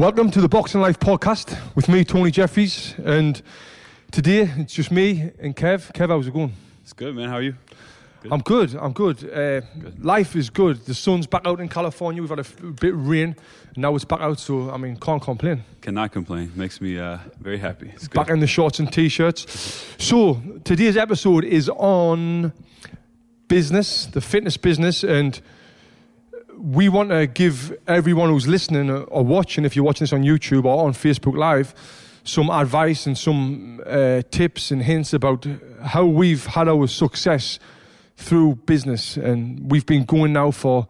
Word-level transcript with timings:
Welcome 0.00 0.30
to 0.30 0.40
the 0.40 0.48
Boxing 0.48 0.80
Life 0.80 0.98
podcast 0.98 1.54
with 1.74 1.86
me, 1.86 2.04
Tony 2.04 2.30
Jeffries, 2.30 2.94
and 3.04 3.42
today 4.10 4.50
it's 4.56 4.72
just 4.72 4.90
me 4.90 5.30
and 5.38 5.54
Kev. 5.54 5.92
Kev, 5.92 6.08
how's 6.08 6.26
it 6.26 6.32
going? 6.32 6.54
It's 6.80 6.94
good, 6.94 7.14
man. 7.14 7.28
How 7.28 7.34
are 7.34 7.42
you? 7.42 7.54
Good. 8.22 8.32
I'm 8.32 8.40
good. 8.40 8.74
I'm 8.76 8.92
good. 8.94 9.22
Uh, 9.30 9.60
good. 9.78 10.02
Life 10.02 10.36
is 10.36 10.48
good. 10.48 10.86
The 10.86 10.94
sun's 10.94 11.26
back 11.26 11.42
out 11.44 11.60
in 11.60 11.68
California. 11.68 12.22
We've 12.22 12.30
had 12.30 12.38
a, 12.38 12.48
f- 12.48 12.56
bit 12.80 12.94
of 12.94 13.08
rain, 13.08 13.36
and 13.74 13.76
now 13.76 13.94
it's 13.94 14.06
back 14.06 14.22
out. 14.22 14.38
So 14.38 14.70
I 14.70 14.78
mean, 14.78 14.96
can't 14.96 15.20
complain. 15.20 15.64
Cannot 15.82 16.12
complain. 16.12 16.50
Makes 16.56 16.80
me 16.80 16.98
uh, 16.98 17.18
very 17.38 17.58
happy. 17.58 17.92
It's 17.94 18.08
back 18.08 18.30
in 18.30 18.40
the 18.40 18.46
shorts 18.46 18.78
and 18.78 18.90
t-shirts. 18.90 19.84
So 19.98 20.40
today's 20.64 20.96
episode 20.96 21.44
is 21.44 21.68
on 21.68 22.54
business, 23.48 24.06
the 24.06 24.22
fitness 24.22 24.56
business, 24.56 25.04
and 25.04 25.38
we 26.60 26.88
want 26.88 27.10
to 27.10 27.26
give 27.26 27.76
everyone 27.86 28.28
who's 28.28 28.46
listening 28.46 28.90
or 28.90 29.24
watching, 29.24 29.64
if 29.64 29.74
you're 29.74 29.84
watching 29.84 30.04
this 30.04 30.12
on 30.12 30.22
YouTube 30.22 30.64
or 30.64 30.84
on 30.84 30.92
Facebook 30.92 31.36
Live, 31.36 31.74
some 32.22 32.50
advice 32.50 33.06
and 33.06 33.16
some 33.16 33.80
uh, 33.86 34.22
tips 34.30 34.70
and 34.70 34.82
hints 34.82 35.12
about 35.14 35.46
how 35.82 36.04
we've 36.04 36.44
had 36.46 36.68
our 36.68 36.86
success 36.86 37.58
through 38.16 38.56
business. 38.66 39.16
And 39.16 39.70
we've 39.70 39.86
been 39.86 40.04
going 40.04 40.34
now 40.34 40.50
for 40.50 40.86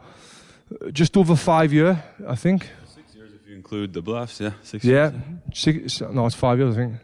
just 0.92 1.16
over 1.16 1.37
five 1.37 1.73
years, 1.73 1.97
I 2.27 2.34
think. 2.34 2.69
Six 2.87 3.14
years 3.14 3.33
if 3.33 3.48
you 3.48 3.55
include 3.55 3.92
the 3.92 4.02
bluffs, 4.02 4.41
yeah. 4.41 4.52
Six 4.62 4.84
yeah, 4.84 5.12
years. 5.12 5.23
Six, 5.55 6.00
no, 6.00 6.27
it's 6.27 6.34
five 6.34 6.59
years, 6.59 6.75
I 6.75 6.78
think. 6.78 6.95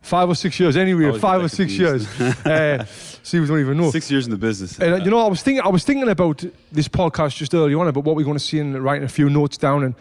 Five 0.00 0.28
or 0.30 0.34
six 0.34 0.58
years, 0.58 0.76
anyway. 0.76 1.18
Five 1.18 1.42
or 1.42 1.48
six 1.48 1.72
years. 1.72 2.06
uh, 2.46 2.86
see, 3.22 3.40
we 3.40 3.46
don't 3.46 3.60
even 3.60 3.76
know. 3.76 3.90
Six 3.90 4.10
years 4.10 4.26
in 4.26 4.30
the 4.30 4.38
business. 4.38 4.78
And 4.78 4.94
uh, 4.94 4.96
you 4.96 5.10
know, 5.10 5.18
I 5.18 5.28
was 5.28 5.42
thinking, 5.42 5.62
I 5.62 5.68
was 5.68 5.84
thinking 5.84 6.08
about 6.08 6.44
this 6.72 6.88
podcast 6.88 7.36
just 7.36 7.54
earlier 7.54 7.78
on 7.78 7.88
about 7.88 8.04
what 8.04 8.16
we're 8.16 8.24
going 8.24 8.36
to 8.36 8.44
see 8.44 8.58
and 8.58 8.82
writing 8.82 9.04
a 9.04 9.08
few 9.08 9.28
notes 9.30 9.56
down, 9.56 9.84
and 9.84 9.94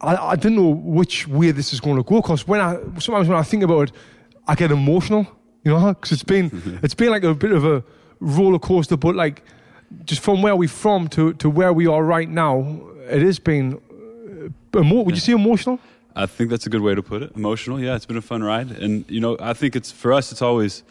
I, 0.00 0.16
I 0.16 0.36
didn't 0.36 0.56
know 0.56 0.70
which 0.70 1.28
way 1.28 1.50
this 1.50 1.72
is 1.72 1.80
going 1.80 1.96
to 1.96 2.02
go. 2.02 2.20
Because 2.20 2.46
when 2.46 2.60
I 2.60 2.78
sometimes 2.98 3.28
when 3.28 3.38
I 3.38 3.42
think 3.42 3.62
about 3.62 3.88
it, 3.88 3.92
I 4.46 4.54
get 4.54 4.70
emotional. 4.70 5.26
You 5.64 5.72
know, 5.72 5.92
because 5.92 6.12
it's 6.12 6.22
been 6.24 6.80
it's 6.82 6.94
been 6.94 7.10
like 7.10 7.24
a 7.24 7.34
bit 7.34 7.52
of 7.52 7.64
a 7.64 7.84
roller 8.20 8.58
coaster, 8.58 8.96
but 8.96 9.14
like 9.14 9.42
just 10.04 10.22
from 10.22 10.42
where 10.42 10.56
we're 10.56 10.68
from 10.68 11.08
to 11.08 11.34
to 11.34 11.50
where 11.50 11.72
we 11.72 11.86
are 11.86 12.02
right 12.02 12.28
now, 12.28 12.80
it 13.08 13.22
has 13.22 13.38
been. 13.38 13.80
Uh, 14.74 14.80
emo- 14.80 15.02
would 15.02 15.14
you 15.14 15.20
say 15.20 15.32
emotional? 15.32 15.78
I 16.14 16.26
think 16.26 16.50
that's 16.50 16.66
a 16.66 16.70
good 16.70 16.80
way 16.82 16.94
to 16.94 17.02
put 17.02 17.22
it. 17.22 17.32
Emotional, 17.36 17.80
yeah. 17.80 17.94
It's 17.94 18.06
been 18.06 18.16
a 18.16 18.22
fun 18.22 18.42
ride, 18.42 18.70
and 18.72 19.04
you 19.08 19.20
know, 19.20 19.36
I 19.40 19.52
think 19.52 19.76
it's 19.76 19.92
for 19.92 20.12
us. 20.12 20.32
It's 20.32 20.42
always, 20.42 20.82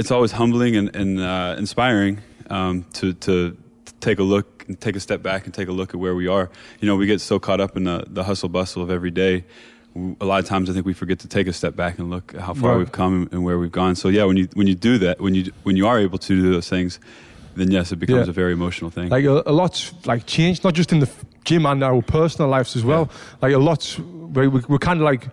it's 0.00 0.10
always 0.10 0.32
humbling 0.32 0.76
and, 0.76 0.96
and 0.96 1.20
uh, 1.20 1.54
inspiring 1.58 2.22
um, 2.48 2.86
to 2.94 3.12
to 3.12 3.56
take 4.00 4.18
a 4.18 4.22
look 4.22 4.64
and 4.66 4.80
take 4.80 4.96
a 4.96 5.00
step 5.00 5.22
back 5.22 5.44
and 5.44 5.52
take 5.52 5.68
a 5.68 5.72
look 5.72 5.90
at 5.90 6.00
where 6.00 6.14
we 6.14 6.26
are. 6.26 6.50
You 6.80 6.88
know, 6.88 6.96
we 6.96 7.06
get 7.06 7.20
so 7.20 7.38
caught 7.38 7.60
up 7.60 7.76
in 7.76 7.84
the, 7.84 8.04
the 8.08 8.24
hustle 8.24 8.48
bustle 8.48 8.82
of 8.82 8.90
every 8.90 9.10
day. 9.10 9.44
A 10.20 10.24
lot 10.24 10.40
of 10.40 10.46
times, 10.46 10.70
I 10.70 10.72
think 10.72 10.86
we 10.86 10.94
forget 10.94 11.18
to 11.18 11.28
take 11.28 11.48
a 11.48 11.52
step 11.52 11.76
back 11.76 11.98
and 11.98 12.08
look 12.08 12.34
at 12.34 12.40
how 12.40 12.54
far 12.54 12.70
right. 12.70 12.78
we've 12.78 12.92
come 12.92 13.28
and 13.30 13.44
where 13.44 13.58
we've 13.58 13.72
gone. 13.72 13.94
So, 13.94 14.08
yeah, 14.08 14.24
when 14.24 14.38
you 14.38 14.48
when 14.54 14.66
you 14.66 14.74
do 14.74 14.98
that, 14.98 15.20
when 15.20 15.34
you 15.34 15.52
when 15.64 15.76
you 15.76 15.86
are 15.86 15.98
able 15.98 16.18
to 16.18 16.42
do 16.42 16.50
those 16.50 16.68
things, 16.68 16.98
then 17.56 17.70
yes, 17.70 17.92
it 17.92 17.96
becomes 17.96 18.26
yeah. 18.26 18.30
a 18.30 18.32
very 18.32 18.52
emotional 18.54 18.90
thing. 18.90 19.10
Like 19.10 19.24
a, 19.24 19.42
a 19.44 19.52
lot's 19.52 19.92
like 20.06 20.24
changed, 20.26 20.64
not 20.64 20.74
just 20.74 20.92
in 20.92 21.00
the 21.00 21.10
gym 21.44 21.66
and 21.66 21.82
our 21.84 22.00
personal 22.00 22.48
lives 22.48 22.74
as 22.74 22.84
well. 22.84 23.10
Yeah. 23.10 23.36
Like 23.42 23.52
a 23.54 23.58
lot's 23.58 23.98
we, 23.98 24.48
we're 24.48 24.78
kind 24.78 25.00
of 25.00 25.04
like 25.04 25.28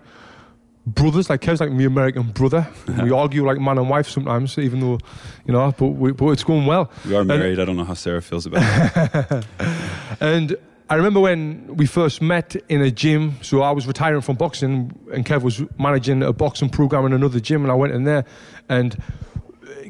brothers. 0.93 1.29
Like 1.29 1.41
Kev's 1.41 1.59
like 1.59 1.71
my 1.71 1.83
American 1.83 2.23
brother. 2.31 2.67
we 3.01 3.11
argue 3.11 3.45
like 3.45 3.59
man 3.59 3.77
and 3.77 3.89
wife 3.89 4.07
sometimes, 4.07 4.57
even 4.57 4.79
though 4.79 4.99
you 5.45 5.53
know. 5.53 5.73
But 5.77 5.87
we, 5.87 6.11
but 6.11 6.29
it's 6.29 6.43
going 6.43 6.65
well. 6.65 6.91
We 7.05 7.15
are 7.15 7.23
married. 7.23 7.53
And, 7.53 7.61
I 7.61 7.65
don't 7.65 7.77
know 7.77 7.83
how 7.83 7.93
Sarah 7.93 8.21
feels 8.21 8.45
about 8.45 8.63
it. 8.63 9.45
and 10.19 10.57
I 10.89 10.95
remember 10.95 11.19
when 11.19 11.75
we 11.75 11.85
first 11.85 12.21
met 12.21 12.55
in 12.69 12.81
a 12.81 12.89
gym. 12.89 13.35
So 13.41 13.61
I 13.61 13.71
was 13.71 13.85
retiring 13.87 14.21
from 14.21 14.37
boxing, 14.37 14.97
and 15.11 15.25
Kev 15.25 15.41
was 15.41 15.61
managing 15.77 16.23
a 16.23 16.33
boxing 16.33 16.69
program 16.69 17.05
in 17.05 17.13
another 17.13 17.39
gym, 17.39 17.63
and 17.63 17.71
I 17.71 17.75
went 17.75 17.93
in 17.93 18.05
there, 18.05 18.25
and 18.69 18.95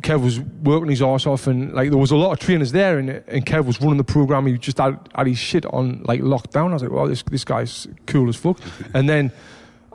Kev 0.02 0.24
was 0.24 0.40
working 0.40 0.90
his 0.90 1.02
ass 1.02 1.26
off, 1.26 1.48
and 1.48 1.74
like 1.74 1.90
there 1.90 2.00
was 2.00 2.12
a 2.12 2.16
lot 2.16 2.32
of 2.32 2.40
trainers 2.40 2.72
there, 2.72 2.98
and, 2.98 3.10
and 3.10 3.46
Kev 3.46 3.66
was 3.66 3.80
running 3.82 3.98
the 3.98 4.04
program. 4.04 4.46
He 4.48 4.58
just 4.58 4.78
had, 4.78 5.00
had 5.14 5.28
his 5.28 5.38
shit 5.38 5.66
on 5.68 6.04
like 6.04 6.22
lockdown. 6.22 6.70
I 6.70 6.74
was 6.74 6.84
like, 6.84 6.92
"Well, 6.92 7.08
this 7.08 7.24
this 7.24 7.44
guy's 7.44 7.88
cool 8.06 8.30
as 8.30 8.36
fuck." 8.36 8.60
and 8.94 9.08
then 9.08 9.32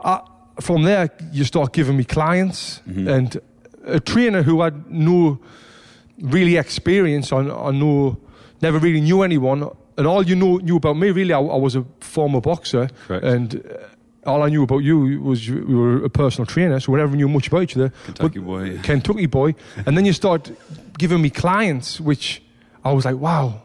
I, 0.05 0.21
from 0.62 0.83
there, 0.84 1.11
you 1.33 1.45
start 1.45 1.73
giving 1.73 1.97
me 1.97 2.05
clients, 2.05 2.81
mm-hmm. 2.89 3.09
and 3.09 3.41
a 3.84 4.00
trainer 4.00 4.43
who 4.43 4.62
had 4.62 4.91
no 4.91 5.39
really 6.21 6.56
experience 6.56 7.33
on, 7.33 7.50
on 7.50 7.78
no, 7.78 8.17
never 8.61 8.78
really 8.78 9.00
knew 9.00 9.23
anyone, 9.23 9.69
and 9.97 10.06
all 10.06 10.23
you 10.23 10.37
know 10.37 10.56
knew 10.59 10.77
about 10.77 10.97
me 10.97 11.11
really, 11.11 11.33
I, 11.33 11.41
I 11.41 11.56
was 11.56 11.77
a 11.77 11.84
former 12.00 12.41
boxer, 12.41 12.89
Correct. 13.06 13.25
and 13.25 13.56
uh, 13.56 14.31
all 14.31 14.43
I 14.43 14.49
knew 14.49 14.62
about 14.62 14.78
you 14.78 15.21
was 15.21 15.49
you 15.49 15.65
were 15.67 16.05
a 16.05 16.11
personal 16.11 16.47
trainer, 16.47 16.79
so 16.81 16.93
we 16.93 16.99
never 16.99 17.17
knew 17.17 17.29
much 17.29 17.49
about 17.49 17.62
each 17.62 17.77
other. 17.77 17.93
Kentucky 18.05 18.39
boy. 18.39 18.79
Kentucky 18.83 19.27
boy. 19.27 19.55
and 19.84 19.97
then 19.97 20.05
you 20.05 20.12
start 20.12 20.50
giving 20.99 21.21
me 21.21 21.31
clients, 21.31 22.00
which 22.00 22.43
I 22.84 22.93
was 22.93 23.05
like, 23.05 23.17
wow, 23.17 23.62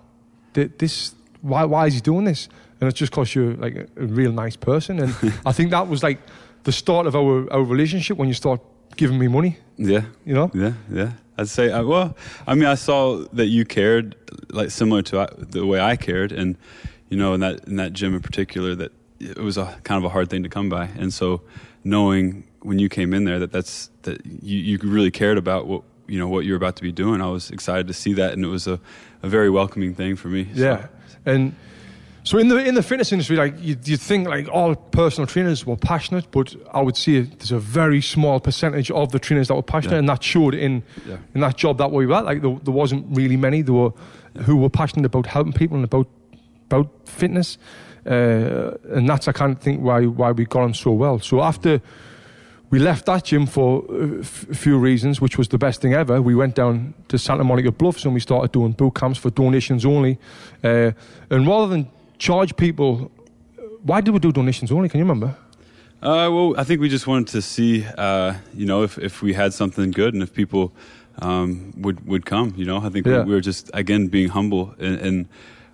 this, 0.53 1.13
why, 1.41 1.65
why 1.65 1.87
is 1.87 1.93
he 1.93 2.01
doing 2.01 2.25
this? 2.25 2.49
And 2.79 2.87
it's 2.87 2.97
just 2.97 3.11
because 3.11 3.33
you're 3.33 3.55
like 3.55 3.75
a, 3.75 3.87
a, 3.97 4.05
real 4.05 4.31
nice 4.31 4.55
person. 4.55 4.99
And 4.99 5.15
I 5.45 5.51
think 5.51 5.71
that 5.71 5.87
was 5.87 6.03
like 6.03 6.19
the 6.67 6.73
start 6.73 7.07
of 7.07 7.15
our, 7.15 7.51
our 7.53 7.63
relationship 7.63 8.17
when 8.17 8.27
you 8.27 8.33
start 8.33 8.59
giving 8.97 9.17
me 9.17 9.29
money. 9.29 9.57
Yeah. 9.77 10.03
You 10.25 10.33
know? 10.33 10.51
Yeah, 10.53 10.73
yeah. 10.91 11.11
I'd 11.37 11.47
say, 11.47 11.71
uh, 11.71 11.83
well, 11.83 12.17
I 12.45 12.55
mean, 12.55 12.65
I 12.65 12.75
saw 12.75 13.23
that 13.31 13.45
you 13.45 13.63
cared, 13.63 14.15
like 14.51 14.69
similar 14.69 15.01
to 15.03 15.21
uh, 15.21 15.27
the 15.37 15.65
way 15.65 15.79
I 15.79 15.95
cared. 15.95 16.33
And, 16.33 16.57
you 17.09 17.17
know, 17.17 17.33
in 17.33 17.39
that, 17.39 17.65
in 17.69 17.77
that 17.77 17.93
gym 17.93 18.13
in 18.13 18.21
particular, 18.21 18.75
that 18.75 18.91
it 19.19 19.37
was 19.37 19.57
a 19.57 19.77
kind 19.83 19.97
of 19.97 20.03
a 20.03 20.09
hard 20.09 20.29
thing 20.29 20.43
to 20.43 20.49
come 20.49 20.67
by. 20.67 20.89
And 20.99 21.13
so 21.13 21.41
knowing 21.85 22.43
when 22.63 22.79
you 22.79 22.89
came 22.89 23.13
in 23.13 23.23
there 23.23 23.39
that 23.39 23.53
that's 23.53 23.89
that 24.01 24.25
you, 24.25 24.57
you 24.57 24.77
really 24.83 25.11
cared 25.11 25.37
about 25.37 25.67
what 25.67 25.83
you 26.07 26.19
know 26.19 26.27
what 26.27 26.43
you're 26.43 26.57
about 26.57 26.75
to 26.75 26.83
be 26.83 26.91
doing, 26.91 27.21
I 27.21 27.29
was 27.29 27.49
excited 27.49 27.87
to 27.87 27.93
see 27.93 28.13
that, 28.13 28.33
and 28.33 28.43
it 28.43 28.49
was 28.49 28.67
a, 28.67 28.79
a 29.23 29.29
very 29.29 29.49
welcoming 29.49 29.95
thing 29.95 30.17
for 30.17 30.27
me. 30.27 30.49
Yeah, 30.53 30.81
so. 30.81 30.89
and 31.25 31.55
so 32.27 32.37
in 32.37 32.49
the 32.49 32.57
in 32.57 32.75
the 32.75 32.83
fitness 32.83 33.13
industry, 33.13 33.37
like 33.37 33.55
you 33.61 33.77
you 33.85 33.95
think 33.95 34.27
like 34.27 34.49
all 34.49 34.75
personal 34.75 35.27
trainers 35.27 35.65
were 35.65 35.77
passionate, 35.77 36.29
but 36.31 36.53
I 36.73 36.81
would 36.81 36.97
say 36.97 37.21
there's 37.21 37.53
a 37.53 37.57
very 37.57 38.01
small 38.01 38.41
percentage 38.41 38.91
of 38.91 39.13
the 39.13 39.19
trainers 39.19 39.47
that 39.47 39.55
were 39.55 39.63
passionate, 39.63 39.93
yeah. 39.93 39.99
and 39.99 40.09
that 40.09 40.21
showed 40.23 40.53
in 40.53 40.83
yeah. 41.07 41.15
in 41.33 41.39
that 41.39 41.55
job 41.55 41.77
that 41.77 41.89
we 41.89 42.05
were 42.05 42.15
at. 42.15 42.25
Like 42.25 42.41
there, 42.41 42.59
there 42.63 42.73
wasn't 42.73 43.05
really 43.15 43.37
many. 43.37 43.61
There 43.61 43.75
were 43.75 43.93
yeah. 44.35 44.41
who 44.41 44.57
were 44.57 44.69
passionate 44.69 45.05
about 45.05 45.25
helping 45.25 45.53
people 45.53 45.77
and 45.77 45.85
about 45.85 46.09
about 46.65 46.89
fitness. 47.05 47.57
Uh, 48.05 48.75
and 48.89 49.07
that's 49.07 49.29
I 49.29 49.31
can't 49.31 49.61
think 49.61 49.79
why 49.79 50.05
why 50.05 50.33
we 50.33 50.43
got 50.43 50.63
on 50.63 50.73
so 50.73 50.91
well. 50.91 51.19
So 51.19 51.41
after 51.41 51.81
we 52.69 52.79
left 52.79 53.05
that 53.05 53.23
gym 53.23 53.45
for 53.45 53.85
a 53.89 54.23
few 54.25 54.77
reasons, 54.77 55.21
which 55.21 55.37
was 55.37 55.47
the 55.47 55.57
best 55.57 55.81
thing 55.81 55.93
ever. 55.93 56.21
We 56.21 56.35
went 56.35 56.55
down 56.55 56.93
to 57.07 57.17
Santa 57.17 57.45
Monica 57.45 57.71
Bluffs 57.71 58.03
and 58.03 58.13
we 58.13 58.19
started 58.19 58.51
doing 58.51 58.73
boot 58.73 58.95
camps 58.95 59.17
for 59.17 59.29
donations 59.29 59.85
only. 59.85 60.19
Uh, 60.61 60.91
and 61.29 61.47
rather 61.47 61.67
than 61.67 61.89
charge 62.17 62.55
people, 62.55 63.11
why 63.83 64.01
did 64.01 64.11
we 64.11 64.19
do 64.19 64.31
donations 64.31 64.71
only? 64.71 64.89
Can 64.89 64.99
you 64.99 65.05
remember? 65.05 65.35
Uh, 66.01 66.29
well, 66.31 66.53
I 66.57 66.63
think 66.63 66.79
we 66.79 66.89
just 66.89 67.07
wanted 67.07 67.27
to 67.29 67.41
see, 67.41 67.85
uh, 67.97 68.35
you 68.53 68.65
know, 68.65 68.83
if, 68.83 68.97
if 68.99 69.21
we 69.21 69.33
had 69.33 69.53
something 69.53 69.91
good 69.91 70.13
and 70.13 70.21
if 70.21 70.33
people 70.33 70.71
um, 71.19 71.73
would 71.77 72.05
would 72.05 72.25
come. 72.25 72.53
You 72.55 72.65
know, 72.65 72.77
I 72.77 72.89
think 72.89 73.05
yeah. 73.05 73.19
we, 73.19 73.25
we, 73.25 73.33
were 73.33 73.41
just 73.41 73.71
again 73.73 74.07
being 74.07 74.29
humble 74.29 74.75
and, 74.79 74.99
and 74.99 75.27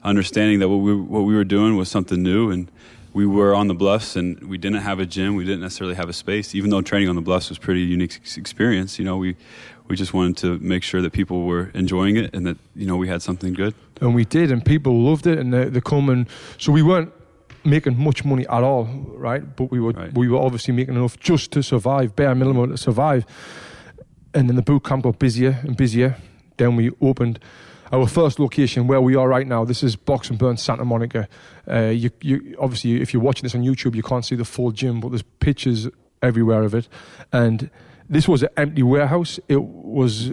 understanding 0.04 0.60
that 0.60 0.70
what 0.70 0.78
we 0.78 0.96
what 0.96 1.22
we 1.22 1.36
were 1.36 1.44
doing 1.44 1.76
was 1.76 1.90
something 1.90 2.22
new 2.22 2.52
and 2.52 2.72
we 3.14 3.26
were 3.26 3.54
on 3.54 3.68
the 3.68 3.74
bluffs 3.76 4.16
and 4.16 4.42
we 4.50 4.58
didn't 4.58 4.82
have 4.82 5.00
a 5.00 5.06
gym 5.06 5.36
we 5.36 5.46
didn't 5.46 5.62
necessarily 5.62 5.96
have 5.96 6.10
a 6.10 6.14
space 6.14 6.56
even 6.56 6.70
though 6.70 6.82
training 6.82 7.10
on 7.10 7.16
the 7.16 7.22
bluffs 7.22 7.50
was 7.50 7.60
pretty 7.60 7.82
unique 7.82 8.20
experience 8.38 8.98
you 8.98 9.06
know 9.06 9.18
we 9.18 9.36
we 9.88 9.96
just 9.96 10.14
wanted 10.14 10.38
to 10.38 10.60
make 10.60 10.84
sure 10.84 11.02
that 11.02 11.12
people 11.12 11.44
were 11.44 11.70
enjoying 11.74 12.16
it 12.18 12.34
and 12.34 12.46
that 12.46 12.58
you 12.76 12.86
know 12.86 12.96
we 12.96 13.08
had 13.08 13.22
something 13.22 13.54
good. 13.54 13.74
And 14.02 14.16
we 14.16 14.26
did 14.26 14.52
and 14.52 14.64
people 14.66 15.02
loved 15.02 15.28
it 15.28 15.38
and 15.38 15.54
they, 15.54 15.66
they 15.66 15.82
come 15.82 16.10
and 16.10 16.28
so 16.58 16.72
we 16.72 16.82
weren't 16.82 17.12
making 17.66 17.98
much 17.98 18.26
money 18.26 18.46
at 18.48 18.64
all 18.64 18.86
right? 19.16 19.56
But 19.56 19.72
we 19.72 19.80
were 19.80 19.92
right. 19.92 20.14
we 20.14 20.28
were 20.28 20.40
obviously 20.40 20.74
making 20.74 20.96
enough 20.96 21.20
just 21.20 21.52
to 21.52 21.64
survive 21.64 22.16
bare 22.16 22.36
minimum 22.36 22.72
to 22.72 22.78
survive. 22.78 23.26
And 24.34 24.50
then 24.50 24.56
the 24.56 24.62
boot 24.62 24.84
camp 24.84 25.04
got 25.04 25.20
busier 25.20 25.60
and 25.62 25.78
busier. 25.78 26.18
Then 26.58 26.76
we 26.76 26.92
opened 27.02 27.40
our 27.92 28.08
first 28.08 28.40
location 28.40 28.88
where 28.88 29.02
we 29.02 29.16
are 29.16 29.28
right 29.28 29.48
now. 29.48 29.66
This 29.66 29.84
is 29.84 29.96
Box 29.96 30.30
and 30.30 30.40
Burn 30.40 30.58
Santa 30.58 30.86
Monica. 30.86 31.28
Uh, 31.70 31.86
you, 31.86 32.10
you, 32.22 32.56
obviously, 32.60 33.02
if 33.02 33.14
you're 33.14 33.22
watching 33.22 33.44
this 33.44 33.56
on 33.56 33.62
YouTube, 33.62 33.96
you 33.96 34.04
can't 34.04 34.26
see 34.26 34.36
the 34.36 34.46
full 34.46 34.72
gym, 34.72 35.00
but 35.00 35.10
there's 35.10 35.24
pictures 35.40 35.88
everywhere 36.22 36.64
of 36.64 36.74
it. 36.74 36.88
And 37.32 37.70
this 38.10 38.28
was 38.28 38.44
an 38.44 38.50
empty 38.58 38.84
warehouse. 38.84 39.40
It 39.48 39.62
was 39.62 40.32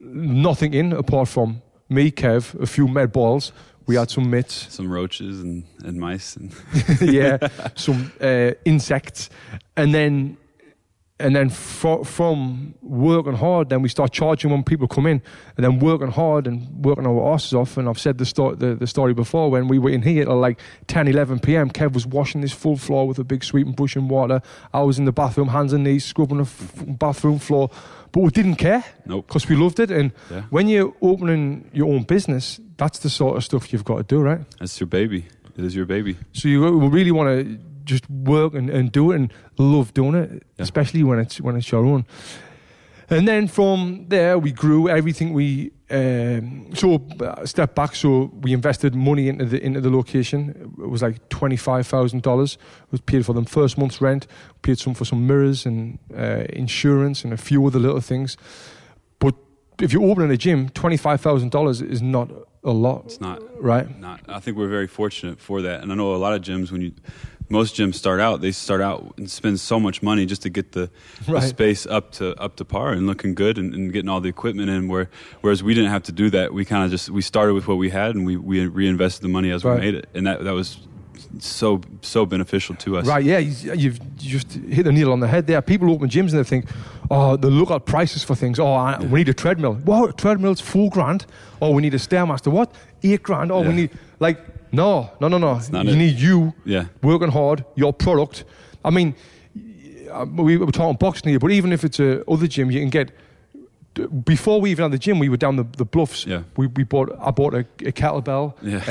nothing 0.00 0.74
in 0.74 0.92
apart 0.92 1.28
from 1.28 1.62
me, 1.88 2.10
Kev, 2.10 2.60
a 2.60 2.66
few 2.66 2.88
med 2.88 3.12
balls. 3.12 3.52
We 3.86 3.94
had 3.94 4.10
some 4.10 4.30
mitts, 4.30 4.74
some 4.74 4.90
roaches 4.90 5.40
and, 5.40 5.64
and 5.84 6.00
mice, 6.00 6.34
and 6.36 6.52
yeah, 7.00 7.38
some 7.76 8.10
uh, 8.20 8.52
insects, 8.64 9.30
and 9.76 9.94
then 9.94 10.38
and 11.18 11.34
then 11.34 11.48
fro- 11.48 12.04
from 12.04 12.74
working 12.82 13.32
hard, 13.34 13.70
then 13.70 13.80
we 13.80 13.88
start 13.88 14.12
charging 14.12 14.50
when 14.50 14.62
people 14.62 14.86
come 14.86 15.06
in, 15.06 15.22
and 15.56 15.64
then 15.64 15.78
working 15.78 16.10
hard 16.10 16.46
and 16.46 16.68
working 16.84 17.06
our 17.06 17.32
asses 17.32 17.54
off. 17.54 17.78
And 17.78 17.88
I've 17.88 17.98
said 17.98 18.18
the 18.18 18.26
story, 18.26 18.56
the, 18.56 18.74
the 18.74 18.86
story 18.86 19.14
before 19.14 19.50
when 19.50 19.66
we 19.66 19.78
were 19.78 19.88
in 19.90 20.02
here 20.02 20.22
at 20.22 20.28
like 20.28 20.60
10, 20.88 21.08
11 21.08 21.38
p.m. 21.40 21.70
Kev 21.70 21.94
was 21.94 22.06
washing 22.06 22.42
this 22.42 22.52
full 22.52 22.76
floor 22.76 23.08
with 23.08 23.18
a 23.18 23.24
big 23.24 23.44
sweeping 23.44 23.72
brush 23.72 23.96
and 23.96 24.10
water. 24.10 24.42
I 24.74 24.82
was 24.82 24.98
in 24.98 25.06
the 25.06 25.12
bathroom, 25.12 25.48
hands 25.48 25.72
and 25.72 25.84
knees, 25.84 26.04
scrubbing 26.04 26.36
the 26.36 26.42
f- 26.44 26.72
bathroom 26.86 27.38
floor, 27.38 27.70
but 28.12 28.20
we 28.20 28.30
didn't 28.30 28.56
care 28.56 28.84
Nope. 29.06 29.26
because 29.26 29.48
we 29.48 29.56
loved 29.56 29.80
it. 29.80 29.90
And 29.90 30.12
Yeah. 30.30 30.42
when 30.50 30.68
you're 30.68 30.92
opening 31.00 31.70
your 31.72 31.86
own 31.94 32.02
business, 32.02 32.60
that's 32.76 32.98
the 32.98 33.08
sort 33.08 33.38
of 33.38 33.44
stuff 33.44 33.72
you've 33.72 33.84
got 33.84 33.96
to 33.96 34.02
do, 34.02 34.20
right? 34.20 34.40
That's 34.58 34.78
your 34.78 34.86
baby. 34.86 35.24
It 35.56 35.64
is 35.64 35.74
your 35.74 35.86
baby. 35.86 36.18
So 36.32 36.48
you 36.48 36.88
really 36.90 37.10
want 37.10 37.28
to 37.30 37.58
just 37.86 38.04
work 38.10 38.54
and, 38.54 38.68
and 38.70 38.90
do 38.92 39.12
it 39.12 39.16
and 39.16 39.32
love 39.58 39.92
doing 39.94 40.14
it, 40.14 40.30
Yeah. 40.30 40.62
especially 40.64 41.02
when 41.04 41.18
it's 41.18 41.40
when 41.40 41.56
it's 41.56 41.70
your 41.72 41.84
own. 41.86 42.04
And 43.08 43.26
then 43.28 43.46
from 43.48 44.06
there, 44.08 44.36
we 44.36 44.50
grew 44.50 44.88
everything. 44.88 45.32
We 45.32 45.70
um, 45.90 46.74
so 46.74 47.00
uh, 47.20 47.46
step 47.46 47.74
back. 47.76 47.94
So 47.94 48.32
we 48.42 48.52
invested 48.52 48.94
money 48.96 49.28
into 49.28 49.44
the 49.44 49.58
into 49.64 49.80
the 49.80 49.90
location. 49.90 50.74
It 50.78 50.88
was 50.90 51.02
like 51.02 51.16
twenty 51.28 51.56
five 51.56 51.86
thousand 51.86 52.22
dollars. 52.22 52.58
Was 52.90 53.00
paid 53.00 53.24
for 53.24 53.32
them 53.34 53.44
first 53.44 53.78
month's 53.78 54.00
rent. 54.00 54.26
Paid 54.62 54.78
some 54.78 54.94
for 54.94 55.04
some 55.04 55.24
mirrors 55.26 55.66
and 55.66 55.98
uh, 56.16 56.44
insurance 56.62 57.22
and 57.24 57.32
a 57.32 57.36
few 57.36 57.64
other 57.66 57.78
little 57.78 58.00
things. 58.00 58.36
But 59.20 59.34
if 59.80 59.92
you're 59.92 60.02
opening 60.10 60.32
a 60.32 60.36
gym, 60.36 60.68
twenty 60.70 60.96
five 60.96 61.20
thousand 61.20 61.50
dollars 61.52 61.80
is 61.80 62.02
not 62.02 62.28
a 62.64 62.72
lot, 62.72 63.04
It's 63.04 63.20
not 63.20 63.40
right? 63.62 63.86
not. 64.00 64.18
I 64.28 64.40
think 64.40 64.56
we're 64.56 64.66
very 64.78 64.88
fortunate 64.88 65.38
for 65.38 65.62
that, 65.62 65.82
and 65.82 65.92
I 65.92 65.94
know 65.94 66.12
a 66.12 66.16
lot 66.18 66.32
of 66.34 66.42
gyms 66.42 66.72
when 66.72 66.80
you. 66.82 66.92
Most 67.48 67.76
gyms 67.76 67.94
start 67.94 68.18
out, 68.20 68.40
they 68.40 68.50
start 68.50 68.80
out 68.80 69.14
and 69.16 69.30
spend 69.30 69.60
so 69.60 69.78
much 69.78 70.02
money 70.02 70.26
just 70.26 70.42
to 70.42 70.50
get 70.50 70.72
the, 70.72 70.90
the 71.28 71.40
space 71.40 71.86
up 71.86 72.10
to 72.12 72.34
up 72.40 72.56
to 72.56 72.64
par 72.64 72.92
and 72.92 73.06
looking 73.06 73.34
good 73.34 73.56
and, 73.56 73.72
and 73.74 73.92
getting 73.92 74.08
all 74.08 74.20
the 74.20 74.28
equipment 74.28 74.68
in. 74.68 74.88
Where 74.88 75.08
whereas 75.42 75.62
we 75.62 75.72
didn't 75.74 75.90
have 75.90 76.02
to 76.04 76.12
do 76.12 76.28
that, 76.30 76.52
we 76.52 76.64
kind 76.64 76.84
of 76.84 76.90
just 76.90 77.08
we 77.08 77.22
started 77.22 77.54
with 77.54 77.68
what 77.68 77.76
we 77.78 77.90
had 77.90 78.16
and 78.16 78.26
we, 78.26 78.36
we 78.36 78.66
reinvested 78.66 79.22
the 79.22 79.28
money 79.28 79.50
as 79.52 79.64
Right. 79.64 79.78
we 79.78 79.80
made 79.86 79.94
it, 79.94 80.08
and 80.14 80.26
that 80.26 80.42
that 80.42 80.54
was 80.54 80.78
so 81.38 81.80
so 82.02 82.26
beneficial 82.26 82.74
to 82.76 82.96
us. 82.98 83.06
Right, 83.06 83.24
yeah, 83.24 83.38
you- 83.38 83.72
you've 83.74 84.16
just 84.16 84.52
hit 84.52 84.82
the 84.84 84.92
needle 84.92 85.12
on 85.12 85.20
the 85.20 85.28
head 85.28 85.46
there. 85.46 85.62
People 85.62 85.90
open 85.90 86.08
gyms 86.08 86.30
and 86.30 86.38
they 86.40 86.44
think, 86.44 86.66
oh, 87.10 87.36
they 87.36 87.48
look 87.48 87.70
at 87.70 87.84
prices 87.86 88.24
for 88.24 88.34
things. 88.34 88.58
Oh, 88.58 88.72
I, 88.72 88.98
we 89.02 89.20
need 89.20 89.28
a 89.28 89.34
treadmill. 89.34 89.78
Well, 89.84 90.06
a 90.06 90.12
treadmill's 90.12 90.60
four 90.60 90.90
grand. 90.90 91.26
Oh, 91.62 91.70
we 91.70 91.82
need 91.82 91.94
a 91.94 91.98
stairmaster. 91.98 92.48
What? 92.50 92.74
Eight 93.02 93.22
grand. 93.22 93.50
Oh, 93.52 93.60
we 93.62 93.72
need 93.72 93.90
like 94.18 94.38
no, 94.76 95.10
no, 95.20 95.28
no, 95.28 95.38
no. 95.38 95.60
You 95.82 95.90
it. 95.92 95.96
need 95.96 96.18
you 96.18 96.52
Yeah. 96.64 96.84
working 97.02 97.30
hard, 97.32 97.64
your 97.76 97.92
product. 97.92 98.44
I 98.84 98.90
mean, 98.90 99.14
uh, 100.12 100.26
we 100.46 100.56
were 100.56 100.72
talking 100.72 100.96
boxing 100.98 101.30
here, 101.30 101.38
but 101.40 101.50
even 101.50 101.72
if 101.72 101.82
it's 101.84 102.00
a 102.00 102.10
other 102.30 102.46
gym, 102.48 102.70
you 102.70 102.80
can 102.80 102.90
get. 102.90 103.10
Before 104.24 104.60
we 104.60 104.70
even 104.70 104.82
had 104.82 104.92
the 104.92 104.98
gym, 104.98 105.18
we 105.18 105.28
were 105.30 105.38
down 105.38 105.56
the, 105.56 105.64
the 105.78 105.84
bluffs. 105.86 106.26
Yeah. 106.26 106.42
We, 106.56 106.66
we 106.66 106.84
bought. 106.84 107.08
I 107.18 107.30
bought 107.30 107.54
a, 107.54 107.60
a 107.88 107.92
kettlebell, 107.92 108.52
Yeah. 108.62 108.82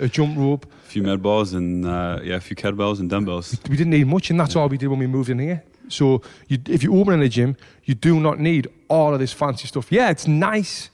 uh, 0.00 0.04
a 0.04 0.08
jump 0.08 0.38
rope. 0.38 0.66
A 0.86 0.90
few 0.94 1.02
med 1.02 1.20
balls 1.22 1.52
and 1.54 1.84
uh, 1.84 2.20
yeah, 2.24 2.36
a 2.36 2.40
few 2.40 2.56
kettlebells 2.56 2.98
and 3.00 3.10
dumbbells. 3.10 3.58
we 3.68 3.76
didn't 3.76 3.90
need 3.90 4.06
much, 4.06 4.30
and 4.30 4.38
that's 4.40 4.56
all 4.56 4.68
we 4.68 4.78
did 4.78 4.88
when 4.88 4.98
we 5.00 5.06
moved 5.06 5.28
in 5.28 5.38
here. 5.38 5.62
So, 5.88 6.22
you, 6.48 6.58
if 6.68 6.82
you 6.82 6.94
open 6.98 7.14
in 7.14 7.22
a 7.22 7.28
gym, 7.28 7.56
you 7.84 7.94
do 7.94 8.18
not 8.20 8.38
need 8.38 8.68
all 8.88 9.12
of 9.12 9.18
this 9.20 9.32
fancy 9.34 9.66
stuff. 9.66 9.90
Yeah, 9.92 10.10
it's 10.10 10.26
nice, 10.26 10.90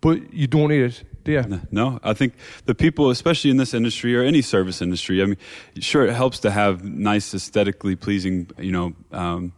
but 0.00 0.32
you 0.32 0.46
don't 0.48 0.68
need 0.70 0.82
it, 0.82 1.02
you? 1.32 1.60
No, 1.70 2.00
I 2.02 2.14
think 2.14 2.34
the 2.66 2.74
people, 2.74 3.10
especially 3.10 3.50
in 3.50 3.56
this 3.56 3.74
industry 3.74 4.16
or 4.16 4.22
any 4.22 4.42
service 4.42 4.82
industry, 4.82 5.22
I 5.22 5.26
mean, 5.26 5.36
sure, 5.80 6.06
it 6.06 6.14
helps 6.14 6.38
to 6.40 6.50
have 6.50 6.84
nice, 6.84 7.34
aesthetically 7.34 7.96
pleasing, 7.96 8.50
you 8.58 8.72
know, 8.72 8.94
um, 9.12 9.52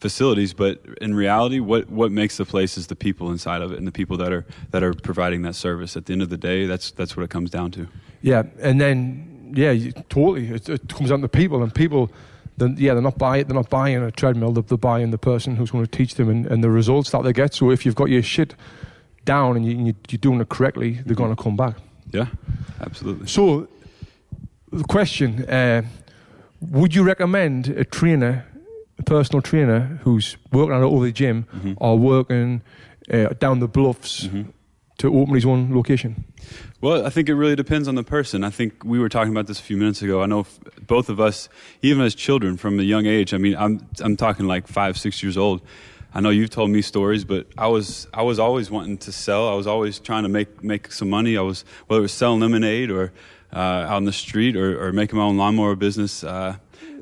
facilities. 0.00 0.52
But 0.54 0.80
in 1.00 1.14
reality, 1.14 1.60
what 1.60 1.90
what 1.90 2.10
makes 2.10 2.36
the 2.36 2.44
place 2.44 2.76
is 2.76 2.86
the 2.86 2.96
people 2.96 3.30
inside 3.30 3.62
of 3.62 3.72
it 3.72 3.78
and 3.78 3.86
the 3.86 3.92
people 3.92 4.16
that 4.18 4.32
are 4.32 4.44
that 4.70 4.82
are 4.82 4.94
providing 4.94 5.42
that 5.42 5.54
service. 5.54 5.96
At 5.96 6.06
the 6.06 6.12
end 6.12 6.22
of 6.22 6.30
the 6.30 6.38
day, 6.38 6.66
that's 6.66 6.90
that's 6.90 7.16
what 7.16 7.22
it 7.22 7.30
comes 7.30 7.50
down 7.50 7.70
to. 7.72 7.86
Yeah, 8.22 8.44
and 8.60 8.80
then 8.80 9.52
yeah, 9.56 9.70
you, 9.70 9.92
totally. 9.92 10.48
It, 10.48 10.68
it 10.68 10.88
comes 10.88 11.10
down 11.10 11.22
to 11.22 11.28
people, 11.28 11.62
and 11.62 11.74
people. 11.74 12.10
Then, 12.56 12.76
yeah, 12.78 12.92
they're 12.92 13.02
not 13.02 13.16
buying. 13.16 13.46
They're 13.46 13.54
not 13.54 13.70
buying 13.70 14.02
a 14.02 14.10
treadmill. 14.10 14.52
They're, 14.52 14.62
they're 14.62 14.76
buying 14.76 15.12
the 15.12 15.18
person 15.18 15.56
who's 15.56 15.70
going 15.70 15.86
to 15.86 15.90
teach 15.90 16.16
them 16.16 16.28
and, 16.28 16.46
and 16.46 16.62
the 16.62 16.68
results 16.68 17.10
that 17.10 17.22
they 17.22 17.32
get. 17.32 17.54
So 17.54 17.70
if 17.70 17.86
you've 17.86 17.94
got 17.94 18.10
your 18.10 18.22
shit 18.22 18.54
down 19.24 19.56
and, 19.56 19.66
you, 19.66 19.94
you're 20.08 20.18
doing 20.18 20.40
it 20.40 20.48
correctly, 20.48 21.00
they're 21.04 21.14
going 21.16 21.34
to 21.34 21.42
come 21.42 21.56
back. 21.56 21.76
Yeah, 22.12 22.26
absolutely. 22.80 23.26
So, 23.28 23.68
the 24.72 24.84
question: 24.84 25.44
uh, 25.48 25.82
Would 26.60 26.94
you 26.94 27.02
recommend 27.02 27.68
a 27.68 27.84
trainer, 27.84 28.44
a 28.98 29.02
personal 29.02 29.42
trainer 29.42 30.00
who's 30.04 30.36
working 30.52 30.74
at 30.74 30.82
over 30.82 31.04
the 31.06 31.12
gym 31.12 31.46
Mhm. 31.56 31.74
or 31.76 31.98
working 31.98 32.62
uh, 33.12 33.28
down 33.38 33.60
the 33.60 33.68
bluffs 33.68 34.26
Mhm. 34.26 34.46
to 34.98 35.08
open 35.20 35.34
his 35.34 35.44
own 35.44 35.74
location? 35.74 36.24
Well, 36.80 37.06
I 37.06 37.10
think 37.10 37.28
it 37.28 37.34
really 37.34 37.56
depends 37.56 37.88
on 37.88 37.94
the 37.94 38.02
person. 38.04 38.44
I 38.44 38.50
think 38.50 38.84
we 38.84 38.98
were 38.98 39.08
talking 39.08 39.32
about 39.32 39.46
this 39.46 39.58
a 39.60 39.62
few 39.62 39.76
minutes 39.76 40.02
ago. 40.02 40.22
I 40.22 40.26
know 40.26 40.46
both 40.86 41.08
of 41.08 41.18
us, 41.20 41.48
even 41.82 42.02
as 42.02 42.14
children 42.14 42.56
from 42.56 42.78
a 42.80 42.82
young 42.82 43.06
age. 43.06 43.34
I 43.34 43.38
mean, 43.38 43.54
I'm 43.58 43.80
I'm 44.00 44.16
talking 44.16 44.46
like 44.46 44.66
five, 44.68 44.96
six 44.98 45.22
years 45.22 45.36
old. 45.36 45.60
I 46.12 46.20
know 46.20 46.30
you've 46.30 46.50
told 46.50 46.70
me 46.70 46.82
stories, 46.82 47.24
but 47.24 47.46
I 47.56 47.68
was 47.68 48.08
I 48.12 48.22
was 48.22 48.38
always 48.38 48.70
wanting 48.70 48.98
to 48.98 49.12
sell. 49.12 49.48
I 49.48 49.54
was 49.54 49.66
always 49.66 49.98
trying 49.98 50.24
to 50.24 50.28
make 50.28 50.62
make 50.62 50.92
some 50.92 51.10
money. 51.10 51.36
I 51.36 51.42
was 51.42 51.64
whether 51.86 52.00
it 52.00 52.02
was 52.02 52.12
selling 52.12 52.40
lemonade 52.40 52.90
or 52.90 53.12
uh, 53.52 53.56
out 53.56 53.98
in 53.98 54.04
the 54.04 54.12
street 54.12 54.56
or, 54.56 54.86
or 54.86 54.92
making 54.92 55.18
my 55.18 55.24
own 55.24 55.36
lawnmower 55.36 55.76
business. 55.76 56.24
Uh, 56.24 56.56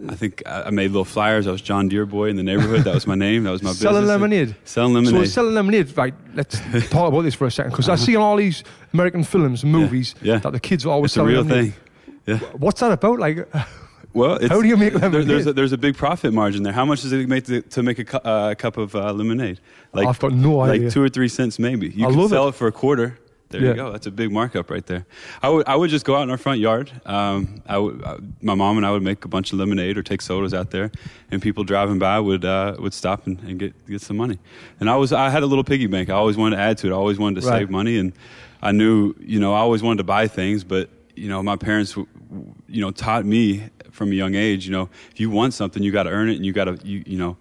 I 0.09 0.15
think 0.15 0.43
I 0.47 0.71
made 0.71 0.89
little 0.89 1.05
flyers. 1.05 1.47
I 1.47 1.51
was 1.51 1.61
John 1.61 1.89
Deere 1.89 2.07
boy 2.07 2.29
in 2.29 2.37
the 2.37 2.43
neighborhood. 2.43 2.85
That 2.85 2.95
was 2.95 3.07
my 3.07 3.17
name. 3.17 3.45
That 3.45 3.51
was 3.51 3.63
my 3.63 3.71
business. 3.71 3.83
Selling 3.83 4.03
business. 4.03 4.21
lemonade? 4.21 4.57
Selling 4.65 4.95
lemonade. 4.95 5.27
So 5.27 5.33
selling 5.33 5.55
lemonade, 5.55 5.97
right? 5.97 6.15
Let's 6.35 6.61
talk 6.91 7.09
about 7.09 7.23
this 7.23 7.35
for 7.35 7.47
a 7.47 7.51
second 7.51 7.73
because 7.73 7.89
I 7.89 7.97
see 7.97 8.15
in 8.15 8.21
all 8.21 8.37
these 8.37 8.63
American 8.93 9.25
films, 9.25 9.63
and 9.65 9.73
movies, 9.73 10.15
yeah. 10.23 10.39
that 10.39 10.53
the 10.53 10.61
kids 10.61 10.87
are 10.87 10.91
always 10.91 11.13
it's 11.13 11.17
a 11.17 11.25
real 11.25 11.43
lemonade. 11.43 11.75
thing. 11.75 11.83
Yeah. 12.27 12.39
What's 12.57 12.81
that 12.81 12.93
about? 12.93 13.19
Like, 13.19 13.49
Well, 14.19 14.35
it's, 14.37 14.49
How 14.49 14.61
do 14.61 14.69
you 14.69 14.77
make 14.77 14.93
there- 14.93 15.03
lemonade? 15.03 15.29
there's 15.29 15.47
a, 15.47 15.53
there's 15.53 15.73
a 15.73 15.79
big 15.79 15.97
profit 15.97 16.33
margin 16.35 16.63
there. 16.65 16.73
How 16.73 16.85
much 16.85 17.03
does 17.03 17.13
it 17.13 17.29
make 17.29 17.45
to, 17.45 17.63
to 17.63 17.83
make 17.83 17.99
a 17.99 18.05
cu- 18.05 18.17
uh, 18.19 18.55
cup 18.55 18.77
of 18.77 18.95
uh, 18.95 19.13
lemonade? 19.13 19.61
Like 19.93 20.07
I've 20.09 20.19
got 20.19 20.33
no 20.33 20.61
idea. 20.61 20.85
like 20.87 20.93
two 20.93 21.03
or 21.03 21.09
three 21.09 21.29
cents 21.29 21.59
maybe. 21.59 21.89
You 21.89 22.07
I 22.09 22.11
can 22.13 22.29
sell 22.29 22.47
it. 22.47 22.51
it. 22.51 22.55
for 22.57 22.67
a 22.67 22.73
quarter. 22.73 23.19
There 23.51 23.63
Yeah. 23.63 23.69
you 23.71 23.75
go. 23.77 23.93
That's 23.93 24.07
a 24.07 24.11
big 24.11 24.31
markup 24.31 24.69
right 24.71 24.85
there. 24.85 25.07
I 25.43 25.49
would 25.49 25.67
I 25.67 25.75
would 25.75 25.89
just 25.89 26.05
go 26.05 26.15
out 26.17 26.23
in 26.25 26.31
our 26.31 26.37
front 26.37 26.61
yard. 26.61 26.91
Um, 27.07 27.63
I 27.67 27.79
would, 27.79 28.03
uh, 28.05 28.19
my 28.43 28.55
mom 28.55 28.77
and 28.77 28.85
I 28.85 28.91
would 28.91 29.03
make 29.03 29.25
a 29.25 29.29
bunch 29.29 29.53
of 29.55 29.59
lemonade 29.59 29.97
or 29.97 30.03
take 30.03 30.21
sodas 30.21 30.53
out 30.53 30.71
there, 30.71 30.91
and 31.31 31.41
people 31.41 31.65
driving 31.65 31.99
by 31.99 32.21
would 32.21 32.45
uh, 32.45 32.77
would 32.79 32.93
stop 32.93 33.27
and, 33.27 33.39
and 33.41 33.59
get 33.59 33.73
get 33.87 34.03
some 34.03 34.19
money. 34.19 34.39
And 34.81 34.91
I 34.91 34.97
was 34.97 35.15
I 35.15 35.31
had 35.31 35.43
a 35.43 35.47
little 35.47 35.65
piggy 35.65 35.87
bank. 35.87 36.11
I 36.11 36.15
always 36.15 36.37
wanted 36.37 36.57
to 36.57 36.63
add 36.63 36.77
to 36.79 36.89
it. 36.89 36.91
I 36.91 36.95
always 36.97 37.19
wanted 37.19 37.41
to 37.41 37.47
Right. 37.49 37.61
save 37.61 37.71
money, 37.71 37.97
and 37.97 38.13
I 38.61 38.73
knew 38.73 39.15
you 39.19 39.41
know 39.41 39.55
I 39.55 39.61
always 39.61 39.83
wanted 39.83 39.99
to 39.99 40.05
buy 40.05 40.29
things, 40.29 40.63
but 40.63 40.91
you 41.17 41.31
know 41.31 41.43
my 41.43 41.57
parents 41.57 41.97
you 41.97 42.81
know 42.83 42.91
taught 42.91 43.25
me 43.25 43.63
from 43.99 44.13
a 44.13 44.15
young 44.15 44.35
age. 44.35 44.65
You 44.65 44.73
know 44.73 44.89
if 45.11 45.21
you 45.21 45.29
want 45.29 45.53
something, 45.53 45.83
you 45.83 45.93
got 45.93 46.05
to 46.05 46.11
earn 46.11 46.31
it, 46.31 46.37
and 46.37 46.47
you 46.47 46.53
got 46.55 46.65
to 46.65 46.79
you 46.87 47.03
you 47.07 47.19
know 47.19 47.37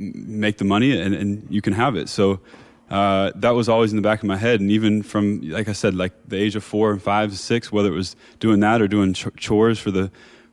make 0.00 0.56
the 0.56 0.64
money 0.64 0.98
and, 0.98 1.14
and 1.14 1.46
you 1.50 1.60
can 1.60 1.74
have 1.74 1.94
it. 1.94 2.08
So 2.08 2.40
uh, 2.90 3.30
that 3.36 3.50
was 3.50 3.68
always 3.68 3.92
in 3.92 3.96
the 3.96 4.02
back 4.02 4.20
of 4.20 4.24
my 4.24 4.36
head. 4.36 4.60
And 4.60 4.70
even 4.70 5.02
from, 5.02 5.42
like 5.42 5.68
I 5.68 5.72
said, 5.72 5.94
like 5.94 6.12
the 6.26 6.36
age 6.36 6.56
of 6.56 6.64
four 6.64 6.90
and 6.90 7.00
five, 7.00 7.36
six, 7.38 7.70
whether 7.70 7.92
it 7.92 7.94
was 7.94 8.16
doing 8.40 8.60
that 8.60 8.82
or 8.82 8.88
doing 8.88 9.12
ch- 9.12 9.28
chores 9.36 9.78
for 9.78 9.90
the 9.90 10.10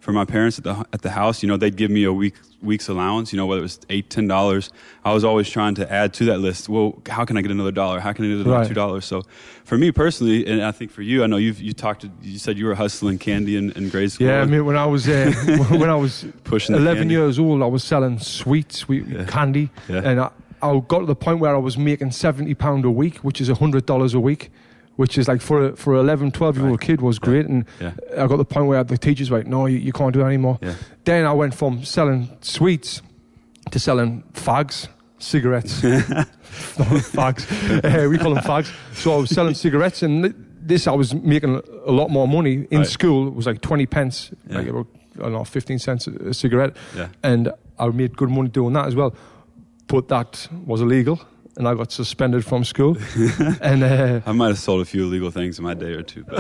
for 0.08 0.14
my 0.14 0.24
parents 0.24 0.58
at 0.58 0.64
the 0.64 0.86
at 0.94 1.02
the 1.02 1.10
house, 1.10 1.44
you 1.44 1.50
know, 1.50 1.58
they'd 1.58 1.76
give 1.76 1.92
me 1.92 2.06
a 2.06 2.14
week 2.14 2.34
week's 2.62 2.88
allowance. 2.88 3.34
You 3.34 3.38
know, 3.38 3.46
whether 3.46 3.60
it 3.60 3.64
was 3.64 3.78
eight, 3.90 4.10
ten 4.10 4.26
dollars, 4.26 4.70
I 5.04 5.14
was 5.14 5.26
always 5.26 5.50
trying 5.50 5.76
to 5.76 5.92
add 5.92 6.14
to 6.14 6.26
that 6.28 6.38
list. 6.38 6.70
Well, 6.70 7.02
how 7.10 7.26
can 7.26 7.36
I 7.36 7.42
get 7.42 7.52
another 7.52 7.74
dollar? 7.74 8.00
How 8.00 8.14
can 8.14 8.24
I 8.24 8.30
get 8.30 8.36
another 8.38 8.52
Right. 8.52 8.68
two 8.70 8.74
dollars? 8.74 9.04
So, 9.04 9.24
for 9.66 9.78
me 9.78 9.92
personally, 9.92 10.48
and 10.48 10.64
I 10.64 10.72
think 10.72 10.92
for 10.92 11.02
you, 11.02 11.26
I 11.26 11.28
know 11.28 11.36
you've 11.36 11.60
you 11.60 11.74
talked. 11.74 12.04
To, 12.04 12.12
you 12.22 12.40
said 12.40 12.58
you 12.58 12.68
were 12.68 12.76
hustling 12.76 13.18
candy 13.20 13.58
in, 13.58 13.72
in 13.72 13.90
grade 13.90 14.10
school. 14.14 14.28
yeah, 14.28 14.40
I 14.44 14.46
mean, 14.46 14.64
when 14.66 14.78
I 14.78 14.86
was 14.86 15.10
uh, 15.10 15.34
when 15.72 15.90
I 15.90 15.96
was 15.96 16.26
Pushing 16.46 16.78
11 16.78 17.10
years 17.10 17.38
old, 17.38 17.62
I 17.62 17.66
was 17.66 17.84
selling 17.84 18.18
sweets, 18.20 18.78
sweet 18.80 19.06
Yeah. 19.08 19.26
candy, 19.26 19.72
Yeah. 19.90 20.04
and 20.06 20.22
I, 20.22 20.30
I 20.62 20.80
got 20.88 21.00
to 21.00 21.06
the 21.06 21.16
point 21.18 21.40
where 21.40 21.54
I 21.54 21.60
was 21.60 21.78
making 21.78 22.12
70 22.12 22.54
pound 22.56 22.86
a 22.86 22.90
week, 22.92 23.18
which 23.26 23.42
is 23.42 23.50
hundred 23.50 23.86
dollars 23.86 24.14
a 24.14 24.22
week. 24.22 24.52
Which 24.98 25.18
is 25.18 25.28
like 25.28 25.42
for 25.42 25.68
a, 25.68 25.76
for 25.76 25.94
an 25.94 26.00
11, 26.02 26.32
12 26.32 26.58
year 26.58 26.68
old 26.70 26.82
kid 26.82 27.02
was 27.02 27.20
great, 27.20 27.46
and 27.46 27.66
Yeah. 27.80 27.92
I 28.18 28.28
got 28.28 28.38
the 28.38 28.46
point 28.46 28.66
where 28.68 28.84
the 28.84 28.98
teachers 28.98 29.30
were 29.32 29.38
like, 29.38 29.48
"No, 29.48 29.66
you, 29.68 29.78
you 29.78 29.92
can't 29.94 30.12
do 30.14 30.20
that 30.20 30.26
anymore." 30.26 30.58
Yeah. 30.62 30.74
Then 31.06 31.26
I 31.26 31.34
went 31.34 31.54
from 31.54 31.84
selling 31.84 32.30
sweets 32.42 33.02
to 33.72 33.80
selling 33.80 34.24
fags, 34.34 34.88
cigarettes. 35.20 35.84
no, 35.84 35.90
fags. 37.14 37.46
Uh, 38.06 38.10
we 38.10 38.18
call 38.18 38.34
them 38.34 38.44
fags. 38.44 38.72
So 38.94 39.14
I 39.14 39.18
was 39.18 39.30
selling 39.30 39.54
cigarettes, 39.66 40.02
and 40.04 40.34
this 40.60 40.88
I 40.88 40.92
was 40.94 41.14
making 41.14 41.62
a 41.86 41.92
lot 41.92 42.10
more 42.10 42.28
money. 42.28 42.66
In 42.72 42.80
Right. 42.80 42.88
school, 42.88 43.28
it 43.28 43.34
was 43.36 43.46
like 43.46 43.62
20 43.62 43.86
pence, 43.86 44.32
Yeah. 44.50 44.58
like 44.58 44.68
about, 44.68 44.88
I 45.20 45.22
don't 45.24 45.34
know, 45.34 45.44
15 45.44 45.80
cents 45.80 46.08
a, 46.08 46.12
a 46.30 46.34
cigarette. 46.34 46.76
Yeah. 46.96 47.08
And 47.24 47.52
I 47.78 47.88
made 47.90 48.18
good 48.18 48.30
money 48.30 48.50
doing 48.50 48.74
that 48.74 48.88
as 48.88 48.96
well. 48.96 49.14
But 49.88 50.08
that 50.10 50.48
was 50.66 50.82
illegal. 50.82 51.20
And 51.58 51.68
I 51.68 51.74
got 51.76 51.92
suspended 51.92 52.46
from 52.46 52.64
school. 52.64 52.98
and 53.62 53.84
uh, 53.84 54.22
I 54.26 54.32
might 54.32 54.48
have 54.50 54.60
sold 54.60 54.82
a 54.82 54.86
few 54.86 55.04
illegal 55.04 55.32
things 55.32 55.58
in 55.60 55.64
my 55.66 55.74
day 55.74 55.94
or 55.94 56.04
two. 56.04 56.24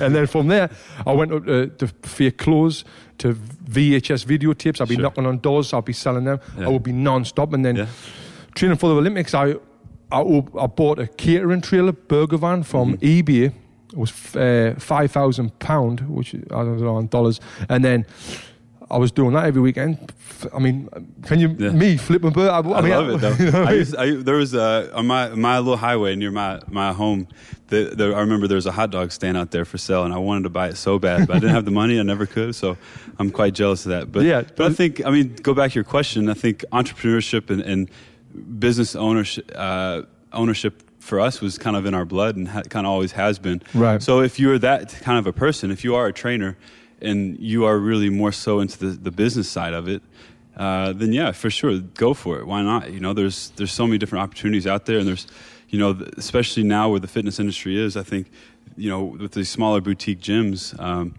and 0.00 0.14
then 0.14 0.26
from 0.26 0.48
there, 0.48 0.70
I 1.06 1.12
went 1.12 1.32
up 1.32 1.44
to, 1.46 1.66
to 1.68 1.86
fake 2.02 2.38
clothes, 2.38 2.84
to 3.18 3.34
VHS 3.34 4.24
videotapes. 4.26 4.80
I'd 4.80 4.88
be 4.88 4.94
Sure. 4.94 5.02
knocking 5.02 5.26
on 5.26 5.38
doors. 5.38 5.72
I'd 5.72 5.84
be 5.84 5.92
selling 5.92 6.24
them. 6.24 6.40
Yeah. 6.58 6.66
I 6.66 6.68
would 6.70 6.82
be 6.82 6.92
non-stop. 6.92 7.52
And 7.52 7.64
then 7.64 7.76
Yeah. 7.76 7.86
training 8.54 8.78
for 8.78 8.88
the 8.88 8.96
Olympics, 8.96 9.34
I, 9.34 9.54
I 10.10 10.20
I 10.58 10.66
bought 10.66 10.98
a 10.98 11.06
catering 11.06 11.60
trailer 11.62 11.92
burger 11.92 12.38
van 12.38 12.62
from 12.64 12.96
Mm-hmm. 12.96 13.06
eBay. 13.06 13.52
It 13.92 13.98
was 13.98 14.12
uh, 14.36 14.74
five 14.78 15.10
thousand 15.12 15.58
pound, 15.58 16.00
which 16.08 16.34
I 16.34 16.38
don't 16.64 16.80
know 16.80 16.98
in 16.98 17.08
dollars. 17.08 17.40
And 17.68 17.84
then 17.84 18.06
I 18.92 18.98
was 18.98 19.10
doing 19.10 19.32
that 19.34 19.46
every 19.46 19.62
weekend. 19.62 20.12
I 20.54 20.58
mean, 20.58 20.88
can 21.24 21.40
you 21.40 21.56
Yeah. 21.58 21.70
me 21.70 21.96
flipping 21.96 22.30
bird? 22.30 22.50
I, 22.50 22.58
I, 22.58 22.80
mean, 22.82 22.90
love 22.90 23.08
it 23.10 23.20
though. 23.20 23.32
you 23.44 23.50
know 23.50 23.62
I 23.62 23.70
I 23.70 23.72
used, 23.72 23.96
I, 23.96 24.10
there 24.16 24.34
was 24.36 24.54
uh, 24.54 24.90
on 24.94 25.06
my 25.06 25.30
my 25.30 25.58
little 25.58 25.76
highway 25.78 26.14
near 26.14 26.30
my 26.30 26.60
my 26.68 26.92
home. 26.92 27.26
The, 27.68 27.94
the, 27.96 28.04
I 28.14 28.20
remember 28.20 28.46
there 28.46 28.56
was 28.56 28.66
a 28.66 28.72
hot 28.72 28.90
dog 28.90 29.12
stand 29.12 29.36
out 29.38 29.50
there 29.50 29.64
for 29.64 29.78
sale, 29.78 30.04
and 30.04 30.12
I 30.12 30.18
wanted 30.18 30.42
to 30.42 30.50
buy 30.50 30.68
it 30.68 30.76
so 30.76 30.98
bad, 30.98 31.26
but 31.26 31.36
I 31.36 31.38
didn't 31.40 31.54
have 31.54 31.64
the 31.64 31.70
money. 31.70 31.98
I 31.98 32.02
never 32.02 32.26
could, 32.26 32.54
so 32.54 32.76
I'm 33.18 33.30
quite 33.30 33.54
jealous 33.54 33.86
of 33.86 33.92
that. 33.92 34.12
But 34.12 34.24
Yeah. 34.24 34.42
but 34.56 34.70
I 34.70 34.74
think 34.74 35.04
I 35.06 35.10
mean 35.10 35.34
go 35.42 35.54
back 35.54 35.70
to 35.70 35.74
your 35.76 35.84
question. 35.84 36.28
I 36.28 36.34
think 36.34 36.64
entrepreneurship 36.70 37.48
and, 37.50 37.62
and 37.62 37.88
business 38.58 38.94
ownership 38.94 39.50
uh, 39.54 40.02
ownership 40.32 40.82
for 41.00 41.18
us 41.18 41.40
was 41.40 41.58
kind 41.58 41.76
of 41.76 41.84
in 41.86 41.94
our 41.94 42.04
blood 42.04 42.36
and 42.36 42.46
ha- 42.48 42.62
kind 42.68 42.86
of 42.86 42.92
always 42.92 43.12
has 43.12 43.38
been. 43.38 43.60
Right. 43.74 44.02
So 44.02 44.20
if 44.20 44.38
you're 44.38 44.58
that 44.58 44.92
kind 45.02 45.18
of 45.18 45.26
a 45.26 45.32
person, 45.32 45.70
if 45.70 45.82
you 45.82 45.94
are 45.96 46.06
a 46.06 46.12
trainer 46.12 46.56
and 47.02 47.38
you 47.38 47.64
are 47.64 47.78
really 47.78 48.10
more 48.10 48.32
so 48.32 48.60
into 48.60 48.78
the, 48.78 48.86
the 48.86 49.10
business 49.10 49.48
side 49.48 49.74
of 49.74 49.88
it, 49.88 50.02
uh, 50.56 50.92
then 50.92 51.12
yeah, 51.12 51.32
for 51.32 51.50
sure, 51.50 51.78
go 51.78 52.14
for 52.14 52.38
it. 52.38 52.46
Why 52.46 52.62
not? 52.62 52.92
You 52.92 53.00
know, 53.00 53.12
there's 53.12 53.50
there's 53.56 53.72
so 53.72 53.86
many 53.86 53.98
different 53.98 54.22
opportunities 54.22 54.66
out 54.66 54.86
there, 54.86 54.98
and 54.98 55.06
there's, 55.06 55.26
you 55.68 55.78
know, 55.78 55.98
especially 56.16 56.62
now 56.62 56.90
where 56.90 57.00
the 57.00 57.08
fitness 57.08 57.38
industry 57.38 57.76
is. 57.78 57.96
I 57.96 58.02
think, 58.02 58.30
you 58.76 58.90
know, 58.90 59.02
with 59.02 59.32
these 59.32 59.48
smaller 59.48 59.80
boutique 59.80 60.20
gyms, 60.20 60.78
um, 60.78 61.14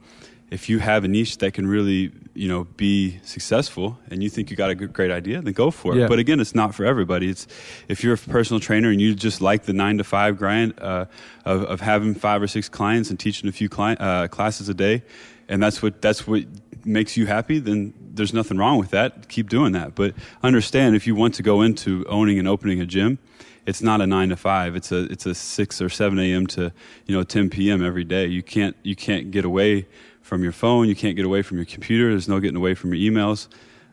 if 0.51 0.69
you 0.69 0.79
have 0.79 1.03
a 1.03 1.07
niche 1.07 1.39
that 1.39 1.55
can 1.55 1.65
really, 1.65 2.11
you 2.35 2.47
know, 2.47 2.65
be 2.77 3.19
successful, 3.23 3.97
and 4.11 4.21
you 4.21 4.29
think 4.29 4.51
you 4.51 4.55
got 4.55 4.69
a 4.69 4.75
good, 4.75 4.93
great 4.93 5.09
idea, 5.09 5.41
then 5.41 5.53
go 5.53 5.71
for 5.71 5.95
it. 5.95 5.99
Yeah. 6.01 6.07
But 6.07 6.19
again, 6.19 6.39
it's 6.39 6.53
not 6.53 6.75
for 6.75 6.85
everybody. 6.85 7.27
It's 7.27 7.47
if 7.87 8.03
you're 8.03 8.13
a 8.13 8.17
personal 8.17 8.59
trainer 8.59 8.89
and 8.91 9.01
you 9.01 9.15
just 9.15 9.41
like 9.41 9.63
the 9.63 9.73
nine 9.73 9.97
to 9.97 10.03
five 10.03 10.37
grind 10.37 10.73
uh, 10.79 11.05
of, 11.43 11.63
of 11.63 11.81
having 11.81 12.13
five 12.13 12.39
or 12.39 12.47
six 12.47 12.69
clients 12.69 13.09
and 13.09 13.19
teaching 13.19 13.49
a 13.49 13.51
few 13.51 13.67
client, 13.67 13.99
uh, 13.99 14.27
classes 14.27 14.69
a 14.69 14.75
day, 14.75 15.01
and 15.47 15.61
that's 15.61 15.81
what 15.81 16.01
that's 16.01 16.27
what 16.27 16.43
makes 16.85 17.15
you 17.17 17.25
happy, 17.25 17.59
then 17.59 17.93
there's 17.99 18.33
nothing 18.33 18.57
wrong 18.57 18.77
with 18.77 18.91
that. 18.91 19.29
Keep 19.29 19.49
doing 19.49 19.71
that. 19.73 19.95
But 19.95 20.13
understand 20.41 20.95
if 20.95 21.07
you 21.07 21.15
want 21.15 21.35
to 21.35 21.43
go 21.43 21.61
into 21.61 22.05
owning 22.07 22.39
and 22.39 22.47
opening 22.47 22.79
a 22.81 22.85
gym, 22.85 23.19
it's 23.65 23.81
not 23.81 24.01
a 24.01 24.07
nine 24.07 24.29
to 24.29 24.35
five. 24.35 24.75
It's 24.75 24.91
a 24.91 25.03
it's 25.11 25.25
a 25.25 25.33
six 25.33 25.81
or 25.81 25.89
seven 25.89 26.19
a.m. 26.19 26.47
to 26.47 26.71
you 27.05 27.15
know 27.15 27.23
10 27.23 27.49
p.m. 27.49 27.83
every 27.83 28.03
day. 28.03 28.25
You 28.25 28.43
can't 28.43 28.75
you 28.83 28.95
can't 28.95 29.31
get 29.31 29.45
away 29.45 29.87
from 30.21 30.43
your 30.43 30.51
phone. 30.51 30.87
You 30.87 30.95
can't 30.95 31.15
get 31.15 31.25
away 31.25 31.41
from 31.41 31.57
your 31.57 31.65
computer. 31.65 32.09
There's 32.09 32.27
no 32.27 32.39
getting 32.39 32.57
away 32.57 32.73
from 32.73 32.93
your 32.93 33.11
emails. 33.11 33.47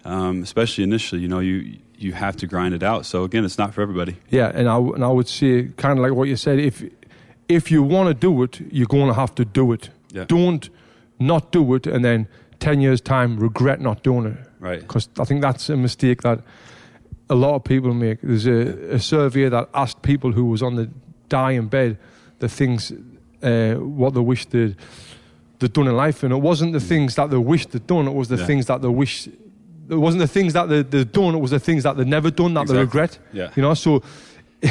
Um, 0.05 0.43
especially 0.43 0.85
initially, 0.85 1.21
you 1.21 1.29
know 1.29 1.41
you 1.41 1.79
you 1.97 2.13
have 2.13 2.37
to 2.37 2.47
grind 2.47 2.75
it 2.75 2.83
out. 2.83 3.07
So 3.07 3.25
again, 3.25 3.45
it's 3.45 3.59
not 3.59 3.75
for 3.75 3.83
everybody. 3.83 4.17
Yeah, 4.31 4.51
and 4.53 4.69
I 4.69 4.79
and 4.79 5.05
I 5.05 5.09
would 5.09 5.29
say 5.29 5.71
kind 5.77 5.99
of 5.99 6.03
like 6.03 6.15
what 6.15 6.29
you 6.29 6.37
said. 6.37 6.59
If 6.59 6.83
if 7.49 7.71
you 7.71 7.83
want 7.83 8.09
to 8.09 8.15
do 8.15 8.43
it, 8.43 8.61
you're 8.73 8.87
going 8.87 9.09
to 9.09 9.15
have 9.15 9.35
to 9.37 9.45
do 9.45 9.73
it. 9.73 9.91
Yeah. 10.13 10.25
Don't 10.25 10.69
not 11.21 11.53
do 11.53 11.75
it, 11.75 11.87
and 11.87 12.05
then 12.05 12.27
ten 12.59 12.81
years 12.81 13.01
time 13.01 13.37
regret 13.39 13.81
not 13.81 14.03
doing 14.03 14.27
it. 14.27 14.37
Right. 14.59 14.81
Because 14.81 15.09
I 15.19 15.25
think 15.25 15.43
that's 15.43 15.69
a 15.71 15.77
mistake 15.77 16.23
that 16.23 16.41
a 17.29 17.35
lot 17.35 17.55
of 17.55 17.65
people 17.65 17.95
make. 17.95 18.21
There's 18.23 18.47
a, 18.47 18.95
a 18.95 18.99
survey 18.99 19.49
that 19.49 19.69
asked 19.75 20.03
people 20.03 20.33
who 20.33 20.47
was 20.47 20.63
on 20.63 20.75
the 20.77 20.91
dying 21.29 21.69
bed 21.69 21.97
the 22.41 22.49
things 22.49 22.93
uh, 23.43 23.75
what 23.75 24.15
they 24.15 24.21
wished 24.21 24.51
they'd 24.51 24.75
they'd 25.59 25.73
done 25.73 25.87
in 25.89 25.97
life, 25.97 26.23
and 26.25 26.33
it 26.33 26.41
wasn't 26.41 26.73
the 26.73 26.81
things 26.81 27.15
that 27.15 27.31
they 27.31 27.37
wished 27.37 27.71
they'd 27.71 27.87
done. 27.87 28.09
It 28.09 28.15
was 28.15 28.29
the 28.29 28.37
Yeah. 28.37 28.47
things 28.47 28.67
that 28.67 28.81
they 28.83 28.89
wished 28.89 29.29
It 29.91 29.97
wasn't 29.99 30.21
the 30.21 30.29
things 30.41 30.53
that 30.53 30.69
they, 30.69 30.83
they'd 30.83 31.13
done. 31.13 31.35
It 31.35 31.41
was 31.41 31.51
the 31.51 31.59
things 31.61 31.83
that 31.83 31.97
they'd 31.97 32.07
never 32.07 32.31
done 32.31 32.55
that 32.55 32.67
they 32.69 32.79
regret. 32.79 33.19
Yeah. 33.33 33.51
You 33.57 33.63
know, 33.63 33.75
so 33.75 34.03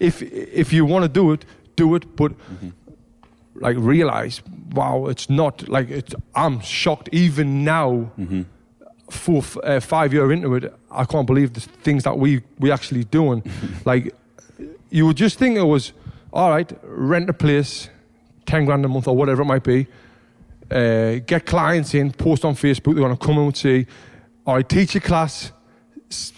if 0.00 0.22
if 0.22 0.72
you 0.72 0.84
want 0.84 1.02
to 1.04 1.08
do 1.08 1.32
it, 1.32 1.44
do 1.76 1.94
it, 1.94 2.04
but 2.16 2.32
like 3.60 3.76
realize, 3.78 4.42
wow, 4.72 5.06
it's 5.06 5.28
not 5.30 5.68
like 5.68 5.90
it's, 5.90 6.14
I'm 6.34 6.60
shocked 6.60 7.08
even 7.12 7.64
now, 7.64 8.10
four, 9.10 9.38
f- 9.38 9.56
uh, 9.62 9.80
five 9.80 10.12
year 10.12 10.32
into 10.32 10.54
it. 10.54 10.72
I 10.90 11.04
can't 11.04 11.26
believe 11.26 11.52
the 11.52 11.60
things 11.60 12.04
that 12.04 12.18
we 12.18 12.42
we 12.58 12.70
actually 12.72 13.04
doing. 13.04 13.42
like 13.84 14.14
you 14.90 15.06
would 15.06 15.16
just 15.16 15.38
think 15.38 15.56
it 15.56 15.62
was 15.62 15.92
all 16.32 16.50
right, 16.50 16.72
rent 16.84 17.28
a 17.30 17.32
place, 17.32 17.88
ten 18.46 18.64
grand 18.64 18.84
a 18.84 18.88
month 18.88 19.08
or 19.08 19.16
whatever 19.16 19.42
it 19.42 19.46
might 19.46 19.64
be. 19.64 19.86
Uh, 20.70 21.18
get 21.26 21.46
clients 21.46 21.94
in, 21.94 22.12
post 22.12 22.44
on 22.44 22.54
Facebook. 22.54 22.94
They're 22.94 23.08
to 23.08 23.16
come 23.16 23.38
and 23.38 23.56
see. 23.56 23.86
All 24.46 24.54
right, 24.54 24.68
teach 24.68 24.94
a 24.96 25.00
class, 25.00 25.52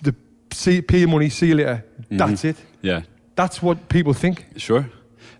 the 0.02 0.14
see, 0.50 0.83
pay 0.83 1.00
your 1.00 1.09
money, 1.09 1.29
see 1.29 1.49
you 1.49 1.55
later. 1.55 1.85
That's 2.11 2.45
it. 2.45 2.57
Yeah. 2.83 3.02
That's 3.35 3.62
what 3.62 3.88
people 3.88 4.12
think. 4.12 4.45
Sure. 4.57 4.88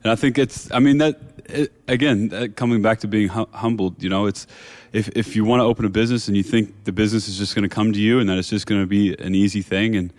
And 0.05 0.11
I 0.13 0.17
think 0.17 0.39
it's, 0.39 0.71
I 0.73 0.79
mean, 0.79 0.99
that, 0.99 1.21
it, 1.53 1.73
again, 1.89 2.29
that 2.29 2.57
coming 2.57 2.83
back 2.83 3.01
to 3.01 3.09
being 3.09 3.29
hu- 3.29 3.49
humbled, 3.53 4.03
you 4.03 4.09
know, 4.09 4.27
it's, 4.27 4.47
if, 4.93 5.09
if 5.17 5.37
you 5.37 5.45
want 5.45 5.61
to 5.61 5.65
open 5.65 5.85
a 5.85 5.89
business 5.91 6.29
and 6.29 6.37
you 6.37 6.43
think 6.43 6.85
the 6.85 6.93
business 6.93 7.29
is 7.29 7.39
just 7.39 7.55
going 7.55 7.69
to 7.69 7.75
come 7.75 7.93
to 7.93 8.01
you 8.01 8.19
and 8.21 8.29
that 8.29 8.39
it's 8.39 8.49
just 8.49 8.67
going 8.67 8.81
to 8.81 8.87
be 8.87 9.15
an 9.19 9.35
easy 9.35 9.63
thing, 9.63 9.97
and 9.97 10.13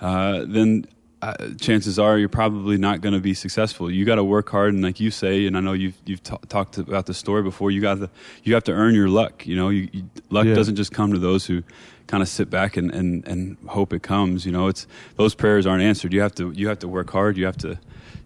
uh, 0.00 0.44
then 0.46 0.84
uh, 1.22 1.34
chances 1.60 1.98
are 1.98 2.16
you're 2.18 2.28
probably 2.30 2.78
not 2.78 3.02
going 3.02 3.12
to 3.12 3.20
be 3.20 3.34
successful. 3.34 3.90
You 3.90 4.04
got 4.06 4.14
to 4.16 4.24
work 4.24 4.48
hard, 4.48 4.72
and 4.74 4.82
like 4.82 5.00
you 5.00 5.10
say, 5.10 5.46
and 5.46 5.56
I 5.56 5.60
know 5.60 5.74
you've 5.74 5.96
you've 6.06 6.22
ta- 6.22 6.38
talked 6.48 6.78
about 6.78 7.04
the 7.06 7.12
story 7.14 7.42
before. 7.42 7.70
You 7.70 7.80
got 7.82 7.98
to 7.98 8.10
you 8.42 8.54
have 8.54 8.64
to 8.64 8.72
earn 8.72 8.94
your 8.94 9.08
luck. 9.08 9.46
You 9.46 9.56
know, 9.56 9.68
you, 9.68 9.88
you, 9.92 10.08
luck 10.30 10.46
Yeah. 10.46 10.54
doesn't 10.54 10.76
just 10.76 10.92
come 10.92 11.12
to 11.12 11.18
those 11.18 11.44
who 11.44 11.62
kind 12.06 12.22
of 12.22 12.28
sit 12.28 12.48
back 12.50 12.76
and, 12.76 12.90
and, 12.90 13.24
and 13.28 13.56
hope 13.68 13.92
it 13.92 14.02
comes. 14.02 14.44
You 14.46 14.52
know, 14.52 14.66
it's 14.66 14.86
those 15.16 15.34
prayers 15.34 15.66
aren't 15.66 15.82
answered. 15.82 16.12
You 16.14 16.22
have 16.22 16.34
to 16.36 16.52
you 16.52 16.68
have 16.68 16.78
to 16.80 16.88
work 16.88 17.10
hard. 17.10 17.36
You 17.36 17.44
have 17.44 17.58
to 17.58 17.78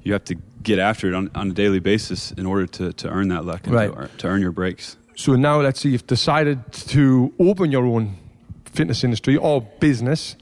you 0.04 0.12
have 0.12 0.24
to 0.26 0.36
get 0.62 0.78
after 0.78 1.08
it 1.08 1.14
on, 1.14 1.30
on 1.34 1.50
a 1.50 1.54
daily 1.54 1.80
basis 1.80 2.32
in 2.32 2.46
order 2.46 2.66
to, 2.66 2.92
to 2.92 3.08
earn 3.08 3.28
that 3.28 3.44
luck 3.44 3.66
and 3.66 3.74
Right. 3.74 3.90
to, 3.92 3.98
earn, 3.98 4.10
to 4.18 4.26
earn 4.28 4.40
your 4.40 4.52
breaks. 4.52 4.96
So 5.16 5.34
now 5.36 5.60
let's 5.60 5.80
say 5.80 5.90
you've 5.90 6.06
decided 6.06 6.72
to 6.88 7.32
open 7.38 7.70
your 7.70 7.84
own 7.86 8.16
fitness 8.64 9.04
industry 9.04 9.36
or 9.36 9.60
business. 9.80 10.36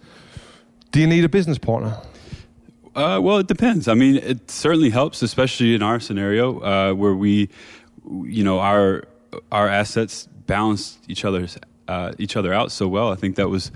Do 0.91 1.01
you 1.01 1.07
need 1.07 1.25
a 1.25 1.29
business 1.29 1.59
partner? 1.59 1.97
Uh, 2.95 3.19
well, 3.23 3.39
it 3.39 3.47
depends. 3.47 3.89
I 3.89 3.95
mean, 3.95 4.17
it 4.17 4.51
certainly 4.51 4.91
helps, 4.91 5.23
especially 5.23 5.75
in 5.75 5.83
our 5.83 5.99
scenario 6.01 6.61
uh, 6.61 6.93
where 6.95 7.15
we, 7.15 7.49
you 8.25 8.45
know, 8.45 8.59
our 8.61 9.05
our 9.51 9.67
assets 9.67 10.29
balance 10.47 10.99
each 11.09 11.25
other's 11.25 11.57
uh, 11.89 12.13
each 12.19 12.37
other 12.37 12.53
out 12.53 12.71
so 12.71 12.87
well. 12.89 13.11
I 13.11 13.15
think 13.15 13.37
that 13.37 13.49
was 13.49 13.73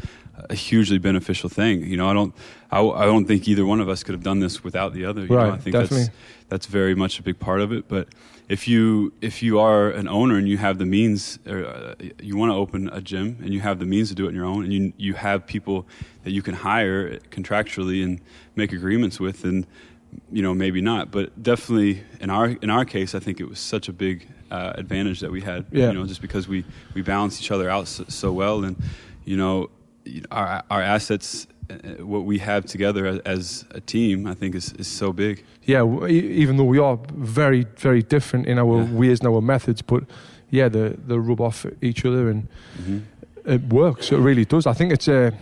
a 0.50 0.54
hugely 0.54 0.98
beneficial 0.98 1.48
thing. 1.48 1.84
You 1.86 1.96
know, 1.96 2.08
I 2.08 2.12
don't 2.14 2.34
I, 2.70 2.80
I 2.80 3.04
don't 3.06 3.26
think 3.26 3.48
either 3.48 3.64
one 3.64 3.80
of 3.80 3.88
us 3.88 4.02
could 4.02 4.14
have 4.14 4.22
done 4.22 4.40
this 4.40 4.62
without 4.64 4.92
the 4.92 5.04
other. 5.04 5.22
You 5.26 5.34
Right, 5.36 5.48
know, 5.48 5.54
I 5.54 5.58
think 5.58 5.72
definitely. 5.74 6.04
that's 6.06 6.16
that's 6.48 6.66
very 6.66 6.94
much 6.94 7.18
a 7.18 7.22
big 7.22 7.38
part 7.38 7.60
of 7.60 7.72
it. 7.72 7.88
But 7.88 8.08
if 8.48 8.68
you 8.68 9.12
if 9.20 9.42
you 9.42 9.58
are 9.58 9.90
an 9.90 10.08
owner 10.08 10.36
and 10.36 10.48
you 10.48 10.56
have 10.58 10.78
the 10.78 10.86
means, 10.86 11.38
or, 11.46 11.64
uh, 11.64 11.94
you 12.22 12.36
want 12.36 12.50
to 12.52 12.56
open 12.56 12.88
a 12.92 13.00
gym 13.00 13.38
and 13.40 13.52
you 13.52 13.60
have 13.60 13.78
the 13.78 13.86
means 13.86 14.08
to 14.10 14.14
do 14.14 14.24
it 14.26 14.28
on 14.28 14.34
your 14.34 14.44
own, 14.46 14.64
and 14.64 14.72
you 14.72 14.92
you 14.96 15.14
have 15.14 15.46
people 15.46 15.86
that 16.24 16.30
you 16.32 16.42
can 16.42 16.54
hire 16.54 17.18
contractually 17.30 18.04
and 18.04 18.20
make 18.54 18.72
agreements 18.72 19.18
with, 19.18 19.44
and 19.44 19.66
you 20.30 20.42
know 20.42 20.54
maybe 20.54 20.80
not, 20.80 21.10
but 21.10 21.42
definitely 21.42 22.02
in 22.20 22.30
our 22.30 22.48
in 22.62 22.70
our 22.70 22.84
case, 22.84 23.14
I 23.14 23.18
think 23.20 23.40
it 23.40 23.48
was 23.48 23.58
such 23.58 23.88
a 23.88 23.92
big 23.92 24.28
uh, 24.50 24.72
advantage 24.76 25.20
that 25.20 25.30
we 25.32 25.40
had. 25.40 25.66
Yeah. 25.72 25.88
You 25.88 25.94
know, 25.94 26.06
just 26.06 26.20
because 26.20 26.46
we 26.46 26.64
we 26.94 27.02
balanced 27.02 27.40
each 27.40 27.50
other 27.50 27.68
out 27.68 27.88
so, 27.88 28.04
so 28.08 28.32
well, 28.32 28.62
and 28.64 28.76
you 29.24 29.36
know 29.36 29.70
our 30.30 30.62
our 30.70 30.82
assets. 30.82 31.46
uh, 31.70 32.04
What 32.04 32.24
we 32.26 32.38
have 32.38 32.62
together 32.64 33.20
as, 33.24 33.64
a 33.70 33.80
team, 33.80 34.26
I 34.26 34.34
think, 34.34 34.54
is, 34.54 34.72
is 34.78 34.86
so 34.86 35.12
big. 35.12 35.42
Yeah, 35.64 35.82
even 36.08 36.56
though 36.56 36.70
we 36.70 36.78
are 36.78 36.98
very, 37.16 37.66
very 37.78 38.02
different 38.02 38.46
in 38.46 38.58
our 38.58 38.82
Yeah. 38.82 38.92
ways 38.98 39.20
and 39.20 39.28
our 39.28 39.40
methods, 39.42 39.82
but 39.82 40.04
yeah, 40.50 40.68
they, 40.70 40.94
they 41.08 41.18
rub 41.18 41.40
off 41.40 41.66
each 41.82 42.04
other 42.04 42.30
and 42.30 42.46
it 43.44 43.62
works. 43.72 44.12
It 44.12 44.18
really 44.18 44.44
does. 44.44 44.66
I 44.66 44.74
think 44.74 44.92
it's 44.92 45.08
a. 45.08 45.32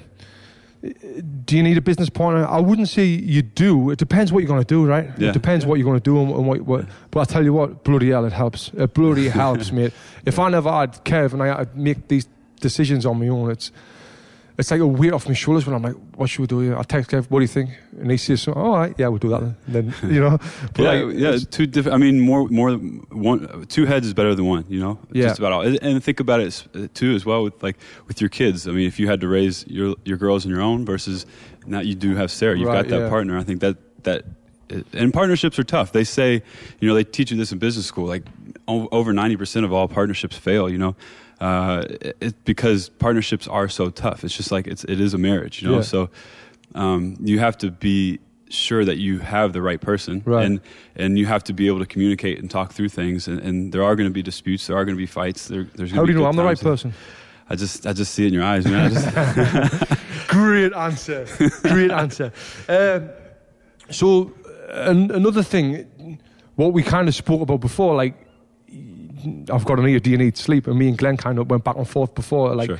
Do 1.46 1.56
you 1.56 1.62
need 1.62 1.78
a 1.78 1.80
business 1.80 2.10
partner? 2.10 2.46
I 2.46 2.60
wouldn't 2.60 2.88
say 2.90 3.04
you 3.06 3.40
do. 3.42 3.90
It 3.90 3.98
depends 3.98 4.32
what 4.32 4.40
you're 4.40 4.48
going 4.54 4.60
to 4.64 4.74
do, 4.74 4.84
right? 4.86 5.08
Yeah. 5.18 5.30
It 5.30 5.32
depends 5.32 5.64
what 5.64 5.78
you're 5.78 5.86
going 5.86 6.00
to 6.00 6.10
do 6.10 6.20
and, 6.20 6.30
and 6.30 6.46
what, 6.46 6.60
what. 6.60 6.84
But 7.10 7.20
I 7.20 7.24
tell 7.32 7.42
you 7.44 7.54
what, 7.54 7.84
bloody 7.84 8.10
hell, 8.10 8.26
it 8.26 8.32
helps. 8.34 8.70
It 8.74 8.92
bloody 8.92 9.28
helps, 9.42 9.72
mate. 9.72 9.94
If 10.26 10.38
I 10.38 10.50
never 10.50 10.70
had 10.70 10.92
Kev 11.04 11.32
and 11.32 11.42
I 11.42 11.46
had 11.58 11.72
to 11.72 11.78
make 11.78 12.08
these 12.08 12.28
decisions 12.60 13.06
on 13.06 13.18
my 13.18 13.28
own, 13.28 13.50
it's 13.50 13.72
it's 14.56 14.70
like 14.70 14.80
a 14.80 14.86
weight 14.86 15.12
off 15.12 15.26
my 15.26 15.34
shoulders 15.34 15.66
when 15.66 15.74
I'm 15.74 15.82
like, 15.82 15.96
what 16.14 16.30
should 16.30 16.42
we 16.42 16.46
do 16.46 16.60
here? 16.60 16.78
I 16.78 16.82
text 16.84 17.10
Kev, 17.10 17.28
what 17.28 17.40
do 17.40 17.42
you 17.42 17.48
think? 17.48 17.70
And 17.98 18.08
he 18.10 18.16
says, 18.16 18.46
oh, 18.46 18.52
all 18.52 18.76
right, 18.76 18.94
yeah, 18.96 19.08
we'll 19.08 19.18
do 19.18 19.28
that 19.30 19.40
then. 19.40 19.56
then 19.66 19.94
you 20.12 20.20
know, 20.20 20.38
yeah, 20.78 20.90
like, 20.90 21.16
yeah, 21.16 21.38
two 21.50 21.66
different. 21.66 21.94
I 21.94 21.98
mean, 21.98 22.20
more, 22.20 22.46
more, 22.48 22.72
one, 22.72 23.66
two 23.66 23.84
heads 23.84 24.06
is 24.06 24.14
better 24.14 24.34
than 24.34 24.46
one. 24.46 24.64
You 24.68 24.78
know, 24.78 24.98
yeah. 25.10 25.24
just 25.24 25.40
about 25.40 25.52
all. 25.52 25.62
And 25.62 26.02
think 26.02 26.20
about 26.20 26.40
it 26.40 26.66
uh, 26.74 26.86
too 26.94 27.14
as 27.14 27.26
well 27.26 27.42
with 27.42 27.60
like 27.62 27.76
with 28.06 28.20
your 28.20 28.30
kids. 28.30 28.68
I 28.68 28.72
mean, 28.72 28.86
if 28.86 29.00
you 29.00 29.08
had 29.08 29.20
to 29.22 29.28
raise 29.28 29.66
your 29.66 29.96
your 30.04 30.18
girls 30.18 30.44
on 30.44 30.50
your 30.50 30.62
own 30.62 30.84
versus 30.84 31.26
now 31.66 31.80
you 31.80 31.96
do 31.96 32.14
have 32.14 32.30
Sarah, 32.30 32.56
you've 32.56 32.68
right, 32.68 32.82
got 32.82 32.90
that 32.90 33.00
yeah. 33.02 33.08
partner. 33.08 33.36
I 33.36 33.42
think 33.42 33.60
that 33.60 33.76
that 34.04 34.24
uh, 34.72 34.82
and 34.92 35.12
partnerships 35.12 35.58
are 35.58 35.64
tough. 35.64 35.90
They 35.90 36.04
say, 36.04 36.42
you 36.78 36.88
know, 36.88 36.94
they 36.94 37.04
teach 37.04 37.32
you 37.32 37.36
this 37.36 37.50
in 37.50 37.58
business 37.58 37.86
school. 37.86 38.06
Like 38.06 38.22
over 38.68 39.12
ninety 39.12 39.36
percent 39.36 39.64
of 39.66 39.72
all 39.72 39.88
partnerships 39.88 40.36
fail. 40.36 40.70
You 40.70 40.78
know, 40.78 40.96
uh, 41.40 41.84
it, 42.20 42.44
because 42.44 42.88
partnerships 42.88 43.48
are 43.48 43.68
so 43.68 43.90
tough. 43.90 44.24
It's 44.24 44.36
just 44.36 44.52
like 44.52 44.66
it's 44.66 44.84
it 44.84 45.00
is 45.00 45.14
a 45.14 45.18
marriage, 45.18 45.62
you 45.62 45.68
know. 45.68 45.76
Yeah. 45.76 45.82
So 45.82 46.10
um, 46.74 47.16
you 47.20 47.38
have 47.38 47.58
to 47.58 47.70
be 47.70 48.20
sure 48.48 48.84
that 48.84 48.98
you 48.98 49.18
have 49.18 49.52
the 49.52 49.62
right 49.62 49.80
person, 49.80 50.22
right. 50.24 50.44
and 50.44 50.60
and 50.96 51.18
you 51.18 51.26
have 51.26 51.44
to 51.44 51.52
be 51.52 51.66
able 51.66 51.80
to 51.80 51.86
communicate 51.86 52.38
and 52.38 52.50
talk 52.50 52.72
through 52.72 52.88
things. 52.88 53.28
And, 53.28 53.40
and 53.40 53.72
there 53.72 53.82
are 53.82 53.96
going 53.96 54.08
to 54.08 54.12
be 54.12 54.22
disputes. 54.22 54.66
There 54.66 54.76
are 54.76 54.84
going 54.84 54.96
to 54.96 55.00
be 55.00 55.06
fights. 55.06 55.48
There, 55.48 55.64
there's 55.74 55.92
how 55.92 56.04
do 56.04 56.12
you 56.12 56.18
know 56.18 56.26
I'm 56.26 56.36
the 56.36 56.44
right 56.44 56.60
person? 56.60 56.94
I 57.48 57.56
just 57.56 57.86
I 57.86 57.92
just 57.92 58.14
see 58.14 58.24
it 58.24 58.28
in 58.28 58.34
your 58.34 58.44
eyes, 58.44 58.64
man. 58.64 58.92
Just 58.92 60.28
Great 60.28 60.72
answer. 60.72 61.26
Great 61.62 61.90
answer. 61.90 62.32
Um, 62.68 63.10
so 63.90 64.32
another 64.70 65.42
thing, 65.42 66.18
what 66.56 66.72
we 66.72 66.82
kind 66.82 67.08
of 67.08 67.14
spoke 67.14 67.42
about 67.42 67.60
before, 67.60 67.94
like 67.94 68.23
I've 69.50 69.64
got 69.64 69.78
an 69.78 69.88
ear, 69.88 70.00
do 70.00 70.10
you 70.10 70.18
need 70.18 70.36
sleep? 70.36 70.66
And 70.66 70.78
me 70.78 70.88
and 70.88 70.98
Glenn 70.98 71.16
kind 71.16 71.38
of 71.38 71.50
went 71.50 71.64
back 71.64 71.76
and 71.76 71.88
forth 71.88 72.14
before. 72.14 72.54
Like, 72.54 72.70
sure. 72.70 72.78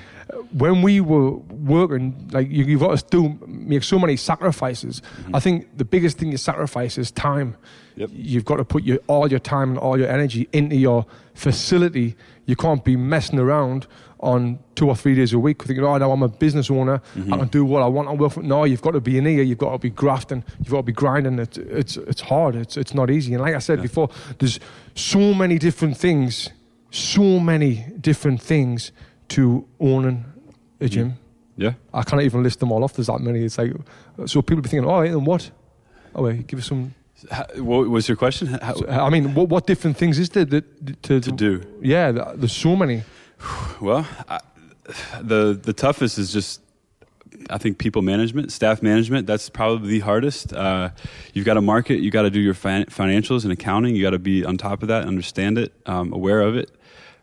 when 0.52 0.82
we 0.82 1.00
were 1.00 1.30
working, 1.30 2.28
like, 2.32 2.50
you, 2.50 2.78
have 2.78 2.80
got 2.80 2.98
to 2.98 3.04
do, 3.10 3.46
make 3.46 3.82
so 3.82 3.98
many 3.98 4.16
sacrifices. 4.16 5.00
Mm-hmm. 5.00 5.36
I 5.36 5.40
think 5.40 5.76
the 5.76 5.84
biggest 5.84 6.18
thing 6.18 6.32
you 6.32 6.38
sacrifice 6.38 6.98
is 6.98 7.10
time. 7.10 7.56
Yep. 7.96 8.10
You've 8.12 8.44
got 8.44 8.56
to 8.56 8.64
put 8.64 8.82
your, 8.84 8.98
all 9.06 9.28
your 9.28 9.38
time 9.38 9.70
and 9.70 9.78
all 9.78 9.98
your 9.98 10.08
energy 10.08 10.48
into 10.52 10.76
your 10.76 11.06
facility. 11.34 12.16
You 12.46 12.56
can't 12.56 12.84
be 12.84 12.96
messing 12.96 13.38
around 13.38 13.86
on 14.20 14.58
two 14.74 14.88
or 14.88 14.96
three 14.96 15.14
days 15.14 15.32
a 15.32 15.38
week 15.38 15.62
thinking, 15.62 15.84
oh, 15.84 15.96
no, 15.98 16.12
I'm 16.12 16.22
a 16.22 16.28
business 16.28 16.70
owner. 16.70 17.00
Mm-hmm. 17.14 17.34
I 17.34 17.38
can 17.38 17.48
do 17.48 17.64
what 17.64 17.82
I 17.82 17.86
want. 17.86 18.08
I 18.08 18.12
work 18.12 18.32
for, 18.32 18.42
no, 18.42 18.64
you've 18.64 18.82
got 18.82 18.92
to 18.92 19.00
be 19.00 19.18
in 19.18 19.26
here. 19.26 19.42
You've 19.42 19.58
got 19.58 19.72
to 19.72 19.78
be 19.78 19.90
grafting. 19.90 20.44
You've 20.58 20.70
got 20.70 20.78
to 20.78 20.82
be 20.82 20.92
grinding. 20.92 21.38
It's, 21.38 21.58
it's, 21.58 21.96
it's 21.96 22.20
hard. 22.22 22.56
It's, 22.56 22.76
it's 22.76 22.94
not 22.94 23.10
easy. 23.10 23.34
And 23.34 23.42
like 23.42 23.54
I 23.54 23.58
said 23.58 23.78
yeah. 23.78 23.82
before, 23.82 24.10
there's 24.38 24.60
so 24.94 25.34
many 25.34 25.58
different 25.58 25.96
things, 25.96 26.50
so 26.90 27.38
many 27.38 27.86
different 28.00 28.40
things 28.40 28.92
to 29.28 29.66
owning 29.80 30.24
a 30.80 30.88
gym. 30.88 31.10
Mm. 31.10 31.16
Yeah. 31.56 31.72
I 31.92 32.02
can't 32.02 32.22
even 32.22 32.42
list 32.42 32.60
them 32.60 32.72
all 32.72 32.82
off. 32.82 32.94
There's 32.94 33.06
that 33.06 33.20
many. 33.20 33.44
It's 33.44 33.58
like, 33.58 33.72
so 34.26 34.42
people 34.42 34.62
be 34.62 34.68
thinking, 34.68 34.88
oh, 34.88 35.00
and 35.00 35.26
what? 35.26 35.50
Oh, 36.14 36.22
wait, 36.24 36.46
give 36.46 36.58
us 36.58 36.66
some. 36.66 36.94
How, 37.30 37.46
what 37.56 37.88
was 37.88 38.08
your 38.08 38.16
question? 38.16 38.48
How, 38.48 38.74
I 38.88 39.10
mean, 39.10 39.34
what, 39.34 39.48
what 39.48 39.66
different 39.66 39.96
things 39.96 40.18
is 40.18 40.28
there 40.30 40.44
that, 40.44 41.02
to, 41.04 41.20
to 41.20 41.32
do? 41.32 41.62
Yeah, 41.80 42.12
there's 42.12 42.52
so 42.52 42.76
many. 42.76 43.02
Well, 43.80 44.06
I, 44.28 44.40
the 45.20 45.58
the 45.60 45.72
toughest 45.72 46.18
is 46.18 46.32
just 46.32 46.60
I 47.50 47.58
think 47.58 47.78
people 47.78 48.02
management, 48.02 48.52
staff 48.52 48.82
management. 48.82 49.26
That's 49.26 49.48
probably 49.48 49.88
the 49.88 50.00
hardest. 50.00 50.52
Uh, 50.52 50.90
you've 51.32 51.44
got 51.44 51.54
to 51.54 51.60
market. 51.60 52.00
you've 52.00 52.12
got 52.12 52.22
to 52.22 52.30
do 52.30 52.40
your 52.40 52.54
fin- 52.54 52.86
financials 52.86 53.44
and 53.44 53.52
accounting. 53.52 53.94
You 53.96 54.02
got 54.02 54.10
to 54.10 54.18
be 54.18 54.44
on 54.44 54.56
top 54.56 54.82
of 54.82 54.88
that, 54.88 55.04
understand 55.04 55.58
it, 55.58 55.72
um, 55.86 56.12
aware 56.12 56.40
of 56.40 56.56
it. 56.56 56.70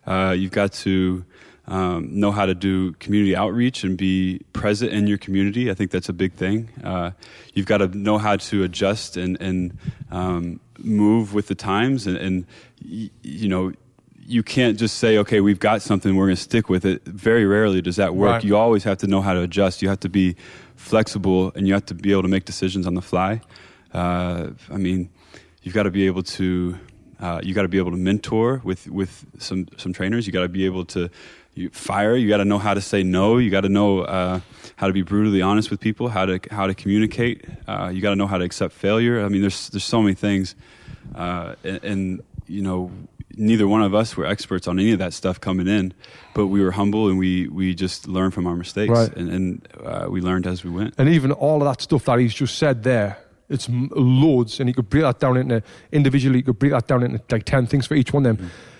Uh, 0.06 0.36
you've 0.38 0.52
got 0.52 0.74
to 0.74 1.26
um, 1.72 2.20
know 2.20 2.32
how 2.32 2.46
to 2.46 2.54
do 2.54 2.92
community 2.94 3.34
outreach 3.34 3.86
and 3.86 3.98
be 3.98 4.42
present 4.52 4.92
in 4.92 5.08
your 5.08 5.18
community. 5.18 5.72
I 5.72 5.74
think 5.74 5.90
that's 5.90 6.10
a 6.10 6.14
big 6.14 6.34
thing. 6.34 6.70
Uh, 6.84 7.12
you've 7.54 7.66
got 7.66 7.78
to 7.78 7.88
know 7.88 8.18
how 8.18 8.36
to 8.36 8.64
adjust 8.64 9.16
and 9.16 9.42
and 9.42 9.78
um, 10.12 10.60
move 10.78 11.34
with 11.34 11.48
the 11.48 11.56
times, 11.56 12.08
and, 12.08 12.18
and 12.18 12.46
you 12.82 13.48
know 13.48 13.72
you 14.28 14.44
can't 14.44 14.78
just 14.78 14.98
say, 14.98 15.18
okay, 15.18 15.42
we've 15.42 15.60
got 15.60 15.82
something, 15.82 16.16
we're 16.16 16.28
going 16.28 16.36
to 16.36 16.42
stick 16.42 16.70
with 16.70 16.86
it. 16.86 17.04
Very 17.06 17.46
rarely 17.46 17.82
does 17.82 17.96
that 17.96 18.16
work. 18.16 18.34
Right. 18.34 18.44
You 18.44 18.56
always 18.56 18.84
have 18.84 18.98
to 19.00 19.08
know 19.08 19.22
how 19.22 19.34
to 19.34 19.42
adjust. 19.42 19.82
You 19.82 19.90
have 19.90 20.00
to 20.02 20.10
be 20.10 20.36
flexible 20.76 21.52
and 21.56 21.68
you 21.68 21.74
have 21.74 21.86
to 21.88 21.96
be 21.96 22.12
able 22.12 22.22
to 22.22 22.28
make 22.28 22.46
decisions 22.46 22.88
on 22.88 22.94
the 22.94 23.02
fly. 23.02 23.42
Uh, 23.94 24.52
I 24.70 24.78
mean, 24.78 25.10
you've 25.64 25.74
got 25.74 25.84
to 25.84 25.92
be 25.92 26.06
able 26.06 26.24
to. 26.24 26.78
Uh, 27.20 27.40
you 27.44 27.54
got 27.54 27.62
to 27.62 27.68
be 27.68 27.78
able 27.78 27.92
to 27.92 27.98
mentor 27.98 28.62
with, 28.64 28.88
with 28.88 29.28
some, 29.38 29.68
some 29.78 29.94
trainers. 29.94 30.26
You 30.26 30.34
got 30.34 30.42
to 30.42 30.50
be 30.50 30.66
able 30.66 30.86
to 30.86 31.08
you 31.54 31.70
fire. 31.70 32.16
You 32.16 32.30
got 32.30 32.38
to 32.38 32.46
know 32.46 32.60
how 32.60 32.74
to 32.74 32.82
say 32.82 33.04
no. 33.04 33.38
You 33.38 33.50
got 33.50 33.62
to 33.62 33.70
know 33.70 34.02
uh, 34.02 34.40
how 34.76 34.88
to 34.88 34.94
be 34.94 35.02
brutally 35.02 35.42
honest 35.42 35.70
with 35.70 35.80
people. 35.80 36.10
How 36.10 36.26
to 36.26 36.40
how 36.50 36.68
to 36.68 36.74
communicate. 36.74 37.46
Uh, 37.68 37.92
you 37.94 38.02
got 38.02 38.12
to 38.12 38.16
know 38.16 38.28
how 38.28 38.38
to 38.38 38.46
accept 38.46 38.74
failure. 38.74 39.24
I 39.24 39.30
mean, 39.30 39.42
there's 39.42 39.70
there's 39.70 39.84
so 39.84 40.02
many 40.02 40.16
things, 40.16 40.56
uh, 41.16 41.56
and, 41.64 41.84
and, 41.84 42.24
you 42.48 42.62
know 42.62 42.92
neither 43.38 43.68
one 43.68 43.82
of 43.82 43.96
us 43.96 44.18
were 44.18 44.26
experts 44.26 44.68
on 44.68 44.80
any 44.80 44.92
of 44.92 45.00
that 45.00 45.14
stuff 45.14 45.40
coming 45.40 45.68
in, 45.68 45.94
but 46.34 46.48
we 46.48 46.62
were 46.62 46.72
humble 46.72 47.08
and 47.08 47.18
we 47.18 47.48
we 47.48 47.74
just 47.74 48.08
learned 48.08 48.34
from 48.34 48.48
our 48.48 48.56
mistakes 48.56 48.92
right. 48.92 49.16
and, 49.16 49.30
and 49.30 49.68
uh, 49.84 50.08
we 50.10 50.22
learned 50.22 50.48
as 50.48 50.64
we 50.64 50.70
went. 50.70 50.94
And 50.98 51.10
even 51.10 51.32
all 51.32 51.62
of 51.62 51.68
that 51.70 51.82
stuff 51.82 52.06
that 52.06 52.20
he's 52.20 52.34
just 52.34 52.58
said 52.58 52.84
there, 52.84 53.18
it's 53.50 53.68
loads, 53.70 54.60
and 54.60 54.70
he 54.70 54.74
could 54.74 54.90
break 54.90 55.04
that 55.04 55.20
down 55.20 55.38
into 55.38 55.64
individually. 55.92 56.40
You 56.40 56.44
could 56.44 56.60
break 56.60 56.72
that 56.72 56.88
down 56.88 57.04
into 57.04 57.22
like 57.30 57.46
ten 57.46 57.68
things 57.68 57.88
for 57.88 57.96
each 57.96 58.14
one 58.14 58.26
of 58.26 58.38
them. 58.38 58.48
Mm-hmm. 58.48 58.71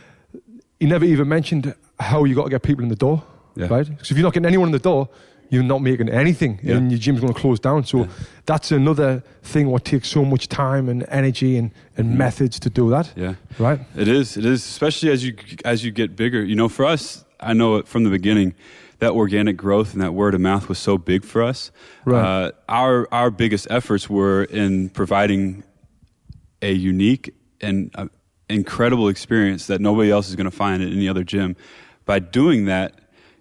He 0.82 0.88
never 0.88 1.06
even 1.06 1.30
mentioned 1.30 1.76
how 2.00 2.24
you 2.24 2.34
got 2.34 2.46
to 2.46 2.50
get 2.50 2.64
people 2.64 2.82
in 2.82 2.90
the 2.90 2.96
door, 2.96 3.24
yeah. 3.56 3.68
right? 3.68 3.88
Because 3.88 4.10
if 4.10 4.18
you're 4.18 4.24
not 4.24 4.34
getting 4.34 4.48
anyone 4.48 4.70
in 4.70 4.72
the 4.72 4.80
door, 4.80 5.10
you're 5.52 5.62
not 5.62 5.84
making 5.84 6.10
anything 6.10 6.60
yeah. 6.64 6.76
and 6.76 6.92
your 6.92 7.00
gym's 7.00 7.20
going 7.20 7.32
to 7.32 7.40
close 7.40 7.60
down. 7.60 7.86
So 7.86 8.00
yeah. 8.00 8.08
that's 8.48 8.72
another 8.72 9.22
thing 9.44 9.70
what 9.70 9.86
takes 9.86 10.08
so 10.08 10.26
much 10.26 10.48
time 10.48 10.90
and 10.90 11.06
energy 11.10 11.56
and, 11.56 11.70
and 11.98 12.16
mm. 12.16 12.18
methods 12.18 12.60
to 12.62 12.72
do 12.72 12.90
that. 12.90 13.14
Yeah. 13.16 13.36
Right? 13.60 13.80
It 13.96 14.08
is. 14.08 14.38
It 14.38 14.44
is, 14.44 14.66
especially 14.66 15.12
as 15.12 15.24
you 15.24 15.36
as 15.64 15.86
you 15.86 15.92
get 15.92 16.16
bigger. 16.16 16.44
You 16.44 16.56
know, 16.56 16.68
for 16.68 16.86
us, 16.86 17.26
I 17.40 17.54
know 17.54 17.76
it 17.76 17.88
from 17.88 18.04
the 18.04 18.10
beginning 18.10 18.56
that 18.98 19.12
organic 19.12 19.58
growth 19.58 19.94
and 19.94 20.02
that 20.02 20.16
word 20.16 20.34
of 20.34 20.42
mouth 20.42 20.68
was 20.68 20.80
so 20.80 20.98
big 20.98 21.24
for 21.26 21.44
us. 21.44 21.70
Right. 22.06 22.24
Uh, 22.26 22.52
our 22.68 23.08
our 23.12 23.30
biggest 23.30 23.68
efforts 23.70 24.10
were 24.10 24.46
in 24.46 24.90
providing 24.90 25.64
a 26.64 26.72
unique 26.72 27.36
and 27.62 27.92
uh, 27.94 28.08
incredible 28.52 29.08
experience 29.08 29.68
that 29.68 29.82
nobody 29.82 30.12
else 30.12 30.30
is 30.30 30.36
going 30.36 30.46
to 30.46 30.56
find 30.56 30.82
at 30.84 30.90
any 30.90 31.08
other 31.08 31.24
gym. 31.24 31.56
By 32.06 32.20
doing 32.20 32.66
that, 32.66 32.94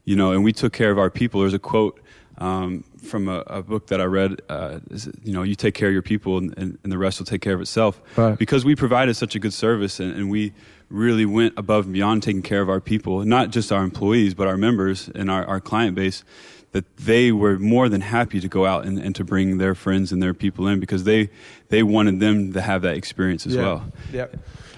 you 0.04 0.16
know, 0.16 0.32
and 0.32 0.44
we 0.44 0.52
took 0.52 0.72
care 0.72 0.90
of 0.90 0.98
our 0.98 1.10
people. 1.10 1.40
There's 1.40 1.54
a 1.54 1.58
quote 1.58 2.00
um, 2.40 2.84
from 3.02 3.28
a, 3.28 3.40
a, 3.46 3.62
book 3.62 3.88
that 3.88 4.00
I 4.00 4.04
read. 4.04 4.40
Uh, 4.48 4.80
is, 4.90 5.08
you 5.22 5.32
know, 5.32 5.42
you 5.42 5.54
take 5.54 5.74
care 5.74 5.88
of 5.88 5.92
your 5.92 6.02
people, 6.02 6.38
and, 6.38 6.56
and, 6.58 6.78
and, 6.82 6.90
the 6.90 6.98
rest 6.98 7.18
will 7.18 7.26
take 7.26 7.42
care 7.42 7.54
of 7.54 7.60
itself. 7.60 8.00
Right. 8.16 8.36
Because 8.38 8.64
we 8.64 8.74
provided 8.74 9.14
such 9.14 9.34
a 9.34 9.38
good 9.38 9.52
service, 9.52 10.00
and, 10.00 10.12
and, 10.12 10.30
we 10.30 10.52
really 10.88 11.26
went 11.26 11.54
above 11.56 11.84
and 11.84 11.92
beyond 11.92 12.22
taking 12.22 12.42
care 12.42 12.62
of 12.62 12.68
our 12.68 12.80
people, 12.80 13.24
not 13.24 13.50
just 13.50 13.70
our 13.70 13.84
employees, 13.84 14.34
but 14.34 14.48
our 14.48 14.56
members 14.56 15.08
and 15.14 15.30
our, 15.30 15.44
our 15.44 15.60
client 15.60 15.94
base. 15.94 16.24
That 16.72 16.96
they 16.98 17.32
were 17.32 17.58
more 17.58 17.88
than 17.88 18.00
happy 18.00 18.38
to 18.38 18.46
go 18.46 18.64
out 18.64 18.86
and, 18.86 18.96
and, 18.96 19.12
to 19.16 19.24
bring 19.24 19.58
their 19.58 19.74
friends 19.74 20.12
and 20.12 20.22
their 20.22 20.32
people 20.32 20.68
in 20.68 20.78
because 20.78 21.02
they 21.02 21.30
they 21.68 21.82
wanted 21.82 22.20
them 22.20 22.52
to 22.52 22.60
have 22.60 22.82
that 22.82 22.96
experience 22.96 23.44
as 23.44 23.56
yeah. 23.56 23.60
well. 23.60 23.92
Yeah. 24.12 24.26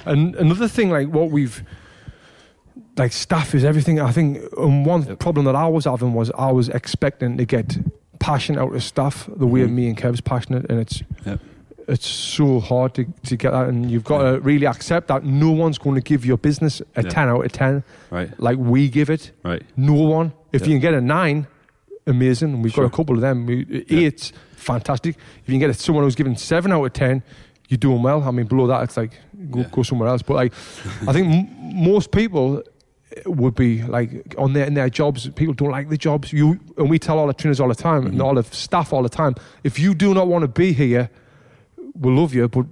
And 0.06 0.34
another 0.36 0.68
thing, 0.68 0.90
like 0.90 1.08
what 1.08 1.30
we've 1.30 1.62
like 2.96 3.12
staff 3.12 3.54
is 3.54 3.64
everything. 3.64 4.00
I 4.00 4.12
think 4.12 4.38
um, 4.56 4.84
one 4.84 5.02
yep. 5.02 5.18
problem 5.18 5.46
that 5.46 5.56
I 5.56 5.68
was 5.68 5.84
having 5.84 6.14
was 6.14 6.30
I 6.36 6.50
was 6.50 6.68
expecting 6.68 7.36
to 7.38 7.44
get 7.44 7.78
passion 8.18 8.58
out 8.58 8.74
of 8.74 8.82
staff 8.82 9.28
the 9.34 9.46
way 9.46 9.60
mm-hmm. 9.60 9.74
me 9.74 9.86
and 9.88 9.96
Kev's 9.96 10.20
passionate, 10.20 10.66
and 10.70 10.80
it's 10.80 11.02
yep. 11.24 11.40
it's 11.88 12.06
so 12.06 12.60
hard 12.60 12.94
to, 12.94 13.04
to 13.26 13.36
get 13.36 13.52
that, 13.52 13.68
and 13.68 13.90
you've 13.90 14.04
got 14.04 14.22
to 14.22 14.40
really 14.40 14.66
accept 14.66 15.08
that 15.08 15.24
no 15.24 15.50
one's 15.50 15.78
going 15.78 15.94
to 15.94 16.00
give 16.00 16.24
your 16.24 16.38
business 16.38 16.82
a 16.96 17.02
ten 17.02 17.28
out 17.28 17.44
of 17.44 17.52
ten, 17.52 17.82
right? 18.10 18.38
Like 18.38 18.58
we 18.58 18.88
give 18.88 19.10
it, 19.10 19.32
right? 19.42 19.62
No 19.76 19.94
one. 19.94 20.32
If 20.52 20.66
you 20.66 20.74
can 20.74 20.80
get 20.80 20.94
a 20.94 21.00
nine, 21.00 21.46
amazing. 22.06 22.62
We've 22.62 22.72
sure. 22.72 22.84
got 22.84 22.92
a 22.92 22.96
couple 22.96 23.14
of 23.14 23.22
them. 23.22 23.48
Eight, 23.88 24.32
fantastic. 24.56 25.16
If 25.16 25.48
you 25.48 25.58
can 25.58 25.60
get 25.60 25.76
someone 25.76 26.04
who's 26.04 26.14
given 26.14 26.36
seven 26.36 26.72
out 26.72 26.84
of 26.84 26.92
ten, 26.92 27.22
you're 27.72 27.78
doing 27.78 28.02
well. 28.02 28.22
I 28.22 28.30
mean, 28.30 28.46
below 28.46 28.66
that, 28.66 28.82
it's 28.82 28.98
like 28.98 29.12
go, 29.50 29.60
yeah. 29.60 29.68
go 29.72 29.82
somewhere 29.82 30.08
else. 30.10 30.20
But 30.20 30.34
like, 30.34 30.52
I 31.08 31.12
think 31.14 31.26
m- 31.26 31.84
most 31.84 32.12
people 32.12 32.62
would 33.24 33.54
be 33.54 33.82
like 33.82 34.34
on 34.36 34.52
their 34.52 34.66
in 34.66 34.74
their 34.74 34.90
jobs. 34.90 35.26
People 35.30 35.54
don't 35.54 35.70
like 35.70 35.88
the 35.88 35.96
jobs. 35.96 36.34
You 36.34 36.60
and 36.76 36.90
we 36.90 36.98
tell 36.98 37.18
all 37.18 37.26
the 37.26 37.32
trainers 37.32 37.60
all 37.60 37.68
the 37.68 37.74
time 37.74 38.02
mm-hmm. 38.02 38.12
and 38.12 38.22
all 38.22 38.34
the 38.34 38.42
staff 38.42 38.92
all 38.92 39.02
the 39.02 39.08
time. 39.08 39.34
If 39.64 39.78
you 39.78 39.94
do 39.94 40.12
not 40.12 40.28
want 40.28 40.42
to 40.42 40.48
be 40.48 40.74
here, 40.74 41.08
we'll 41.94 42.14
love 42.14 42.34
you, 42.34 42.46
but 42.46 42.66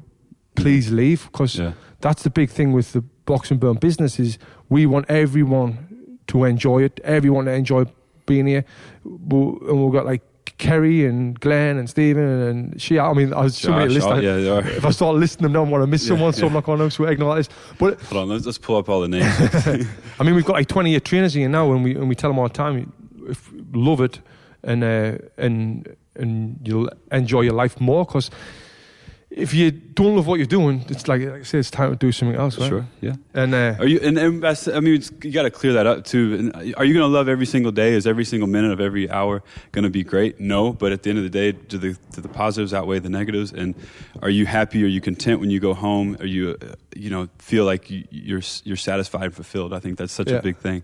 please 0.55 0.93
leave 0.93 1.25
because 1.33 1.57
yeah. 1.57 1.73
that's 2.01 2.23
the 2.23 2.31
big 2.31 2.51
thing 2.51 2.73
with 2.73 2.93
the 2.93 3.01
box 3.01 3.51
and 3.51 3.59
burn 3.59 3.77
business 3.77 4.21
is 4.21 4.39
we 4.69 4.85
want 4.85 5.07
everyone 5.09 6.19
to 6.27 6.45
enjoy 6.45 6.83
it. 6.83 7.01
Everyone 7.05 7.47
to 7.47 7.53
enjoy 7.53 7.87
being 8.27 8.47
here. 8.47 8.67
And 9.05 9.83
we've 9.83 9.93
got 9.93 10.05
like 10.05 10.23
Kerry 10.61 11.07
and 11.07 11.39
Glenn 11.41 11.79
and 11.79 11.89
Stephen 11.89 12.23
and 12.23 12.81
she. 12.81 12.99
I 12.99 13.13
mean, 13.15 13.33
I 13.33 13.43
was 13.43 13.57
so 13.57 13.73
many 13.73 13.93
lists. 13.93 14.09
Yeah, 14.09 14.59
if 14.59 14.85
I 14.85 14.91
start 14.91 15.17
listing 15.17 15.43
them 15.43 15.53
now, 15.53 15.63
I'm 15.63 15.71
going 15.71 15.81
to 15.81 15.87
miss 15.87 16.05
yeah, 16.05 16.11
someone, 16.11 16.33
so 16.33 16.47
I'm 16.47 16.53
not 16.53 16.65
going 16.65 16.79
to 16.79 16.91
so 16.91 17.05
ignore 17.05 17.35
this. 17.35 17.49
But 17.79 18.01
hold 18.03 18.23
on, 18.23 18.29
let's, 18.29 18.47
let's 18.47 18.59
pull 18.59 18.77
up 18.77 18.89
all 18.89 19.01
the 19.01 19.09
names. 19.09 19.27
I 20.21 20.23
mean, 20.23 20.35
we've 20.35 20.45
got 20.45 20.53
like 20.53 20.69
20 20.69 20.91
year 20.91 21.01
trainers 21.01 21.35
here 21.35 21.49
now, 21.49 21.73
and 21.73 21.83
we 21.83 21.97
and 21.97 22.09
we 22.09 22.15
tell 22.15 22.31
them 22.31 22.39
all 22.39 22.49
the 22.49 22.55
time, 22.55 22.93
if, 23.27 23.51
love 23.73 24.01
it. 24.01 24.21
and 24.63 24.85
uh, 24.85 25.19
and 25.39 25.97
and 26.15 26.61
you'll 26.63 26.91
enjoy 27.11 27.41
your 27.41 27.55
life 27.55 27.81
more 27.81 28.05
because 28.05 28.31
if 29.31 29.55
you 29.55 29.71
don't 29.71 30.17
love 30.17 30.27
what 30.27 30.39
you're 30.41 30.47
doing, 30.47 30.85
it's 30.89 31.07
like, 31.07 31.23
like 31.23 31.41
I 31.41 31.43
say, 31.45 31.59
it's 31.59 31.71
time 31.71 31.91
to 31.91 31.97
do 31.97 32.11
something 32.11 32.37
else, 32.37 32.59
right? 32.59 32.69
Sure, 32.69 32.87
yeah. 33.01 33.15
And 33.33 33.55
uh, 33.55 33.77
are 33.79 33.87
you? 33.87 34.01
And, 34.03 34.19
and 34.19 34.43
that's, 34.43 34.67
I 34.67 34.81
mean, 34.81 35.01
you 35.23 35.31
got 35.31 35.45
to 35.45 35.51
clear 35.53 35.73
that 35.75 35.87
up 35.87 36.05
too. 36.05 36.35
And 36.35 36.75
are 36.77 36.85
you 36.85 36.93
going 36.95 37.05
to 37.05 37.07
love 37.07 37.29
every 37.29 37.47
single 37.47 37.71
day? 37.71 37.93
Is 37.93 38.09
every 38.09 38.25
single 38.25 38.49
minute 38.49 38.73
of 38.73 38.81
every 38.81 39.09
hour 39.09 39.43
going 39.71 39.85
to 39.85 39.91
be 39.91 40.03
great? 40.03 40.41
No, 40.41 40.73
but 40.73 40.91
at 40.91 41.05
the 41.05 41.11
end 41.11 41.19
of 41.19 41.25
the 41.25 41.31
day, 41.31 41.53
do 41.53 41.79
the 41.79 41.97
do 42.13 42.21
the 42.21 42.29
positives 42.29 42.75
outweigh 42.75 42.99
the 42.99 43.09
negatives? 43.09 43.53
And 43.53 43.77
are 44.21 44.31
you 44.31 44.47
happy? 44.47 44.83
Are 44.83 44.89
you 44.89 45.01
content 45.01 45.39
when 45.39 45.51
you 45.51 45.61
go 45.61 45.75
home? 45.75 46.17
Are 46.19 46.27
you, 46.27 46.59
you 46.97 47.11
know, 47.11 47.29
feel 47.39 47.65
like 47.65 47.89
you, 47.89 48.05
you're 48.11 48.43
you're 48.65 48.77
satisfied 48.77 49.25
and 49.27 49.35
fulfilled? 49.35 49.73
I 49.73 49.79
think 49.79 49.97
that's 49.97 50.13
such 50.13 50.29
Yeah. 50.31 50.39
a 50.39 50.43
big 50.43 50.57
thing. 50.57 50.83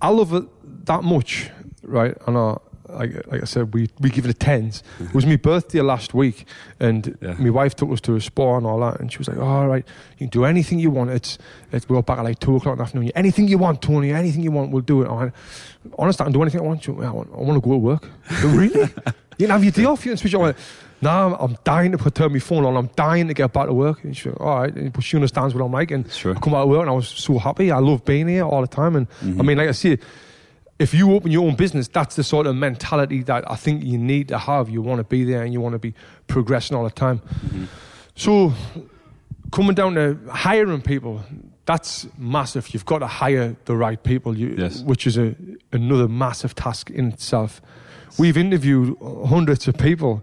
I 0.00 0.08
love 0.10 0.34
it 0.34 0.44
that 0.86 1.04
much, 1.04 1.48
right? 1.82 2.16
And 2.26 2.36
I, 2.36 2.58
like, 2.92 3.26
like 3.26 3.42
I 3.42 3.44
said, 3.44 3.72
we, 3.74 3.88
we 4.00 4.10
give 4.10 4.24
it 4.24 4.30
a 4.30 4.34
tens. 4.34 4.82
It 5.00 5.14
was 5.14 5.26
my 5.26 5.36
birthday 5.36 5.80
last 5.80 6.14
week, 6.14 6.46
and 6.80 7.16
Yeah. 7.20 7.34
my 7.38 7.50
wife 7.50 7.74
took 7.76 7.90
us 7.90 8.00
to 8.02 8.16
a 8.16 8.20
spa 8.20 8.56
and 8.56 8.66
all 8.66 8.80
that, 8.80 9.00
and 9.00 9.10
she 9.12 9.18
was 9.18 9.28
like, 9.28 9.38
oh, 9.38 9.42
"All 9.46 9.66
right, 9.68 9.84
you 10.18 10.26
can 10.26 10.28
do 10.28 10.44
anything 10.44 10.78
you 10.78 10.90
want. 10.90 11.10
It's, 11.10 11.38
it's 11.72 11.88
we're 11.88 12.02
back 12.02 12.18
at 12.18 12.24
like 12.24 12.38
two 12.38 12.56
o'clock 12.56 12.72
in 12.74 12.78
the 12.78 12.84
afternoon. 12.84 13.10
Anything 13.14 13.48
you 13.48 13.58
want, 13.58 13.82
Tony. 13.82 14.12
Anything 14.12 14.42
you 14.42 14.50
want, 14.52 14.70
we'll 14.72 14.82
do 14.82 15.02
it." 15.02 15.08
I 15.08 15.12
went, 15.12 15.34
Honest, 15.98 16.20
I 16.20 16.24
can 16.24 16.32
do 16.32 16.42
anything 16.42 16.60
I 16.60 16.64
want. 16.64 16.88
I 16.88 16.92
want, 16.92 17.28
I 17.34 17.40
want 17.40 17.54
to 17.62 17.68
go 17.68 17.72
to 17.72 17.78
work. 17.78 18.08
Really? 18.44 18.80
you 19.38 19.46
can 19.46 19.50
have 19.50 19.64
your 19.64 19.72
day 19.72 19.84
off. 19.84 20.04
You 20.04 20.10
can 20.12 20.18
switch. 20.18 20.34
I 20.34 20.38
went, 20.38 20.56
"No, 21.00 21.36
I'm, 21.40 21.56
dying 21.64 21.90
to 21.92 21.98
put 21.98 22.14
turn 22.14 22.32
my 22.32 22.38
phone 22.38 22.64
on. 22.64 22.76
I'm 22.76 22.88
dying 22.94 23.26
to 23.28 23.34
get 23.34 23.52
back 23.52 23.66
to 23.66 23.72
work." 23.74 24.04
And 24.04 24.16
she 24.16 24.28
went, 24.28 24.40
"All 24.40 24.60
right." 24.60 24.92
But 24.92 25.02
she 25.02 25.16
understands 25.16 25.54
what 25.54 25.64
I'm 25.64 25.72
like, 25.72 25.90
and 25.90 26.10
Sure. 26.12 26.36
I 26.36 26.38
come 26.40 26.54
out 26.54 26.62
of 26.64 26.68
work 26.68 26.82
and 26.82 26.90
I 26.90 26.92
was 26.92 27.08
so 27.08 27.38
happy. 27.38 27.70
I 27.72 27.78
love 27.78 28.04
being 28.04 28.28
here 28.28 28.44
all 28.44 28.60
the 28.60 28.66
time, 28.68 28.94
and 28.96 29.08
Mm-hmm. 29.10 29.40
I 29.40 29.44
mean, 29.44 29.58
like 29.58 29.68
I 29.68 29.72
say, 29.72 29.98
if 30.82 30.92
you 30.94 31.12
open 31.12 31.30
your 31.30 31.46
own 31.48 31.54
business, 31.56 31.88
that's 31.88 32.14
the 32.16 32.24
sort 32.24 32.46
of 32.46 32.54
mentality 32.56 33.22
that 33.24 33.42
I 33.50 33.56
think 33.56 33.84
you 33.84 33.98
need 33.98 34.28
to 34.28 34.38
have. 34.38 34.68
You 34.68 34.82
want 34.82 34.98
to 34.98 35.04
be 35.04 35.24
there 35.24 35.42
and 35.44 35.52
you 35.52 35.60
want 35.60 35.74
to 35.74 35.78
be 35.78 35.94
progressing 36.26 36.76
all 36.76 36.84
the 36.84 36.90
time. 36.90 37.18
Mm-hmm. 37.20 37.64
So, 38.14 38.52
coming 39.52 39.74
down 39.74 39.94
to 39.94 40.18
hiring 40.30 40.82
people, 40.82 41.22
that's 41.66 42.06
massive. 42.18 42.72
You've 42.74 42.84
got 42.86 42.98
to 42.98 43.06
hire 43.06 43.56
the 43.64 43.76
right 43.76 44.02
people, 44.02 44.36
you, 44.36 44.54
Yes. 44.58 44.82
which 44.82 45.06
is 45.06 45.16
a, 45.16 45.34
another 45.72 46.08
massive 46.08 46.54
task 46.54 46.90
in 46.90 47.08
itself. 47.12 47.60
We've 48.18 48.36
interviewed 48.36 48.96
hundreds 49.26 49.68
of 49.68 49.76
people, 49.78 50.22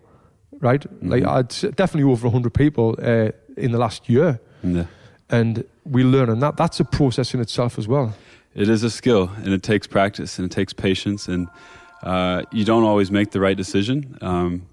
right? 0.60 0.86
Like 1.02 1.24
Mm-hmm. 1.24 1.69
I'd 1.69 1.76
definitely 1.76 2.12
over 2.12 2.30
hundred 2.30 2.54
people 2.54 2.95
uh, 3.02 3.32
in 3.58 3.72
the 3.72 3.78
last 3.80 4.10
year, 4.10 4.39
Yeah. 4.63 4.86
and 5.30 5.63
we 5.86 6.04
learn, 6.04 6.30
and 6.30 6.41
that 6.41 6.58
that's 6.58 6.80
a 6.80 6.86
process 6.86 7.34
in 7.34 7.39
itself 7.39 7.78
as 7.80 7.88
well. 7.88 8.13
It 8.56 8.68
is 8.70 8.84
a 8.84 8.90
skill, 8.90 9.32
and 9.44 9.54
it 9.54 9.64
takes 9.64 9.88
practice, 9.88 10.40
and 10.40 10.46
it 10.46 10.54
takes 10.54 10.74
patience, 10.74 11.28
and 11.28 11.48
uh, 12.04 12.44
you 12.52 12.66
don't 12.66 12.84
always 12.84 13.12
make 13.12 13.32
the 13.32 13.40
right 13.40 13.56
decision. 13.56 14.18
Um, 14.22 14.64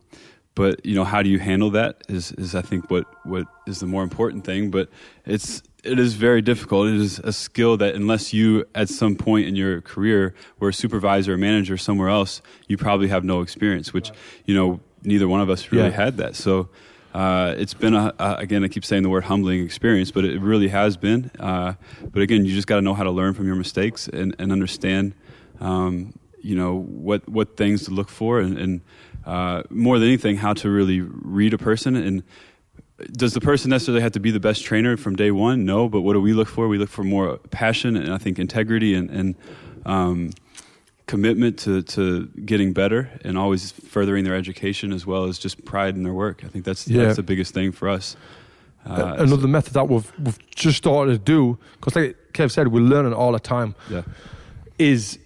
but 0.54 0.84
you 0.86 0.94
know, 0.94 1.04
how 1.04 1.22
do 1.22 1.28
you 1.28 1.38
handle 1.38 1.70
that? 1.72 2.02
Is 2.08 2.32
is 2.32 2.54
I 2.54 2.62
think 2.62 2.90
what 2.90 3.04
what 3.26 3.46
is 3.66 3.80
the 3.80 3.86
more 3.86 4.02
important 4.02 4.44
thing. 4.44 4.70
But 4.70 4.88
it's 5.26 5.62
it 5.84 5.98
is 5.98 6.14
very 6.14 6.40
difficult. 6.40 6.88
It 6.88 6.94
is 6.94 7.18
a 7.18 7.32
skill 7.32 7.76
that 7.76 7.94
unless 7.94 8.32
you 8.32 8.64
at 8.74 8.88
some 8.88 9.14
point 9.16 9.46
in 9.46 9.54
your 9.54 9.82
career 9.82 10.34
were 10.58 10.70
a 10.70 10.74
supervisor 10.74 11.34
or 11.34 11.36
manager 11.36 11.76
somewhere 11.76 12.08
else, 12.08 12.40
you 12.68 12.76
probably 12.78 13.08
have 13.08 13.22
no 13.24 13.42
experience. 13.42 13.92
Which 13.92 14.10
you 14.46 14.54
know, 14.54 14.80
neither 15.02 15.28
one 15.28 15.42
of 15.42 15.50
us 15.50 15.70
really 15.70 15.90
Yeah. 15.90 16.04
had 16.04 16.16
that. 16.16 16.34
So. 16.36 16.68
Uh, 17.16 17.54
it's 17.56 17.72
been 17.72 17.94
a, 17.94 18.12
a 18.18 18.34
again. 18.34 18.62
I 18.62 18.68
keep 18.68 18.84
saying 18.84 19.02
the 19.02 19.08
word 19.08 19.24
humbling 19.24 19.64
experience, 19.64 20.10
but 20.10 20.26
it 20.26 20.38
really 20.38 20.68
has 20.68 20.98
been. 20.98 21.30
Uh, 21.40 21.72
but 22.12 22.20
again, 22.20 22.44
you 22.44 22.54
just 22.54 22.66
got 22.66 22.76
to 22.76 22.82
know 22.82 22.92
how 22.92 23.04
to 23.04 23.10
learn 23.10 23.32
from 23.32 23.46
your 23.46 23.56
mistakes 23.56 24.06
and, 24.06 24.36
and 24.38 24.52
understand, 24.52 25.14
um, 25.58 26.12
you 26.42 26.54
know, 26.54 26.76
what 26.76 27.26
what 27.26 27.56
things 27.56 27.86
to 27.86 27.90
look 27.90 28.10
for, 28.10 28.40
and, 28.40 28.58
and 28.58 28.80
uh, 29.24 29.62
more 29.70 29.98
than 29.98 30.08
anything, 30.08 30.36
how 30.36 30.52
to 30.52 30.68
really 30.68 31.00
read 31.00 31.54
a 31.54 31.58
person. 31.58 31.96
And 31.96 32.22
does 33.12 33.32
the 33.32 33.40
person 33.40 33.70
necessarily 33.70 34.02
have 34.02 34.12
to 34.12 34.20
be 34.20 34.30
the 34.30 34.40
best 34.40 34.62
trainer 34.62 34.98
from 34.98 35.16
day 35.16 35.30
one? 35.30 35.64
No, 35.64 35.88
but 35.88 36.02
what 36.02 36.12
do 36.12 36.20
we 36.20 36.34
look 36.34 36.48
for? 36.48 36.68
We 36.68 36.76
look 36.76 36.90
for 36.90 37.02
more 37.02 37.38
passion 37.50 37.96
and 37.96 38.12
I 38.12 38.18
think 38.18 38.38
integrity 38.38 38.94
and, 38.94 39.08
and 39.08 39.34
um, 39.86 40.32
commitment 41.06 41.58
to, 41.60 41.82
to 41.82 42.26
getting 42.44 42.72
better 42.72 43.08
and 43.24 43.38
always 43.38 43.70
furthering 43.72 44.24
their 44.24 44.34
education 44.34 44.92
as 44.92 45.06
well 45.06 45.24
as 45.24 45.38
just 45.38 45.64
pride 45.64 45.94
in 45.94 46.02
their 46.02 46.12
work. 46.12 46.42
I 46.44 46.48
think 46.48 46.64
that's 46.64 46.88
Yeah. 46.88 47.04
that's 47.04 47.16
the 47.16 47.22
biggest 47.22 47.54
thing 47.54 47.72
for 47.72 47.88
us. 47.88 48.16
Uh, 48.84 49.14
Another 49.18 49.48
method 49.48 49.72
that 49.74 49.88
we've, 49.88 50.12
we've 50.18 50.38
just 50.50 50.76
started 50.78 51.12
to 51.12 51.18
do, 51.18 51.58
because 51.74 51.96
like 51.96 52.16
Kev 52.32 52.50
said, 52.50 52.68
we're 52.68 52.80
learning 52.80 53.12
all 53.12 53.32
the 53.32 53.40
time, 53.40 53.74
yeah, 53.90 54.02
is 54.78 55.18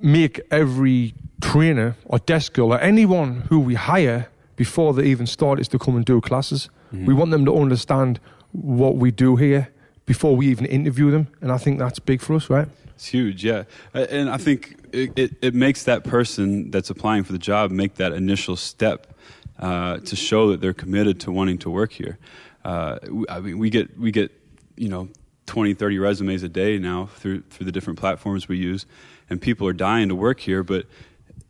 make 0.00 0.40
every 0.50 1.14
trainer 1.42 1.96
or 2.06 2.18
desk 2.20 2.54
girl 2.54 2.72
or 2.72 2.80
anyone 2.80 3.42
who 3.50 3.60
we 3.60 3.74
hire 3.74 4.28
before 4.56 4.94
they 4.94 5.04
even 5.04 5.26
start 5.26 5.58
is 5.60 5.68
to 5.68 5.78
come 5.78 5.96
and 5.96 6.04
do 6.06 6.20
classes. 6.20 6.68
Mm-hmm. 6.94 7.06
We 7.06 7.14
want 7.14 7.30
them 7.30 7.44
to 7.44 7.54
understand 7.54 8.20
what 8.52 8.96
we 8.96 9.10
do 9.10 9.36
here 9.36 9.68
before 10.06 10.36
we 10.36 10.46
even 10.48 10.64
interview 10.66 11.10
them, 11.10 11.28
and 11.40 11.50
I 11.52 11.58
think 11.58 11.78
that's 11.78 11.98
big 11.98 12.20
for 12.20 12.34
us, 12.36 12.48
right? 12.48 12.68
It's 12.94 13.06
huge, 13.08 13.44
yeah. 13.44 13.64
Uh, 13.94 14.06
And 14.10 14.30
I 14.30 14.36
think 14.36 14.76
it, 14.92 15.12
it, 15.16 15.32
it 15.42 15.54
makes 15.54 15.84
that 15.84 16.04
person 16.04 16.70
that's 16.70 16.90
applying 16.90 17.24
for 17.24 17.32
the 17.32 17.38
job 17.38 17.70
make 17.70 17.94
that 17.96 18.12
initial 18.12 18.56
step 18.56 19.16
uh, 19.58 19.98
to 19.98 20.16
show 20.16 20.50
that 20.50 20.60
they're 20.60 20.72
committed 20.74 21.20
to 21.20 21.32
wanting 21.32 21.58
to 21.58 21.70
work 21.70 21.92
here. 21.92 22.18
Uh, 22.64 22.98
I 23.28 23.40
mean, 23.40 23.58
we 23.58 23.70
get 23.70 23.98
we 23.98 24.10
get 24.10 24.30
you 24.76 24.88
know 24.88 25.08
20, 25.46 25.74
30 25.74 25.98
resumes 25.98 26.42
a 26.42 26.48
day 26.48 26.78
now 26.78 27.06
through 27.16 27.42
through 27.50 27.66
the 27.66 27.72
different 27.72 27.98
platforms 27.98 28.48
we 28.48 28.56
use, 28.56 28.86
and 29.28 29.40
people 29.40 29.66
are 29.68 29.72
dying 29.74 30.08
to 30.08 30.14
work 30.14 30.40
here. 30.40 30.62
But 30.62 30.86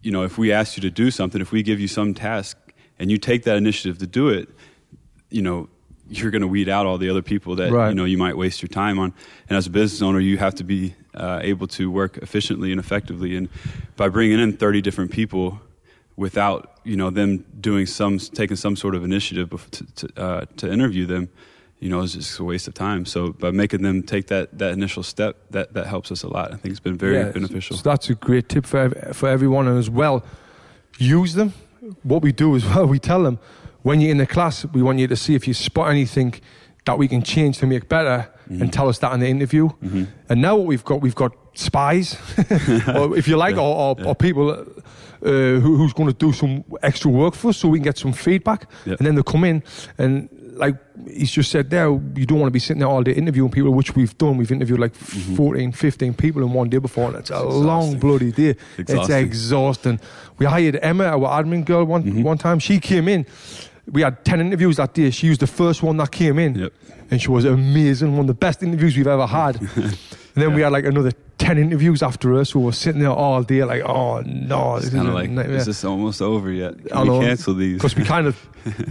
you 0.02 0.10
know, 0.10 0.22
if 0.24 0.36
we 0.38 0.52
ask 0.52 0.76
you 0.76 0.80
to 0.82 0.90
do 0.90 1.10
something, 1.10 1.40
if 1.40 1.52
we 1.52 1.62
give 1.62 1.78
you 1.80 1.88
some 1.88 2.14
task, 2.14 2.56
and 2.98 3.10
you 3.10 3.18
take 3.18 3.44
that 3.44 3.56
initiative 3.56 3.98
to 3.98 4.06
do 4.06 4.28
it, 4.28 4.48
you 5.30 5.42
know 5.42 5.68
you're 6.10 6.30
going 6.30 6.42
to 6.42 6.48
weed 6.48 6.68
out 6.68 6.84
all 6.84 6.98
the 6.98 7.08
other 7.08 7.22
people 7.22 7.56
that 7.56 7.72
Right. 7.72 7.88
you 7.90 7.94
know 7.94 8.04
you 8.04 8.18
might 8.18 8.36
waste 8.36 8.60
your 8.60 8.68
time 8.68 8.98
on. 8.98 9.14
And 9.48 9.56
as 9.56 9.66
a 9.66 9.70
business 9.70 10.02
owner, 10.02 10.20
you 10.20 10.36
have 10.38 10.54
to 10.56 10.64
be 10.64 10.94
uh, 11.14 11.40
able 11.42 11.66
to 11.68 11.90
work 11.90 12.18
efficiently 12.18 12.70
and 12.70 12.80
effectively. 12.80 13.36
And 13.36 13.48
by 13.96 14.08
bringing 14.08 14.40
in 14.40 14.56
30 14.56 14.80
different 14.80 15.10
people 15.10 15.60
without 16.16 16.78
you 16.84 16.96
know 16.96 17.10
them 17.10 17.44
doing 17.60 17.86
some 17.86 18.18
taking 18.18 18.56
some 18.56 18.76
sort 18.76 18.94
of 18.94 19.04
initiative 19.04 19.50
to 19.70 19.84
to, 19.94 20.22
uh, 20.22 20.44
to 20.56 20.70
interview 20.70 21.06
them, 21.06 21.28
you 21.80 21.88
know, 21.88 22.00
is 22.02 22.14
just 22.14 22.38
a 22.38 22.44
waste 22.44 22.68
of 22.68 22.74
time. 22.74 23.04
So 23.06 23.32
by 23.32 23.50
making 23.50 23.82
them 23.82 24.02
take 24.02 24.26
that 24.28 24.58
that 24.58 24.72
initial 24.72 25.02
step, 25.02 25.36
that 25.50 25.72
that 25.74 25.86
helps 25.86 26.12
us 26.12 26.22
a 26.22 26.28
lot. 26.28 26.52
I 26.52 26.56
think 26.56 26.72
it's 26.72 26.80
been 26.80 26.98
very 26.98 27.16
Yeah, 27.16 27.30
beneficial. 27.30 27.76
So 27.76 27.82
that's 27.82 28.10
a 28.10 28.14
great 28.14 28.48
tip 28.48 28.66
for 28.66 28.90
for 29.12 29.28
everyone, 29.28 29.68
and 29.68 29.78
as 29.78 29.90
well, 29.90 30.24
use 30.98 31.34
them. 31.34 31.52
What 32.02 32.22
we 32.22 32.32
do 32.32 32.56
as 32.56 32.64
well, 32.70 32.86
we 32.86 32.98
tell 32.98 33.22
them 33.22 33.38
when 33.82 34.00
you're 34.00 34.10
in 34.10 34.18
the 34.18 34.26
class, 34.26 34.64
we 34.72 34.82
want 34.82 34.98
you 34.98 35.06
to 35.06 35.16
see 35.16 35.34
if 35.34 35.46
you 35.46 35.54
spot 35.54 35.90
anything 35.90 36.34
that 36.86 36.98
we 36.98 37.06
can 37.06 37.22
change 37.22 37.58
to 37.58 37.66
make 37.66 37.88
better, 37.88 38.28
Mm-hmm. 38.44 38.62
and 38.62 38.72
tell 38.72 38.88
us 38.88 38.98
that 38.98 39.12
in 39.14 39.20
the 39.20 39.28
interview. 39.28 39.70
And 40.28 40.42
now 40.42 40.56
what 40.56 40.66
we've 40.66 40.84
got, 40.84 41.00
we've 41.00 41.14
got 41.14 41.32
spies, 41.54 42.16
or 42.94 43.16
if 43.16 43.26
you 43.28 43.36
like, 43.36 43.56
or, 43.56 43.60
or, 44.00 44.04
or 44.06 44.14
people. 44.14 44.66
Uh, 45.24 45.58
who, 45.58 45.76
who's 45.78 45.94
going 45.94 46.06
to 46.06 46.12
do 46.12 46.34
some 46.34 46.62
extra 46.82 47.10
work 47.10 47.34
for 47.34 47.48
us 47.48 47.56
so 47.56 47.66
we 47.68 47.78
can 47.78 47.84
get 47.84 47.96
some 47.96 48.12
feedback 48.12 48.68
Yeah. 48.84 48.96
and 48.98 49.06
then 49.06 49.14
they 49.14 49.22
come 49.22 49.44
in 49.44 49.62
and 49.96 50.28
like 50.56 50.76
he's 51.08 51.30
just 51.30 51.50
said 51.50 51.70
there 51.70 51.88
you 51.88 52.26
don't 52.26 52.38
want 52.40 52.48
to 52.48 52.52
be 52.52 52.58
sitting 52.58 52.80
there 52.80 52.88
all 52.90 53.02
day 53.02 53.12
interviewing 53.12 53.50
people 53.50 53.70
which 53.70 53.96
we've 53.96 54.14
done 54.18 54.36
we've 54.36 54.52
interviewed 54.52 54.80
like 54.80 54.94
14 54.94 55.72
15 55.72 56.12
people 56.12 56.42
in 56.42 56.52
one 56.52 56.68
day 56.68 56.76
before 56.76 57.06
and 57.08 57.16
it's 57.16 57.30
a 57.30 57.42
long 57.42 57.98
bloody 57.98 58.32
day 58.32 58.50
it's 58.76 58.90
Exhausting. 58.90 59.16
exhausting 59.24 60.00
we 60.36 60.44
hired 60.44 60.76
Emma 60.82 61.04
our 61.04 61.42
admin 61.42 61.64
girl 61.64 61.84
one, 61.86 62.02
Mm-hmm. 62.04 62.22
one 62.22 62.36
time 62.36 62.58
she 62.58 62.78
came 62.78 63.08
in 63.08 63.24
we 63.92 64.02
had 64.02 64.24
10 64.24 64.40
interviews 64.40 64.76
that 64.76 64.94
day 64.94 65.10
she 65.10 65.28
was 65.28 65.38
the 65.38 65.46
first 65.46 65.82
one 65.82 65.96
that 65.98 66.10
came 66.10 66.38
in 66.38 66.54
Yep. 66.54 66.72
and 67.10 67.20
she 67.22 67.30
was 67.30 67.44
amazing 67.44 68.12
one 68.12 68.20
of 68.20 68.26
the 68.28 68.34
best 68.34 68.62
interviews 68.62 68.96
we've 68.96 69.06
ever 69.06 69.26
had 69.26 69.60
and 69.60 69.96
then 70.34 70.54
we 70.54 70.62
had 70.62 70.72
like 70.72 70.84
another 70.86 71.12
10 71.38 71.58
interviews 71.58 72.02
after 72.02 72.34
us. 72.34 72.50
so 72.50 72.58
we 72.60 72.64
were 72.66 72.72
sitting 72.72 73.00
there 73.02 73.10
all 73.10 73.42
day 73.42 73.62
like 73.64 73.82
oh 73.84 74.20
no 74.22 74.76
It's 74.76 74.86
this 74.86 74.94
kind 74.94 75.04
is 75.04 75.08
of 75.08 75.14
like, 75.14 75.30
nightmare. 75.30 75.56
is 75.58 75.66
this 75.66 75.84
almost 75.84 76.22
over 76.22 76.50
yet? 76.50 76.78
Can 76.78 76.96
I 76.96 77.02
we 77.02 77.08
know. 77.08 77.20
cancel 77.20 77.54
these? 77.54 77.76
because 77.76 77.94
we 77.96 78.04
kind 78.14 78.26
of 78.26 78.36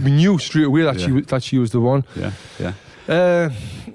we 0.04 0.10
knew 0.12 0.38
straight 0.38 0.66
away 0.66 0.82
that 0.82 1.00
she 1.00 1.06
Yeah. 1.08 1.12
was, 1.14 1.26
that 1.26 1.42
she 1.42 1.58
was 1.58 1.70
the 1.72 1.80
one. 1.80 2.04
yeah, 2.14 2.32
yeah. 2.60 2.72
Uh, 3.06 3.50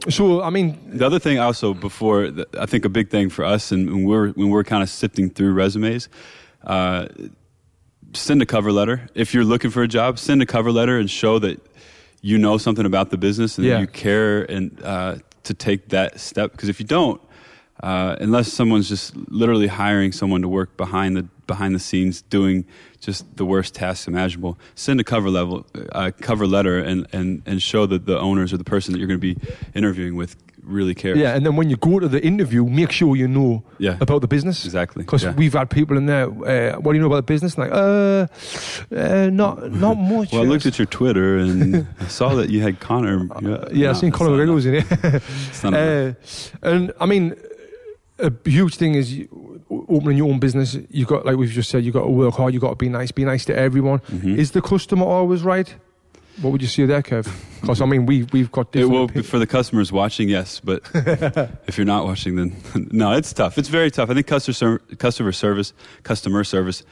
so 0.10 0.42
I 0.44 0.50
mean, 0.52 0.78
The 1.00 1.06
other 1.06 1.18
thing, 1.20 1.40
also, 1.40 1.74
before 1.74 2.30
I 2.60 2.66
think 2.68 2.86
a 2.86 2.90
big 2.90 3.10
thing 3.10 3.30
for 3.32 3.44
us, 3.44 3.72
and 3.72 3.90
when 3.90 4.04
we're 4.04 4.30
when 4.34 4.50
we're 4.52 4.64
kind 4.64 4.84
of 4.84 4.90
sifting 4.90 5.32
through 5.32 5.54
resumes, 5.54 6.10
uh, 6.64 7.08
send 8.14 8.42
a 8.42 8.46
cover 8.46 8.72
letter. 8.72 9.08
If 9.16 9.34
you're 9.34 9.44
looking 9.46 9.72
for 9.72 9.84
a 9.84 9.88
job, 9.88 10.20
send 10.20 10.42
a 10.42 10.46
cover 10.46 10.72
letter 10.72 10.98
and 10.98 11.10
show 11.10 11.40
that 11.40 11.60
you 12.22 12.38
know 12.38 12.58
something 12.58 12.86
about 12.86 13.10
the 13.12 13.18
business 13.18 13.58
and 13.58 13.66
Yeah. 13.68 13.76
that 13.76 13.82
you 13.82 13.88
care 13.88 14.44
and 14.44 14.82
uh, 14.84 15.16
to 15.44 15.54
take 15.54 15.90
that 15.90 16.20
step. 16.20 16.52
Because 16.52 16.70
if 16.70 16.80
you 16.80 16.86
don't, 16.86 17.22
uh, 17.82 18.16
unless 18.20 18.52
someone's 18.52 18.90
just 18.90 19.16
literally 19.30 19.68
hiring 19.68 20.12
someone 20.12 20.42
to 20.42 20.48
work 20.50 20.76
behind 20.78 21.16
the 21.16 21.24
behind 21.48 21.74
the 21.74 21.80
scenes 21.80 22.22
doing 22.24 22.64
just 23.00 23.38
the 23.38 23.46
worst 23.46 23.74
tasks 23.74 24.08
imaginable, 24.08 24.60
send 24.76 25.00
a 25.00 25.04
cover 25.04 25.30
level 25.30 25.66
uh, 25.94 26.12
cover 26.20 26.46
letter 26.46 26.78
and, 26.80 27.08
and 27.14 27.42
and 27.46 27.62
show 27.62 27.86
that 27.86 28.06
the 28.06 28.20
owners 28.20 28.52
or 28.52 28.58
the 28.58 28.64
person 28.66 28.92
that 28.92 29.00
you're 29.00 29.08
going 29.08 29.20
to 29.20 29.36
be 29.36 29.40
interviewing 29.74 30.16
with 30.18 30.36
really 30.64 30.94
cares. 30.94 31.18
Yeah, 31.18 31.36
and 31.36 31.46
then 31.46 31.56
when 31.56 31.70
you 31.70 31.78
go 31.78 32.00
to 32.00 32.08
the 32.08 32.24
interview, 32.24 32.66
make 32.66 32.92
sure 32.92 33.16
you 33.16 33.28
know 33.28 33.64
Yeah. 33.80 33.98
about 34.02 34.22
the 34.22 34.28
business. 34.28 34.66
Exactly. 34.66 35.04
Because 35.04 35.24
Yeah. 35.24 35.34
we've 35.36 35.54
had 35.54 35.70
people 35.70 35.98
in 35.98 36.06
there. 36.06 36.26
Uh, 36.26 36.80
what 36.80 36.92
do 36.94 36.98
you 36.98 37.02
know 37.02 37.08
about 37.08 37.26
the 37.28 37.34
business? 37.34 37.58
Like, 37.58 37.72
uh, 37.72 38.28
uh 38.96 39.30
not 39.32 39.72
not 39.72 39.96
much. 40.16 40.32
Well, 40.32 40.42
I 40.44 40.46
looked 40.46 40.66
at 40.66 40.78
your 40.80 40.86
Twitter 40.88 41.38
and 41.38 41.88
I 42.00 42.08
saw 42.08 42.36
that 42.36 42.50
you 42.50 42.62
had 42.62 42.80
Conor. 42.80 43.28
yeah, 43.72 43.90
I've 43.90 43.98
seen 43.98 44.12
Conor 44.12 44.32
McGregor 44.32 44.54
was 44.54 44.66
in 44.66 44.76
it. 44.76 44.86
Uh, 45.64 46.14
and 46.64 46.92
I 47.00 47.06
mean, 47.06 47.36
a 48.20 48.32
huge 48.46 48.76
thing 48.76 48.96
is 48.96 49.08
opening 49.70 50.18
your 50.18 50.30
own 50.30 50.40
business. 50.40 50.78
You 50.90 51.06
got, 51.06 51.26
like 51.26 51.38
we've 51.38 51.50
just 51.50 51.70
said, 51.70 51.84
you 51.86 51.92
got 51.92 52.04
to 52.04 52.10
work 52.10 52.36
hard. 52.36 52.54
You 52.54 52.60
got 52.60 52.70
to 52.72 52.76
be 52.76 52.90
nice. 52.90 53.12
Be 53.12 53.24
nice 53.26 53.46
to 53.46 53.56
everyone. 53.56 54.00
Mhm. 54.12 54.38
Is 54.38 54.52
the 54.52 54.62
customer 54.62 55.06
always 55.06 55.44
right? 55.44 55.76
What 56.42 56.52
would 56.52 56.62
you 56.62 56.68
see 56.68 56.86
there, 56.86 57.02
Kev? 57.02 57.28
Because 57.62 57.82
I 57.82 57.86
mean, 57.86 58.06
we 58.06 58.24
we've 58.32 58.52
got 58.52 58.68
It 58.68 58.72
different. 58.80 58.92
will 58.94 59.08
opi- 59.10 59.14
be 59.16 59.22
for 59.24 59.40
the 59.40 59.48
customers 59.48 59.92
watching, 59.92 60.30
yes, 60.30 60.60
but 60.62 60.82
if 61.68 61.78
you're 61.78 61.86
not 61.86 62.06
watching, 62.06 62.36
then 62.38 62.56
no, 62.92 63.12
it's 63.14 63.34
tough. 63.34 63.58
It's 63.58 63.68
very 63.70 63.92
tough. 63.92 64.10
I 64.10 64.14
think 64.14 64.28
customer 64.28 64.80
customer 64.98 65.32
service, 65.34 65.74
customer 66.04 66.44
service, 66.44 66.84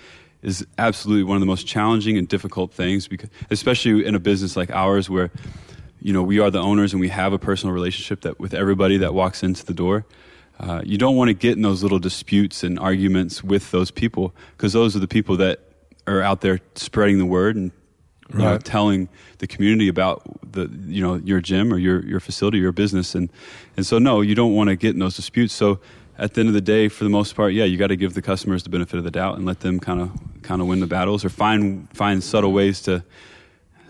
is 0.42 0.66
absolutely 0.78 1.24
one 1.24 1.38
of 1.38 1.40
the 1.42 1.46
most 1.48 1.66
challenging 1.66 2.18
and 2.18 2.28
difficult 2.28 2.74
things 2.74 3.08
because, 3.08 3.30
especially 3.50 4.06
in 4.06 4.16
a 4.16 4.20
business 4.20 4.56
like 4.58 4.70
ours, 4.72 5.10
where 5.10 5.32
you 6.02 6.12
know 6.12 6.24
we 6.24 6.40
are 6.40 6.52
the 6.52 6.60
owners 6.60 6.92
and 6.94 7.00
we 7.00 7.10
have 7.10 7.32
a 7.32 7.40
personal 7.40 7.74
relationship 7.74 8.22
that 8.22 8.40
with 8.40 8.54
everybody 8.54 8.98
that 8.98 9.14
walks 9.14 9.44
into 9.44 9.66
the 9.66 9.74
door. 9.74 10.06
Uh, 10.60 10.82
you 10.84 10.98
don't 10.98 11.16
want 11.16 11.30
to 11.30 11.34
get 11.36 11.56
in 11.56 11.62
those 11.62 11.84
little 11.84 12.00
disputes 12.00 12.64
and 12.64 12.80
arguments 12.80 13.44
with 13.44 13.70
those 13.72 13.92
people 13.92 14.34
because 14.58 14.74
those 14.74 14.96
are 14.96 15.00
the 15.00 15.08
people 15.08 15.38
that 15.38 15.60
are 16.08 16.22
out 16.22 16.42
there 16.42 16.60
spreading 16.76 17.20
the 17.20 17.26
word 17.28 17.56
and 17.56 17.72
you 18.34 18.40
know, 18.40 18.58
telling 18.58 19.10
the 19.38 19.48
community 19.48 19.88
about 19.88 20.22
the 20.52 20.70
you 20.88 21.02
know 21.02 21.16
your 21.16 21.40
gym 21.40 21.74
or 21.74 21.78
your 21.78 22.04
your 22.06 22.20
facility, 22.20 22.58
your 22.58 22.72
business, 22.72 23.16
and 23.16 23.30
and 23.76 23.86
so 23.86 24.00
no, 24.00 24.22
you 24.22 24.36
don't 24.36 24.54
want 24.54 24.70
to 24.70 24.76
get 24.76 24.94
in 24.94 25.00
those 25.00 25.16
disputes. 25.16 25.54
So 25.54 25.80
at 26.18 26.34
the 26.34 26.42
end 26.42 26.48
of 26.50 26.54
the 26.54 26.62
day, 26.62 26.90
for 26.90 27.04
the 27.04 27.10
most 27.10 27.36
part, 27.36 27.54
yeah, 27.54 27.64
you 27.64 27.78
got 27.78 27.88
to 27.88 27.96
give 27.96 28.14
the 28.16 28.22
customers 28.22 28.64
the 28.64 28.70
benefit 28.70 28.98
of 28.98 29.04
the 29.04 29.12
doubt 29.12 29.38
and 29.38 29.46
let 29.46 29.60
them 29.62 29.80
kind 29.80 30.02
of 30.02 30.12
kind 30.42 30.62
of 30.62 30.68
win 30.68 30.80
the 30.80 30.88
battles 30.88 31.24
or 31.24 31.30
find 31.30 31.88
find 31.94 32.24
subtle 32.24 32.52
ways 32.52 32.82
to. 32.84 33.04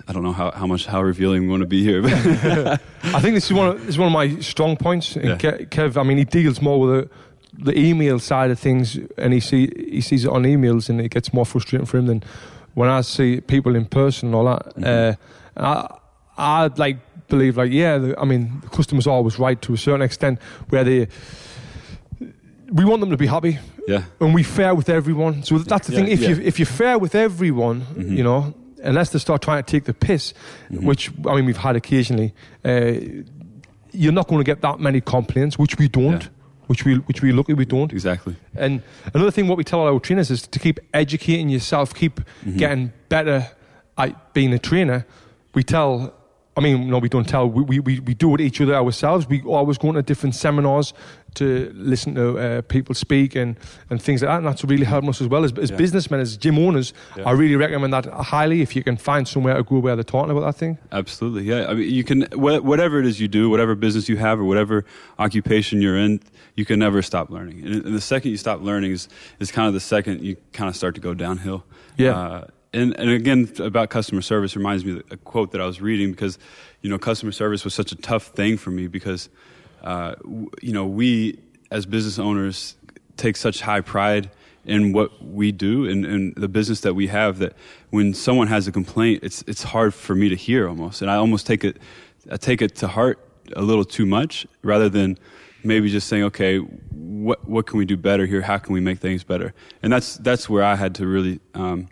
I 0.10 0.14
don't 0.14 0.24
know 0.24 0.32
how, 0.32 0.52
how 0.52 0.66
much 0.66 0.86
how 0.86 1.02
revealing 1.02 1.42
we 1.42 1.50
want 1.50 1.64
to 1.64 1.68
be 1.68 1.84
here, 1.84 2.02
but 2.02 2.14
I 3.04 3.20
think 3.20 3.34
this 3.34 3.46
is 3.48 3.54
one 3.54 3.68
of 3.68 3.80
this 3.80 3.90
is 3.90 3.98
one 3.98 4.08
of 4.08 4.14
my 4.14 4.40
strong 4.40 4.78
points. 4.78 5.18
And 5.18 5.42
Yeah. 5.44 5.58
Kev, 5.58 5.98
I 5.98 6.04
mean, 6.04 6.18
he 6.18 6.24
deals 6.24 6.62
more 6.62 6.80
with 6.80 7.10
the, 7.52 7.72
the 7.72 7.78
email 7.78 8.18
side 8.18 8.50
of 8.50 8.58
things, 8.58 8.98
and 9.18 9.34
he 9.34 9.42
see 9.42 9.70
he 9.76 10.00
sees 10.00 10.24
it 10.24 10.32
on 10.32 10.44
emails, 10.44 10.90
and 10.90 11.02
it 11.02 11.10
gets 11.10 11.34
more 11.34 11.46
frustrating 11.46 11.86
for 11.86 11.98
him 11.98 12.06
than 12.06 12.24
when 12.78 12.90
I 12.90 13.02
see 13.02 13.42
people 13.42 13.76
in 13.76 13.86
person 13.86 14.28
and 14.28 14.36
all 14.36 14.46
that. 14.46 14.76
Mhm. 14.76 15.18
Uh, 15.58 15.88
I 16.38 16.66
I'd 16.66 16.78
like 16.78 16.98
believe 17.28 17.58
like 17.58 17.72
yeah, 17.72 17.98
the, 17.98 18.20
I 18.20 18.26
mean, 18.26 18.60
the 18.62 18.70
customer's 18.70 19.08
are 19.08 19.16
always 19.16 19.40
right 19.40 19.60
to 19.64 19.74
a 19.74 19.78
certain 19.78 20.04
extent, 20.04 20.40
where 20.70 20.84
they. 20.84 21.08
We 22.72 22.84
want 22.86 23.00
them 23.00 23.10
to 23.12 23.18
be 23.18 23.28
happy, 23.28 23.58
yeah, 23.88 24.04
and 24.20 24.34
we 24.36 24.44
fair 24.44 24.76
with 24.76 24.90
everyone. 24.90 25.42
So 25.44 25.58
that's 25.58 25.88
the 25.88 25.94
Yeah, 25.94 26.00
thing. 26.04 26.12
If 26.12 26.20
yeah. 26.22 26.30
you 26.30 26.42
if 26.44 26.60
you're 26.60 26.66
fair 26.68 27.00
with 27.00 27.16
everyone, 27.16 27.82
Mhm. 27.96 28.18
you 28.18 28.24
know, 28.24 28.54
unless 28.84 29.10
they 29.10 29.20
start 29.20 29.42
trying 29.42 29.64
to 29.64 29.72
take 29.72 29.86
the 29.86 29.94
piss, 29.94 30.34
Mhm. 30.70 30.84
which 30.84 31.10
I 31.28 31.34
mean 31.36 31.46
we've 31.46 31.58
had 31.68 31.76
occasionally, 31.76 32.34
uh, 32.66 32.92
you're 33.92 34.14
not 34.14 34.28
going 34.28 34.40
to 34.40 34.44
get 34.52 34.62
that 34.62 34.80
many 34.80 35.02
complaints, 35.02 35.58
which 35.58 35.78
we 35.80 35.88
don't. 35.88 36.22
Yeah. 36.24 36.30
Which 36.68 36.84
we 36.86 36.96
which 37.08 37.22
we 37.22 37.32
lucky 37.32 37.54
we 37.54 37.66
don't. 37.66 37.92
exactly. 37.94 38.36
And 38.56 38.82
another 39.14 39.32
thing, 39.32 39.48
what 39.48 39.58
we 39.58 39.64
tell 39.64 39.82
our 39.88 40.00
trainers 40.00 40.30
is 40.30 40.48
to 40.48 40.60
keep 40.60 40.80
educating 40.94 41.50
yourself, 41.50 41.94
keep 41.96 42.20
Mhm. 42.46 42.58
getting 42.58 42.92
better 43.10 43.48
at 43.98 44.34
being 44.34 44.54
a 44.54 44.60
trainer. 44.60 45.06
We 45.56 45.64
tell, 45.64 46.14
I 46.58 46.60
mean, 46.60 46.90
no, 46.90 46.98
we 46.98 47.08
don't 47.08 47.28
tell. 47.28 47.48
We, 47.48 47.62
we, 47.64 47.80
we, 47.80 48.00
we 48.00 48.14
do 48.16 48.34
it 48.36 48.42
each 48.42 48.60
other 48.60 48.74
ourselves. 48.76 49.28
We 49.28 49.42
always 49.44 49.78
go 49.78 49.92
to 49.92 50.02
different 50.02 50.34
seminars 50.36 50.92
to 51.36 51.72
listen 51.76 52.16
to 52.16 52.38
uh, 52.40 52.62
people 52.64 52.96
speak 52.96 53.36
and, 53.36 53.56
and 53.92 54.02
things 54.02 54.24
like 54.24 54.30
that. 54.30 54.38
And 54.40 54.48
that's 54.48 54.64
really 54.66 54.86
helped 54.86 55.08
us 55.08 55.22
as 55.22 55.28
well 55.28 55.44
as, 55.44 55.54
as 55.60 55.70
Yeah. 55.70 55.78
businessmen, 55.78 56.20
as 56.20 56.36
gym 56.36 56.58
owners. 56.58 56.94
Yeah. 57.16 57.26
I 57.30 57.32
really 57.34 57.56
recommend 57.56 57.94
that 57.94 58.08
highly 58.08 58.62
if 58.62 58.76
you 58.76 58.84
can 58.84 58.98
find 58.98 59.28
somewhere 59.28 59.56
to 59.56 59.62
go 59.64 59.78
where 59.78 59.96
they're 59.96 60.04
talking 60.04 60.32
about 60.32 60.46
that 60.48 60.56
thing. 60.56 60.80
Absolutely, 60.92 61.44
yeah. 61.44 61.68
I 61.70 61.76
mean, 61.76 61.94
you 61.94 62.04
can 62.04 62.28
wha- 62.32 62.60
whatever 62.62 63.00
it 63.00 63.06
is 63.06 63.20
you 63.20 63.28
do, 63.28 63.52
whatever 63.52 63.76
business 63.76 64.10
you 64.10 64.18
have, 64.18 64.40
or 64.40 64.46
whatever 64.46 64.84
occupation 65.20 65.80
you're 65.82 65.98
in, 65.98 66.20
you 66.56 66.66
can 66.66 66.80
never 66.80 67.02
stop 67.04 67.30
learning. 67.30 67.64
And, 67.64 67.86
and 67.86 67.96
the 67.96 68.02
second 68.02 68.32
you 68.32 68.38
stop 68.38 68.62
learning 68.62 68.92
is 68.92 69.08
is 69.40 69.52
kind 69.52 69.68
of 69.68 69.74
the 69.76 69.80
second 69.80 70.22
you 70.24 70.38
kind 70.54 70.70
of 70.70 70.76
start 70.76 70.96
to 70.96 71.02
go 71.02 71.14
downhill. 71.14 71.64
Yeah. 71.98 72.18
Uh, 72.18 72.48
and 72.78 73.00
and 73.00 73.10
again 73.10 73.52
about 73.60 73.90
customer 73.90 74.22
service 74.22 74.56
reminds 74.56 74.86
me 74.86 74.94
of 74.94 75.04
a 75.12 75.18
quote 75.18 75.52
that 75.52 75.62
I 75.62 75.66
was 75.66 75.82
reading 75.82 76.12
because 76.12 76.38
you 76.82 76.90
know 76.90 76.98
customer 76.98 77.32
service 77.32 77.64
was 77.64 77.74
such 77.74 77.92
a 77.92 77.96
tough 77.96 78.28
thing 78.28 78.58
for 78.58 78.72
me 78.72 78.88
because 78.88 79.30
uh, 79.84 80.16
w- 80.16 80.50
you 80.62 80.74
know 80.74 80.86
we 80.86 81.40
as 81.72 81.86
business 81.86 82.20
owners 82.20 82.76
take 83.18 83.36
such 83.36 83.62
high 83.62 83.82
pride 83.82 84.30
in 84.66 84.92
what 84.92 85.24
we 85.24 85.52
do 85.52 85.88
and, 85.88 86.06
and 86.06 86.36
the 86.36 86.48
business 86.48 86.82
that 86.82 86.94
we 86.94 87.08
have 87.08 87.40
that 87.40 87.54
when 87.90 88.14
someone 88.14 88.48
has 88.48 88.68
a 88.68 88.72
complaint 88.72 89.24
it's 89.24 89.44
it's 89.48 89.64
hard 89.64 89.94
for 89.94 90.16
me 90.16 90.30
to 90.30 90.36
hear 90.36 90.68
almost. 90.68 91.02
And 91.02 91.10
I 91.10 91.16
almost 91.16 91.48
take 91.48 91.64
it 91.64 91.78
I 92.32 92.38
take 92.38 92.62
it 92.62 92.76
to 92.78 92.88
heart 92.88 93.20
a 93.56 93.62
little 93.62 93.86
too 93.86 94.06
much 94.06 94.46
rather 94.62 94.90
than 94.90 95.18
maybe 95.64 95.90
just 95.90 96.08
saying 96.08 96.24
okay 96.26 96.58
what 96.58 97.48
what 97.48 97.66
can 97.66 97.80
we 97.80 97.86
do 97.86 97.98
better 97.98 98.26
here? 98.26 98.42
How 98.42 98.58
can 98.58 98.74
we 98.74 98.80
make 98.82 99.00
things 99.00 99.24
better? 99.24 99.54
And 99.82 99.92
that's 99.92 100.18
that's 100.18 100.50
where 100.50 100.64
I 100.64 100.76
had 100.76 100.96
to 100.96 101.08
really 101.08 101.40
um, 101.54 101.88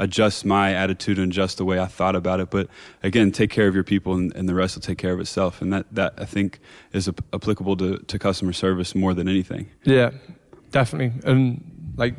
adjust 0.00 0.44
my 0.44 0.72
attitude 0.74 1.18
and 1.18 1.30
adjust 1.30 1.58
the 1.58 1.64
way 1.64 1.78
I 1.78 1.86
thought 1.86 2.16
about 2.16 2.40
it. 2.40 2.50
But 2.50 2.68
again, 3.02 3.30
take 3.32 3.50
care 3.50 3.68
of 3.68 3.74
your 3.74 3.84
people 3.84 4.14
and, 4.14 4.34
and 4.34 4.48
the 4.48 4.54
rest 4.54 4.74
will 4.76 4.82
take 4.82 4.98
care 4.98 5.12
of 5.12 5.20
itself. 5.20 5.60
And 5.62 5.72
that, 5.72 5.86
that 5.92 6.14
I 6.18 6.24
think 6.24 6.58
is 6.92 7.06
ap- 7.08 7.24
applicable 7.32 7.76
to, 7.76 7.98
to 7.98 8.18
customer 8.18 8.52
service 8.52 8.94
more 8.94 9.14
than 9.14 9.28
anything. 9.28 9.68
Yeah, 9.84 10.10
definitely. 10.70 11.12
And 11.30 11.92
like 11.96 12.14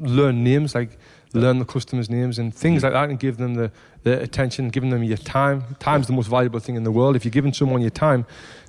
learn 0.00 0.44
names, 0.44 0.74
like 0.74 0.98
learn 1.32 1.58
the 1.58 1.64
customers' 1.64 2.08
names 2.08 2.38
and 2.38 2.54
things 2.54 2.82
like 2.82 2.92
that, 2.92 3.10
and 3.10 3.18
give 3.18 3.36
them 3.36 3.54
the, 3.54 3.70
the 4.04 4.20
attention, 4.22 4.70
giving 4.70 4.90
them 4.90 5.02
your 5.02 5.18
time. 5.18 5.76
Time's 5.80 6.06
the 6.06 6.12
most 6.12 6.28
valuable 6.28 6.60
thing 6.60 6.76
in 6.76 6.84
the 6.84 6.92
world. 6.92 7.16
If 7.16 7.24
you're 7.24 7.32
giving 7.40 7.52
someone 7.52 7.80
your 7.82 7.90
time, 7.90 8.24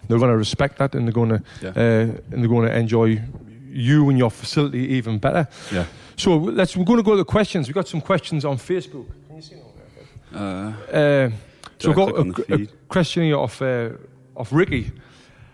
they're 0.07 0.17
going 0.19 0.31
to 0.31 0.37
respect 0.37 0.77
that, 0.79 0.95
and 0.95 1.05
they're 1.07 1.13
going 1.13 1.29
to 1.29 1.43
Yeah. 1.61 1.69
uh, 1.69 2.31
and 2.31 2.41
they're 2.41 2.49
going 2.49 2.67
to 2.67 2.75
enjoy 2.75 3.21
you 3.69 4.09
and 4.09 4.17
your 4.17 4.31
facility 4.31 4.79
even 4.95 5.17
better. 5.19 5.47
Yeah. 5.71 5.85
So 6.15 6.37
let's. 6.37 6.75
We're 6.75 6.85
going 6.85 6.97
to 6.97 7.03
go 7.03 7.11
to 7.11 7.17
the 7.17 7.25
questions. 7.25 7.67
We 7.67 7.73
got 7.73 7.87
some 7.87 8.01
questions 8.01 8.45
on 8.45 8.57
Facebook. 8.57 9.05
Can 9.27 9.35
you 9.35 9.41
see 9.41 9.55
them 9.55 9.65
over 9.65 9.77
there? 10.31 10.41
Uh, 10.41 11.27
Uh, 11.27 11.31
so 11.79 11.89
we've 11.89 11.95
got 11.95 12.13
click 12.15 12.19
on 12.19 12.29
the 12.29 12.53
a, 12.53 12.63
a 12.63 12.87
question 12.87 13.23
here 13.23 13.37
of, 13.37 13.61
uh, 13.61 13.89
of 14.35 14.51
Ricky. 14.51 14.91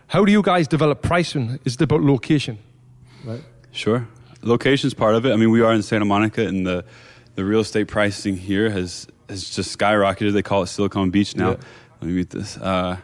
How 0.06 0.24
do 0.24 0.32
you 0.32 0.42
guys 0.42 0.68
develop 0.68 1.02
pricing? 1.02 1.58
Is 1.64 1.74
it 1.74 1.82
about 1.82 2.00
location? 2.02 2.58
Right. 3.24 3.42
Sure. 3.72 4.06
Location's 4.42 4.94
part 4.94 5.14
of 5.14 5.26
it. 5.26 5.32
I 5.32 5.36
mean, 5.36 5.50
we 5.50 5.62
are 5.62 5.72
in 5.74 5.82
Santa 5.82 6.04
Monica, 6.04 6.46
and 6.46 6.66
the 6.66 6.84
the 7.34 7.44
real 7.44 7.60
estate 7.60 7.88
pricing 7.88 8.36
here 8.36 8.70
has 8.70 9.06
has 9.28 9.50
just 9.50 9.76
skyrocketed. 9.78 10.32
They 10.32 10.42
call 10.42 10.62
it 10.62 10.68
Silicon 10.68 11.10
Beach 11.10 11.34
now. 11.36 11.50
Yeah. 11.50 11.56
Let 12.00 12.08
me 12.08 12.12
read 12.14 12.30
this. 12.30 12.56
Uh, 12.58 12.96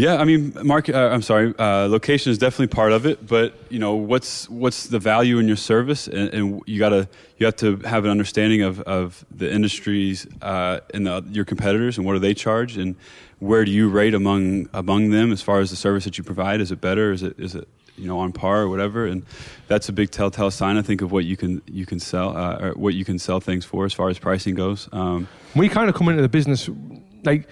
yeah, 0.00 0.16
I 0.16 0.24
mean, 0.24 0.56
market. 0.62 0.94
Uh, 0.94 1.10
I'm 1.10 1.22
sorry. 1.22 1.54
Uh, 1.58 1.88
location 1.88 2.32
is 2.32 2.38
definitely 2.38 2.68
part 2.68 2.92
of 2.92 3.06
it, 3.06 3.26
but 3.26 3.54
you 3.68 3.78
know, 3.78 3.94
what's 3.94 4.48
what's 4.48 4.86
the 4.86 4.98
value 4.98 5.38
in 5.38 5.46
your 5.46 5.56
service, 5.56 6.08
and, 6.08 6.32
and 6.32 6.62
you 6.66 6.78
gotta 6.78 7.08
you 7.38 7.46
have 7.46 7.56
to 7.56 7.76
have 7.78 8.04
an 8.04 8.10
understanding 8.10 8.62
of 8.62 8.80
of 8.80 9.24
the 9.30 9.52
industries 9.52 10.26
uh, 10.42 10.80
and 10.92 11.06
the, 11.06 11.24
your 11.30 11.44
competitors, 11.44 11.98
and 11.98 12.06
what 12.06 12.14
do 12.14 12.18
they 12.18 12.34
charge, 12.34 12.76
and 12.76 12.96
where 13.40 13.64
do 13.64 13.70
you 13.70 13.88
rate 13.88 14.14
among 14.14 14.68
among 14.72 15.10
them 15.10 15.32
as 15.32 15.42
far 15.42 15.60
as 15.60 15.70
the 15.70 15.76
service 15.76 16.04
that 16.04 16.18
you 16.18 16.24
provide? 16.24 16.60
Is 16.60 16.72
it 16.72 16.80
better? 16.80 17.12
Is 17.12 17.22
it 17.22 17.38
is 17.38 17.54
it 17.54 17.68
you 17.96 18.08
know 18.08 18.18
on 18.18 18.32
par 18.32 18.62
or 18.62 18.68
whatever? 18.68 19.06
And 19.06 19.24
that's 19.68 19.88
a 19.88 19.92
big 19.92 20.10
telltale 20.10 20.50
sign, 20.50 20.76
I 20.76 20.82
think, 20.82 21.02
of 21.02 21.12
what 21.12 21.24
you 21.24 21.36
can 21.36 21.62
you 21.66 21.84
can 21.86 22.00
sell 22.00 22.36
uh, 22.36 22.58
or 22.60 22.72
what 22.72 22.94
you 22.94 23.04
can 23.04 23.18
sell 23.18 23.40
things 23.40 23.64
for 23.64 23.84
as 23.84 23.92
far 23.92 24.08
as 24.08 24.18
pricing 24.18 24.54
goes. 24.54 24.88
Um, 24.92 25.28
we 25.54 25.68
kind 25.68 25.88
of 25.88 25.94
come 25.94 26.08
into 26.08 26.22
the 26.22 26.28
business 26.28 26.70
like 27.24 27.48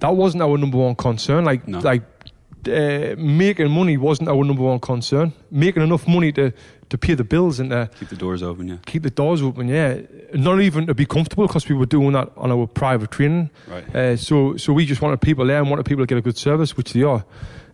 that 0.00 0.14
wasn't 0.16 0.42
our 0.42 0.58
number 0.58 0.78
one 0.78 0.94
concern. 0.94 1.44
Like 1.44 1.66
No. 1.68 1.78
like 1.78 2.02
uh, 2.68 3.14
making 3.16 3.70
money 3.70 3.96
wasn't 3.96 4.28
our 4.28 4.44
number 4.44 4.62
one 4.62 4.80
concern. 4.80 5.32
Making 5.50 5.82
enough 5.82 6.06
money 6.08 6.32
to 6.32 6.52
to 6.90 6.96
pay 6.98 7.14
the 7.14 7.24
bills 7.24 7.60
and 7.60 7.70
to 7.70 7.90
keep 7.98 8.08
the 8.08 8.16
doors 8.16 8.42
open, 8.42 8.66
yeah. 8.68 8.76
keep 8.86 9.02
the 9.02 9.10
doors 9.10 9.42
open. 9.42 9.68
Yeah, 9.68 10.00
not 10.32 10.60
even 10.60 10.86
to 10.86 10.94
be 10.94 11.04
comfortable 11.04 11.46
because 11.46 11.68
we 11.68 11.74
were 11.74 11.86
doing 11.86 12.12
that 12.12 12.30
on 12.36 12.50
our 12.50 12.66
private 12.66 13.10
training. 13.10 13.50
Right. 13.68 13.94
Uh, 13.94 14.16
so 14.16 14.56
so 14.56 14.72
we 14.72 14.86
just 14.86 15.02
wanted 15.02 15.20
people 15.20 15.46
there 15.46 15.58
and 15.58 15.68
wanted 15.70 15.84
people 15.84 16.02
to 16.04 16.06
get 16.06 16.18
a 16.18 16.22
good 16.22 16.38
service, 16.38 16.76
which 16.76 16.92
they 16.92 17.02
are. 17.02 17.24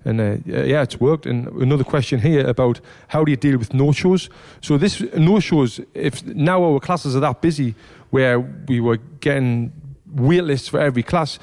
And 0.07 0.21
uh, 0.21 0.37
yeah, 0.45 0.83
it's 0.83 1.01
worked. 1.01 1.27
And 1.27 1.47
another 1.63 1.85
question 1.85 2.21
here 2.21 2.47
about 2.47 2.81
how 3.09 3.25
do 3.25 3.31
you 3.31 3.37
deal 3.39 3.57
with 3.57 3.73
no 3.73 3.93
shows? 3.93 4.29
So 4.61 4.77
this 4.77 5.01
no 5.17 5.41
shows. 5.41 5.81
If 5.95 6.23
now 6.27 6.63
our 6.63 6.79
classes 6.81 7.17
are 7.17 7.21
that 7.21 7.41
busy, 7.41 7.75
where 8.11 8.39
we 8.69 8.81
were 8.81 8.99
getting 9.21 9.73
wait 10.15 10.43
lists 10.43 10.69
for 10.69 10.81
every 10.81 11.03
class, 11.03 11.39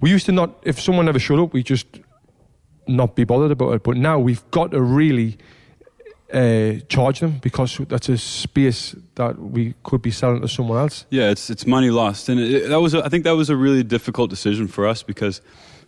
we 0.00 0.10
used 0.10 0.26
to 0.26 0.32
not. 0.32 0.58
If 0.62 0.80
someone 0.80 1.06
never 1.06 1.18
showed 1.18 1.40
up, 1.40 1.52
we 1.52 1.62
just 1.62 1.86
not 2.86 3.16
be 3.16 3.24
bothered 3.24 3.50
about 3.50 3.72
it. 3.72 3.82
But 3.82 3.96
now 3.96 4.18
we've 4.18 4.48
got 4.50 4.70
to 4.70 4.80
really 4.80 5.38
uh, 6.32 6.74
charge 6.88 7.20
them 7.20 7.38
because 7.42 7.78
that's 7.88 8.08
a 8.08 8.18
space 8.18 8.94
that 9.14 9.38
we 9.38 9.74
could 9.82 10.02
be 10.02 10.10
selling 10.10 10.40
to 10.42 10.48
someone 10.48 10.78
else. 10.78 11.06
Yeah, 11.10 11.30
it's 11.30 11.50
it's 11.50 11.66
money 11.66 11.90
lost, 11.90 12.28
and 12.28 12.40
it, 12.40 12.68
that 12.68 12.80
was 12.80 12.94
a, 12.94 13.04
I 13.04 13.08
think 13.08 13.24
that 13.24 13.36
was 13.36 13.50
a 13.50 13.56
really 13.56 13.82
difficult 13.82 14.30
decision 14.30 14.68
for 14.68 14.86
us 14.86 15.02
because 15.02 15.40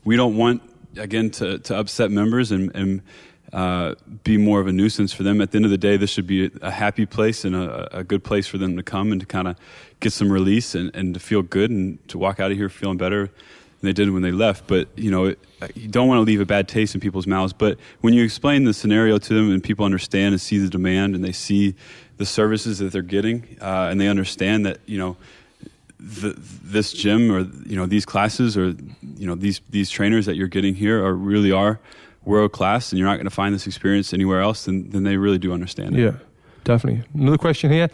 we 0.05 0.17
don't 0.17 0.37
want 0.37 0.63
again 0.97 1.31
to, 1.31 1.59
to 1.59 1.77
upset 1.77 2.11
members 2.11 2.51
and, 2.51 2.75
and 2.75 3.03
uh, 3.53 3.95
be 4.25 4.37
more 4.37 4.61
of 4.61 4.67
a 4.67 4.73
nuisance 4.73 5.13
for 5.13 5.23
them. 5.23 5.41
At 5.41 5.53
the 5.53 5.57
end 5.57 5.65
of 5.65 5.71
the 5.71 5.79
day, 5.79 5.97
this 5.97 6.11
should 6.11 6.27
be 6.27 6.51
a 6.61 6.71
happy 6.71 7.07
place 7.07 7.45
and 7.45 7.57
a, 7.57 7.99
a 7.99 8.05
good 8.05 8.23
place 8.23 8.47
for 8.47 8.59
them 8.59 8.77
to 8.77 8.83
come 8.83 9.11
and 9.11 9.21
to 9.21 9.27
kind 9.27 9.49
of 9.49 9.57
get 10.01 10.13
some 10.13 10.31
release 10.31 10.75
and, 10.75 10.95
and 10.95 11.15
to 11.15 11.21
feel 11.21 11.43
good 11.43 11.71
and 11.71 12.07
to 12.09 12.19
walk 12.19 12.41
out 12.41 12.51
of 12.51 12.57
here 12.57 12.69
feeling 12.69 12.99
better 12.99 13.27
than 13.27 13.33
they 13.81 13.93
did 13.93 14.11
when 14.11 14.23
they 14.23 14.33
left. 14.33 14.67
But 14.67 14.89
you 14.97 15.11
know, 15.11 15.35
you 15.75 15.89
don't 15.89 16.09
want 16.09 16.19
to 16.19 16.23
leave 16.23 16.41
a 16.41 16.47
bad 16.47 16.69
taste 16.69 16.95
in 16.95 17.01
people's 17.01 17.27
mouths. 17.27 17.53
But 17.53 17.79
when 18.03 18.13
you 18.13 18.23
explain 18.23 18.65
the 18.65 18.75
scenario 18.75 19.19
to 19.19 19.35
them 19.35 19.51
and 19.51 19.63
people 19.63 19.85
understand 19.85 20.35
and 20.35 20.41
see 20.41 20.59
the 20.59 20.69
demand 20.69 21.15
and 21.15 21.25
they 21.25 21.33
see 21.33 21.75
the 22.19 22.27
services 22.27 22.79
that 22.79 22.93
they're 22.93 23.03
getting 23.03 23.57
uh, 23.63 23.89
and 23.91 24.01
they 24.01 24.09
understand 24.09 24.67
that 24.67 24.79
you 24.87 24.99
know. 24.99 25.17
The, 26.01 26.37
this 26.63 26.93
gym 26.93 27.29
or 27.33 27.41
you 27.41 27.75
know 27.75 27.85
these 27.85 28.07
classes 28.07 28.57
or 28.57 28.67
you 29.17 29.27
know 29.27 29.35
these 29.35 29.61
these 29.69 29.91
trainers 29.91 30.27
that 30.27 30.37
you're 30.37 30.47
getting 30.47 30.77
here 30.77 31.05
are 31.05 31.13
really 31.13 31.51
are 31.51 31.81
world 32.25 32.53
class 32.53 32.93
and 32.93 32.99
you're 32.99 33.09
not 33.09 33.17
going 33.17 33.25
to 33.25 33.31
find 33.31 33.55
this 33.55 33.67
experience 33.67 34.13
anywhere 34.13 34.41
else, 34.41 34.65
then, 34.65 34.91
then 34.91 35.05
they 35.05 35.17
really 35.17 35.39
do 35.39 35.53
understand 35.53 35.97
it. 35.97 36.03
Yeah, 36.03 36.17
definitely. 36.65 37.05
Another 37.15 37.39
question 37.39 37.71
here. 37.71 37.89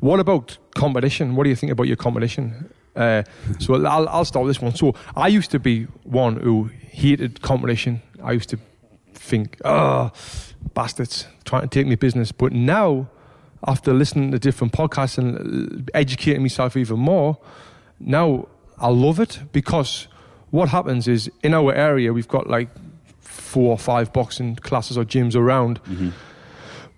What 0.00 0.20
about 0.20 0.58
competition? 0.74 1.36
What 1.36 1.44
do 1.44 1.50
you 1.50 1.56
think 1.56 1.72
about 1.72 1.86
your 1.86 1.96
competition? 1.96 2.70
Uh, 2.94 3.22
so 3.58 3.74
I'll, 3.86 4.08
I'll 4.08 4.24
start 4.24 4.44
with 4.44 4.56
this 4.56 4.62
one. 4.62 4.74
So 4.74 4.94
I 5.14 5.28
used 5.28 5.50
to 5.50 5.58
be 5.58 5.84
one 6.04 6.36
who 6.36 6.70
hated 6.90 7.42
competition. 7.42 8.02
I 8.22 8.32
used 8.32 8.48
to 8.50 8.58
think, 9.12 9.58
oh, 9.64 10.10
bastards, 10.74 11.26
trying 11.44 11.62
to 11.62 11.68
take 11.68 11.86
me 11.86 11.94
business. 11.94 12.32
But 12.32 12.52
now, 12.52 13.08
after 13.66 13.92
listening 13.92 14.32
to 14.32 14.38
different 14.38 14.72
podcasts 14.72 15.18
and 15.18 15.90
educating 15.94 16.42
myself 16.42 16.76
even 16.76 16.98
more, 16.98 17.38
now 18.00 18.48
I 18.78 18.88
love 18.88 19.20
it 19.20 19.40
because 19.52 20.08
what 20.50 20.68
happens 20.68 21.08
is 21.08 21.30
in 21.42 21.54
our 21.54 21.74
area, 21.74 22.12
we've 22.12 22.28
got 22.28 22.48
like 22.48 22.68
four 23.26 23.70
or 23.70 23.78
five 23.78 24.12
boxing 24.12 24.56
classes 24.56 24.96
or 24.96 25.04
gyms 25.04 25.34
around. 25.34 25.82
Mm-hmm. 25.84 26.10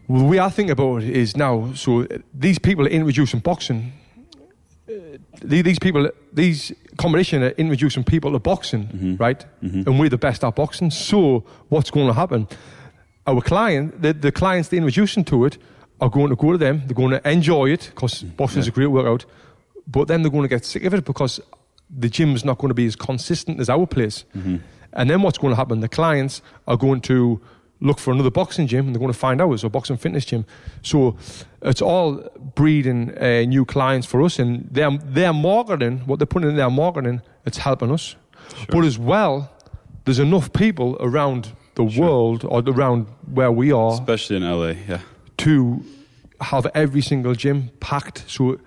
The 0.09 0.25
way 0.25 0.39
I 0.39 0.49
think 0.49 0.71
about 0.71 1.03
it 1.03 1.11
is 1.11 1.37
now, 1.37 1.73
so 1.75 2.07
these 2.33 2.59
people 2.59 2.87
are 2.87 2.91
introducing 2.91 3.41
boxing. 3.41 3.93
Uh, 4.89 5.19
these 5.43 5.79
people, 5.79 6.11
these 6.33 6.73
competition 6.97 7.43
are 7.43 7.51
introducing 7.51 8.05
people 8.05 8.33
to 8.33 8.39
boxing, 8.39 8.87
mm-hmm. 8.87 9.17
right? 9.17 9.45
Mm-hmm. 9.63 9.89
And 9.89 10.01
we're 10.01 10.09
the 10.09 10.19
best 10.19 10.45
at 10.45 10.55
boxing. 10.57 10.91
So 10.91 11.45
what's 11.69 11.91
going 11.91 12.07
to 12.07 12.15
happen? 12.15 12.49
Our 13.27 13.43
client, 13.43 14.01
the, 14.01 14.15
the 14.15 14.33
clients 14.33 14.71
they're 14.71 14.79
introducing 14.79 15.25
to 15.25 15.45
it, 15.45 15.59
are 16.01 16.09
going 16.09 16.31
to 16.31 16.37
go 16.37 16.53
to 16.53 16.59
them. 16.59 16.83
They're 16.87 16.95
going 16.95 17.11
to 17.11 17.29
enjoy 17.29 17.71
it 17.71 17.91
because 17.95 18.23
mm, 18.23 18.37
boxing 18.37 18.59
yeah. 18.59 18.63
is 18.63 18.69
a 18.69 18.71
great 18.71 18.87
workout. 18.87 19.27
But 19.87 20.09
then 20.09 20.23
they're 20.23 20.31
going 20.31 20.43
to 20.43 20.49
get 20.49 20.65
sick 20.65 20.85
of 20.85 20.95
it 20.95 21.05
because 21.05 21.41
the 21.91 22.09
gym's 22.09 22.45
not 22.45 22.59
going 22.59 22.69
to 22.69 22.75
be 22.75 22.87
as 22.87 22.97
consistent 22.97 23.61
as 23.61 23.69
our 23.69 23.87
place. 23.87 24.25
Mm-hmm. 24.37 24.57
And 24.99 25.09
then 25.09 25.23
what's 25.23 25.39
going 25.39 25.53
to 25.53 25.57
happen? 25.57 25.79
The 25.79 25.89
clients 25.89 26.43
are 26.67 26.77
going 26.77 27.01
to 27.03 27.41
look 27.81 28.01
for 28.01 28.13
another 28.13 28.33
boxing 28.33 28.67
gym 28.67 28.87
and 28.87 28.95
they're 28.95 29.01
going 29.01 29.13
to 29.13 29.19
find 29.19 29.41
ours 29.41 29.63
or 29.63 29.71
boxing 29.71 29.97
fitness 29.97 30.25
gym. 30.25 30.45
So 30.83 31.17
it's 31.63 31.81
all 31.81 32.29
breeding 32.57 33.17
uh, 33.17 33.43
new 33.43 33.65
clients 33.65 34.09
for 34.09 34.21
us 34.23 34.41
and 34.41 34.69
their, 34.69 34.91
their 34.99 35.33
marketing, 35.33 36.01
what 36.01 36.19
they're 36.19 36.27
putting 36.27 36.51
in 36.51 36.57
their 36.57 36.69
marketing, 36.69 37.23
it's 37.47 37.59
helping 37.59 37.93
us. 37.93 38.17
Sure. 38.57 38.67
But 38.71 38.85
as 38.85 38.99
well, 38.99 39.53
there's 40.05 40.19
enough 40.19 40.53
people 40.53 40.97
around 40.99 41.53
the 41.77 41.89
sure. 41.89 42.05
world 42.05 42.45
or 42.45 42.61
around 42.67 43.07
where 43.33 43.53
we 43.53 43.71
are. 43.71 43.93
Especially 43.93 44.37
in 44.37 44.43
LA, 44.43 44.75
yeah. 44.89 45.01
To 45.39 45.85
have 46.41 46.67
every 46.75 47.03
single 47.03 47.37
gym 47.37 47.71
packed. 47.79 48.25
So 48.27 48.59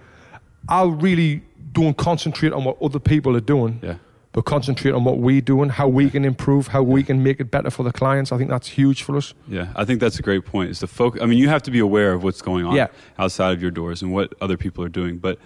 I 0.69 0.85
really 0.85 1.43
don't 1.73 1.97
concentrate 1.97 2.53
on 2.53 2.63
what 2.63 2.81
other 2.81 2.99
people 2.99 3.35
are 3.35 3.41
doing. 3.41 3.81
Yeah 3.83 3.95
but 4.33 4.45
concentrate 4.45 4.91
on 4.91 5.03
what 5.03 5.17
we're 5.17 5.41
doing, 5.41 5.69
how 5.69 5.87
we 5.87 6.09
can 6.09 6.23
improve, 6.23 6.67
how 6.67 6.81
we 6.81 7.03
can 7.03 7.21
make 7.21 7.39
it 7.39 7.51
better 7.51 7.69
for 7.69 7.83
the 7.83 7.91
clients. 7.91 8.31
I 8.31 8.37
think 8.37 8.49
that's 8.49 8.67
huge 8.67 9.03
for 9.03 9.17
us. 9.17 9.33
Yeah, 9.47 9.71
I 9.75 9.85
think 9.85 9.99
that's 9.99 10.19
a 10.19 10.21
great 10.21 10.45
point. 10.45 10.69
Is 10.69 10.79
the 10.79 10.87
focus? 10.87 11.21
I 11.21 11.25
mean, 11.25 11.37
you 11.37 11.49
have 11.49 11.63
to 11.63 11.71
be 11.71 11.79
aware 11.79 12.13
of 12.13 12.23
what's 12.23 12.41
going 12.41 12.65
on 12.65 12.75
yeah. 12.75 12.87
outside 13.19 13.51
of 13.51 13.61
your 13.61 13.71
doors 13.71 14.01
and 14.01 14.13
what 14.13 14.33
other 14.41 14.57
people 14.57 14.83
are 14.83 14.89
doing, 14.89 15.17
but 15.17 15.37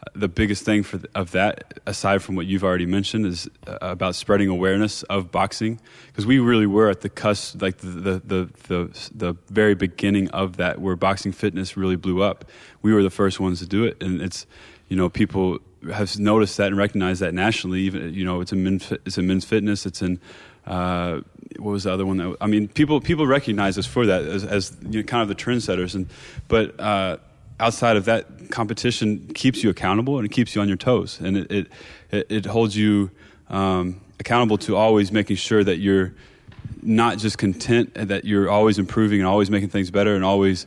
uh, 0.00 0.10
the 0.14 0.28
biggest 0.28 0.64
thing 0.64 0.82
for 0.82 1.00
of 1.14 1.32
that, 1.32 1.80
aside 1.86 2.22
from 2.22 2.36
what 2.36 2.46
you've 2.46 2.64
already 2.64 2.86
mentioned, 2.86 3.26
is 3.26 3.48
uh, 3.66 3.78
about 3.80 4.14
spreading 4.14 4.48
awareness 4.48 5.02
of 5.04 5.32
boxing 5.32 5.80
because 6.08 6.26
we 6.26 6.38
really 6.38 6.66
were 6.66 6.90
at 6.90 7.00
the 7.00 7.08
cusp, 7.08 7.60
like 7.62 7.78
the, 7.78 7.88
the 7.88 8.22
the, 8.24 8.50
the 8.68 9.10
the 9.14 9.34
very 9.48 9.74
beginning 9.74 10.28
of 10.30 10.56
that, 10.58 10.80
where 10.80 10.96
boxing 10.96 11.32
fitness 11.32 11.76
really 11.76 11.96
blew 11.96 12.22
up. 12.22 12.44
We 12.82 12.92
were 12.92 13.02
the 13.02 13.10
first 13.10 13.40
ones 13.40 13.58
to 13.60 13.66
do 13.66 13.84
it, 13.84 14.00
and 14.02 14.20
it's 14.20 14.46
you 14.88 14.96
know 14.96 15.08
people 15.08 15.58
have 15.92 16.18
noticed 16.18 16.56
that 16.56 16.68
and 16.68 16.76
recognized 16.76 17.20
that 17.20 17.34
nationally. 17.34 17.80
Even 17.80 18.14
you 18.14 18.24
know, 18.24 18.40
it's 18.40 18.52
a 18.52 18.56
men, 18.56 18.80
it's 19.04 19.18
a 19.18 19.22
men's 19.22 19.44
fitness. 19.44 19.86
It's 19.86 20.02
in 20.02 20.20
uh, 20.66 21.20
what 21.58 21.72
was 21.72 21.84
the 21.84 21.92
other 21.92 22.04
one? 22.06 22.18
That 22.18 22.36
I 22.40 22.46
mean, 22.46 22.68
people 22.68 23.00
people 23.00 23.26
recognize 23.26 23.78
us 23.78 23.86
for 23.86 24.06
that 24.06 24.22
as, 24.22 24.44
as 24.44 24.76
you 24.88 25.00
know, 25.00 25.06
kind 25.06 25.22
of 25.22 25.28
the 25.28 25.34
trendsetters. 25.34 25.94
And 25.94 26.08
but 26.46 26.78
uh, 26.78 27.16
outside 27.58 27.96
of 27.96 28.04
that, 28.04 28.50
competition 28.50 29.28
keeps 29.34 29.62
you 29.62 29.70
accountable 29.70 30.18
and 30.18 30.26
it 30.26 30.30
keeps 30.30 30.54
you 30.54 30.60
on 30.60 30.68
your 30.68 30.76
toes, 30.76 31.20
and 31.20 31.36
it 31.38 31.68
it, 32.10 32.26
it 32.28 32.44
holds 32.46 32.76
you 32.76 33.10
um, 33.48 34.00
accountable 34.20 34.58
to 34.58 34.76
always 34.76 35.10
making 35.10 35.36
sure 35.36 35.64
that 35.64 35.76
you're 35.76 36.14
not 36.82 37.18
just 37.18 37.38
content 37.38 37.92
and 37.94 38.10
that 38.10 38.24
you're 38.24 38.50
always 38.50 38.78
improving 38.78 39.20
and 39.20 39.26
always 39.26 39.50
making 39.50 39.68
things 39.68 39.90
better 39.90 40.14
and 40.14 40.24
always 40.24 40.66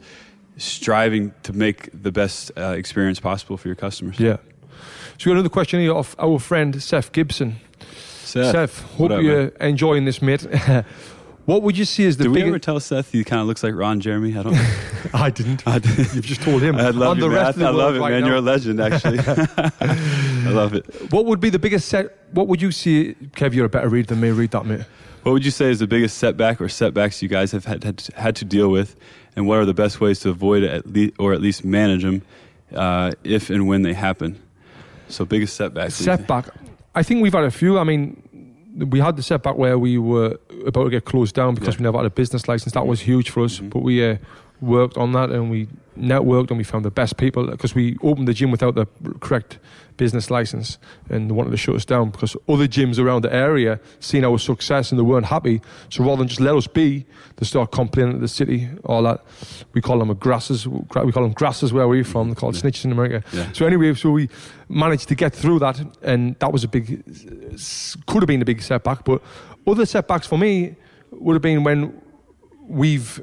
striving 0.58 1.34
to 1.43 1.54
make 1.54 1.89
the 1.93 2.12
best 2.12 2.52
uh, 2.58 2.74
experience 2.78 3.19
possible 3.19 3.58
for 3.58 3.67
your 3.67 3.76
customers. 3.76 4.19
Yeah, 4.19 4.38
so 5.22 5.30
we 5.30 5.36
got 5.36 5.40
another 5.42 5.50
question 5.50 5.80
here 5.80 5.94
of 5.94 6.16
our 6.18 6.40
friend 6.40 6.82
Seth 6.82 7.12
Gibson. 7.12 7.58
Seth, 8.24 8.52
Seth 8.54 8.82
hope 8.94 9.12
up, 9.12 9.22
you're 9.22 9.44
man? 9.44 9.52
enjoying 9.60 10.06
this, 10.06 10.20
mate. 10.20 10.42
what 11.46 11.62
would 11.62 11.78
you 11.78 11.86
see 11.86 12.08
as 12.08 12.18
the 12.18 12.24
biggest. 12.24 12.34
Did 12.34 12.44
we 12.44 12.50
ever 12.50 12.58
tell 12.58 12.80
Seth 12.80 13.12
he 13.12 13.24
kind 13.24 13.40
of 13.40 13.46
looks 13.46 13.62
like 13.62 13.76
Ron 13.76 14.00
Jeremy? 14.00 14.36
I 14.36 14.42
don't. 14.42 14.58
I 15.14 15.30
didn't. 15.30 15.68
I 15.68 15.78
did. 15.78 16.16
You've 16.16 16.26
just 16.26 16.42
told 16.42 16.64
him. 16.64 16.76
I 16.80 16.90
love 16.90 17.20
you, 17.20 17.30
man. 17.30 17.38
I, 17.38 17.68
I 17.68 17.70
love 17.70 17.98
it, 17.98 18.00
right 18.00 18.14
man. 18.14 18.22
Now. 18.22 18.28
You're 18.30 18.38
a 18.38 18.42
legend, 18.42 18.82
actually. 18.82 19.20
I 19.20 20.50
love 20.50 20.74
it. 20.74 21.12
What 21.12 21.26
would 21.28 21.40
be 21.40 21.52
the 21.52 21.60
biggest 21.60 21.88
set? 21.88 22.18
What 22.32 22.48
would 22.48 22.60
you 22.60 22.72
see, 22.72 23.14
Kev? 23.36 23.54
You're 23.54 23.66
a 23.66 23.70
better 23.70 23.90
reader 23.90 24.08
than 24.08 24.22
me. 24.22 24.32
Read 24.32 24.50
that, 24.50 24.66
mate. 24.66 24.88
What 25.22 25.34
would 25.34 25.46
you 25.46 25.52
say 25.52 25.70
is 25.70 25.78
the 25.78 25.86
biggest 25.86 26.18
setback 26.18 26.60
or 26.60 26.68
setbacks 26.68 27.22
you 27.22 27.28
guys 27.28 27.52
have 27.52 27.66
had, 27.66 27.84
had, 27.84 28.08
had 28.16 28.36
to 28.38 28.46
deal 28.46 28.70
with, 28.70 28.96
and 29.36 29.48
what 29.48 29.60
are 29.60 29.66
the 29.66 29.74
best 29.76 30.02
ways 30.02 30.20
to 30.22 30.30
avoid 30.30 30.64
it, 30.64 30.72
at 30.72 30.88
least, 30.88 31.14
or 31.20 31.32
at 31.32 31.42
least 31.42 31.64
manage 31.64 32.02
them, 32.02 32.24
uh, 32.74 33.12
if 33.24 33.52
and 33.52 33.68
when 33.68 33.84
they 33.84 33.94
happen? 33.94 34.42
So 35.12 35.26
biggest 35.26 35.56
setback. 35.56 35.91
Setback. 35.91 36.50
I 36.95 37.04
think 37.04 37.21
we've 37.21 37.34
had 37.34 37.43
a 37.43 37.52
few. 37.52 37.78
I 37.80 37.84
mean, 37.84 38.21
we 38.89 39.00
had 39.00 39.15
the 39.15 39.24
setback 39.24 39.58
where 39.58 39.78
we 39.78 39.97
were 39.97 40.38
about 40.65 40.86
to 40.86 40.89
get 40.89 41.06
closed 41.06 41.36
down 41.36 41.56
because 41.56 41.76
yeah. 41.76 41.80
we 41.80 41.84
never 41.84 41.97
had 41.97 42.06
a 42.06 42.10
business 42.10 42.47
license. 42.47 42.74
That 42.74 42.88
was 42.88 43.02
huge 43.02 43.30
for 43.30 43.43
us, 43.43 43.58
mm-hmm. 43.58 43.69
but 43.69 43.80
we 43.80 44.04
uh, 44.04 44.17
worked 44.62 44.97
on 44.97 45.12
that 45.13 45.30
and 45.32 45.50
we 45.50 45.67
networked 45.97 46.50
and 46.50 46.58
we 46.58 46.63
found 46.63 46.86
the 46.86 46.91
best 46.91 47.17
people 47.17 47.47
because 47.47 47.76
we 47.76 47.97
opened 48.02 48.28
the 48.28 48.34
gym 48.34 48.52
without 48.52 48.76
the 48.76 48.86
correct 49.19 49.60
business 49.97 50.32
license 50.32 50.78
and 51.10 51.30
they 51.30 51.34
wanted 51.34 51.52
to 51.52 51.58
shut 51.58 51.76
us 51.76 51.86
down 51.86 52.10
because 52.10 52.36
other 52.47 52.67
gyms 52.67 52.97
around 52.97 53.24
the 53.24 53.34
area 53.34 53.80
seen 54.00 54.24
our 54.24 54.39
success 54.39 54.91
and 54.91 54.97
they 54.97 55.04
weren't 55.04 55.26
happy. 55.26 55.62
So 55.89 56.04
rather 56.04 56.17
than 56.17 56.28
just 56.28 56.39
let 56.39 56.56
us 56.56 56.67
be, 56.67 57.06
they 57.36 57.45
start 57.45 57.71
complaining 57.71 58.13
to 58.13 58.19
the 58.19 58.28
city, 58.28 58.69
all 58.86 59.04
that. 59.04 59.24
We 59.74 59.82
call 59.82 60.00
them 60.00 60.10
a 60.10 60.15
grasses. 60.15 60.67
We 60.67 61.12
call 61.12 61.24
them 61.24 61.34
grasses 61.34 61.74
where 61.74 61.88
we're 61.88 62.04
from. 62.04 62.30
They're 62.30 62.36
called 62.36 62.56
yeah. 62.56 62.62
snitches 62.62 62.86
in 62.86 62.91
America. 62.91 63.24
Yeah. 63.34 63.52
So 63.52 63.65
anyway, 63.65 63.93
so 63.93 64.12
we 64.12 64.30
managed 64.69 65.08
to 65.10 65.15
get 65.15 65.36
through 65.36 65.60
that 65.60 65.80
and 66.02 66.36
that 66.39 66.52
was 66.52 66.63
a 66.63 66.67
big, 66.67 67.04
could 68.08 68.24
have 68.24 68.28
been 68.28 68.41
a 68.41 68.45
big 68.45 68.62
setback. 68.62 69.04
But 69.04 69.21
other 69.67 69.86
setbacks 69.86 70.26
for 70.26 70.38
me 70.38 70.76
would 71.12 71.34
have 71.34 71.41
been 71.41 71.63
when 71.63 72.02
we've 72.67 73.21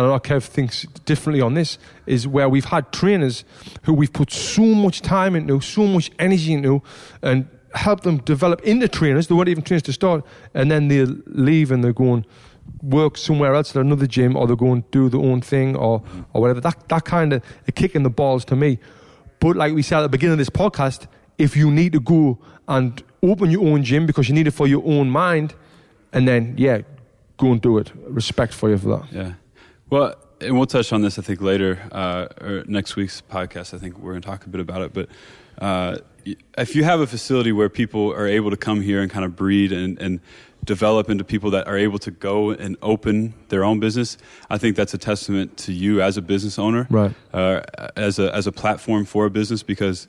and 0.00 0.10
I 0.10 0.14
know 0.14 0.18
Kev 0.18 0.44
thinks 0.44 0.86
differently 1.04 1.42
on 1.42 1.52
this, 1.52 1.78
is 2.06 2.26
where 2.26 2.48
we've 2.48 2.64
had 2.64 2.90
trainers 2.90 3.44
who 3.82 3.92
we've 3.92 4.12
put 4.12 4.32
so 4.32 4.62
much 4.62 5.02
time 5.02 5.36
into, 5.36 5.60
so 5.60 5.86
much 5.86 6.10
energy 6.18 6.54
into, 6.54 6.82
and 7.20 7.46
helped 7.74 8.04
them 8.04 8.16
develop 8.18 8.62
into 8.62 8.88
trainers. 8.88 9.26
They 9.26 9.34
weren't 9.34 9.50
even 9.50 9.62
trainers 9.62 9.82
to 9.82 9.92
start, 9.92 10.24
and 10.54 10.70
then 10.70 10.88
they 10.88 11.04
leave 11.04 11.70
and 11.70 11.84
they're 11.84 11.92
going 11.92 12.24
work 12.82 13.18
somewhere 13.18 13.54
else 13.54 13.76
at 13.76 13.82
another 13.82 14.06
gym, 14.06 14.36
or 14.36 14.46
they're 14.46 14.56
going 14.56 14.84
do 14.90 15.10
their 15.10 15.20
own 15.20 15.42
thing, 15.42 15.76
or 15.76 16.02
or 16.32 16.40
whatever. 16.40 16.62
That 16.62 16.88
that 16.88 17.04
kind 17.04 17.34
of 17.34 17.42
a 17.68 17.72
kick 17.72 17.94
in 17.94 18.02
the 18.02 18.10
balls 18.10 18.46
to 18.46 18.56
me. 18.56 18.78
But 19.38 19.54
like 19.56 19.74
we 19.74 19.82
said 19.82 19.98
at 19.98 20.02
the 20.02 20.08
beginning 20.08 20.32
of 20.32 20.38
this 20.38 20.50
podcast, 20.50 21.08
if 21.36 21.56
you 21.56 21.70
need 21.70 21.92
to 21.92 22.00
go 22.00 22.38
and 22.68 23.02
open 23.22 23.50
your 23.50 23.66
own 23.66 23.82
gym 23.82 24.06
because 24.06 24.30
you 24.30 24.34
need 24.34 24.46
it 24.46 24.52
for 24.52 24.66
your 24.66 24.82
own 24.86 25.10
mind, 25.10 25.54
and 26.10 26.26
then 26.26 26.54
yeah, 26.56 26.80
go 27.36 27.52
and 27.52 27.60
do 27.60 27.76
it. 27.76 27.92
Respect 28.06 28.54
for 28.54 28.70
you 28.70 28.78
for 28.78 28.88
that. 28.96 29.12
Yeah. 29.12 29.32
Well, 29.90 30.14
and 30.40 30.56
we'll 30.56 30.66
touch 30.66 30.92
on 30.92 31.02
this, 31.02 31.18
I 31.18 31.22
think, 31.22 31.40
later 31.40 31.80
uh, 31.90 32.28
or 32.40 32.64
next 32.66 32.94
week's 32.94 33.20
podcast. 33.20 33.74
I 33.74 33.78
think 33.78 33.98
we're 33.98 34.12
going 34.12 34.22
to 34.22 34.28
talk 34.28 34.46
a 34.46 34.48
bit 34.48 34.60
about 34.60 34.82
it. 34.82 34.92
But 34.94 35.08
uh, 35.58 35.98
if 36.56 36.76
you 36.76 36.84
have 36.84 37.00
a 37.00 37.06
facility 37.08 37.50
where 37.50 37.68
people 37.68 38.12
are 38.12 38.26
able 38.26 38.50
to 38.50 38.56
come 38.56 38.80
here 38.80 39.02
and 39.02 39.10
kind 39.10 39.24
of 39.24 39.34
breed 39.34 39.72
and, 39.72 40.00
and 40.00 40.20
develop 40.64 41.10
into 41.10 41.24
people 41.24 41.50
that 41.50 41.66
are 41.66 41.76
able 41.76 41.98
to 41.98 42.12
go 42.12 42.50
and 42.50 42.76
open 42.82 43.34
their 43.48 43.64
own 43.64 43.80
business, 43.80 44.16
I 44.48 44.58
think 44.58 44.76
that's 44.76 44.94
a 44.94 44.98
testament 44.98 45.56
to 45.58 45.72
you 45.72 46.00
as 46.00 46.16
a 46.16 46.22
business 46.22 46.58
owner, 46.58 46.86
right? 46.88 47.12
Uh, 47.32 47.62
as 47.96 48.18
a 48.18 48.34
as 48.34 48.46
a 48.46 48.52
platform 48.52 49.04
for 49.04 49.26
a 49.26 49.30
business, 49.30 49.64
because 49.64 50.06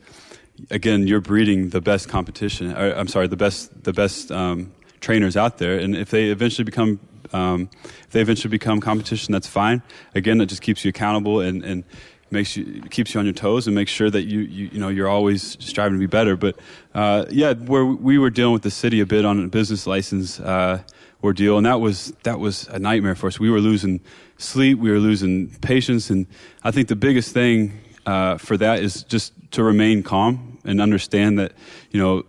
again, 0.70 1.08
you're 1.08 1.22
breeding 1.22 1.70
the 1.70 1.82
best 1.82 2.08
competition. 2.08 2.72
Or, 2.72 2.94
I'm 2.94 3.08
sorry, 3.08 3.28
the 3.28 3.38
best 3.38 3.84
the 3.84 3.94
best 3.94 4.32
um, 4.32 4.74
trainers 5.00 5.36
out 5.36 5.58
there, 5.58 5.80
and 5.80 5.96
if 5.96 6.12
they 6.12 6.26
eventually 6.26 6.66
become 6.66 7.00
um, 7.34 7.70
if 7.82 8.10
they 8.10 8.22
eventually 8.22 8.50
become 8.50 8.80
competition, 8.80 9.32
that's 9.32 9.48
fine. 9.48 9.82
Again, 10.16 10.38
that 10.40 10.48
just 10.48 10.62
keeps 10.62 10.84
you 10.84 10.90
accountable 10.90 11.40
and, 11.40 11.64
and 11.64 11.84
makes 12.32 12.56
you 12.56 12.82
keeps 12.90 13.14
you 13.14 13.20
on 13.20 13.26
your 13.26 13.34
toes 13.34 13.68
and 13.68 13.76
makes 13.76 13.92
sure 13.92 14.10
that 14.10 14.24
you 14.24 14.40
you, 14.40 14.70
you 14.74 14.80
know 14.80 14.88
you're 14.90 15.08
always 15.08 15.58
striving 15.64 15.94
to 15.94 16.00
be 16.00 16.08
better. 16.08 16.36
But 16.36 16.58
uh, 16.94 17.26
yeah, 17.30 17.54
where 17.54 17.86
we 17.86 18.18
were 18.18 18.30
dealing 18.30 18.54
with 18.54 18.64
the 18.64 18.72
city 18.72 19.00
a 19.02 19.06
bit 19.06 19.26
on 19.26 19.44
a 19.44 19.48
business 19.48 19.86
license 19.86 20.40
uh, 20.40 20.82
ordeal, 21.24 21.58
and 21.58 21.66
that 21.66 21.82
was 21.82 22.14
that 22.24 22.40
was 22.40 22.68
a 22.70 22.80
nightmare 22.80 23.16
for 23.16 23.28
us. 23.28 23.40
We 23.40 23.50
were 23.50 23.60
losing 23.60 24.02
sleep, 24.38 24.80
we 24.80 24.92
were 24.92 25.00
losing 25.00 25.50
patience, 25.60 26.10
and 26.10 26.26
I 26.64 26.72
think 26.72 26.88
the 26.88 26.96
biggest 26.96 27.34
thing 27.34 27.80
uh, 28.06 28.38
for 28.38 28.58
that 28.58 28.80
is 28.80 29.04
just 29.04 29.34
to 29.52 29.64
remain 29.64 30.04
calm 30.04 30.60
and 30.64 30.82
understand 30.82 31.38
that 31.40 31.54
you 31.92 32.00
know 32.00 32.24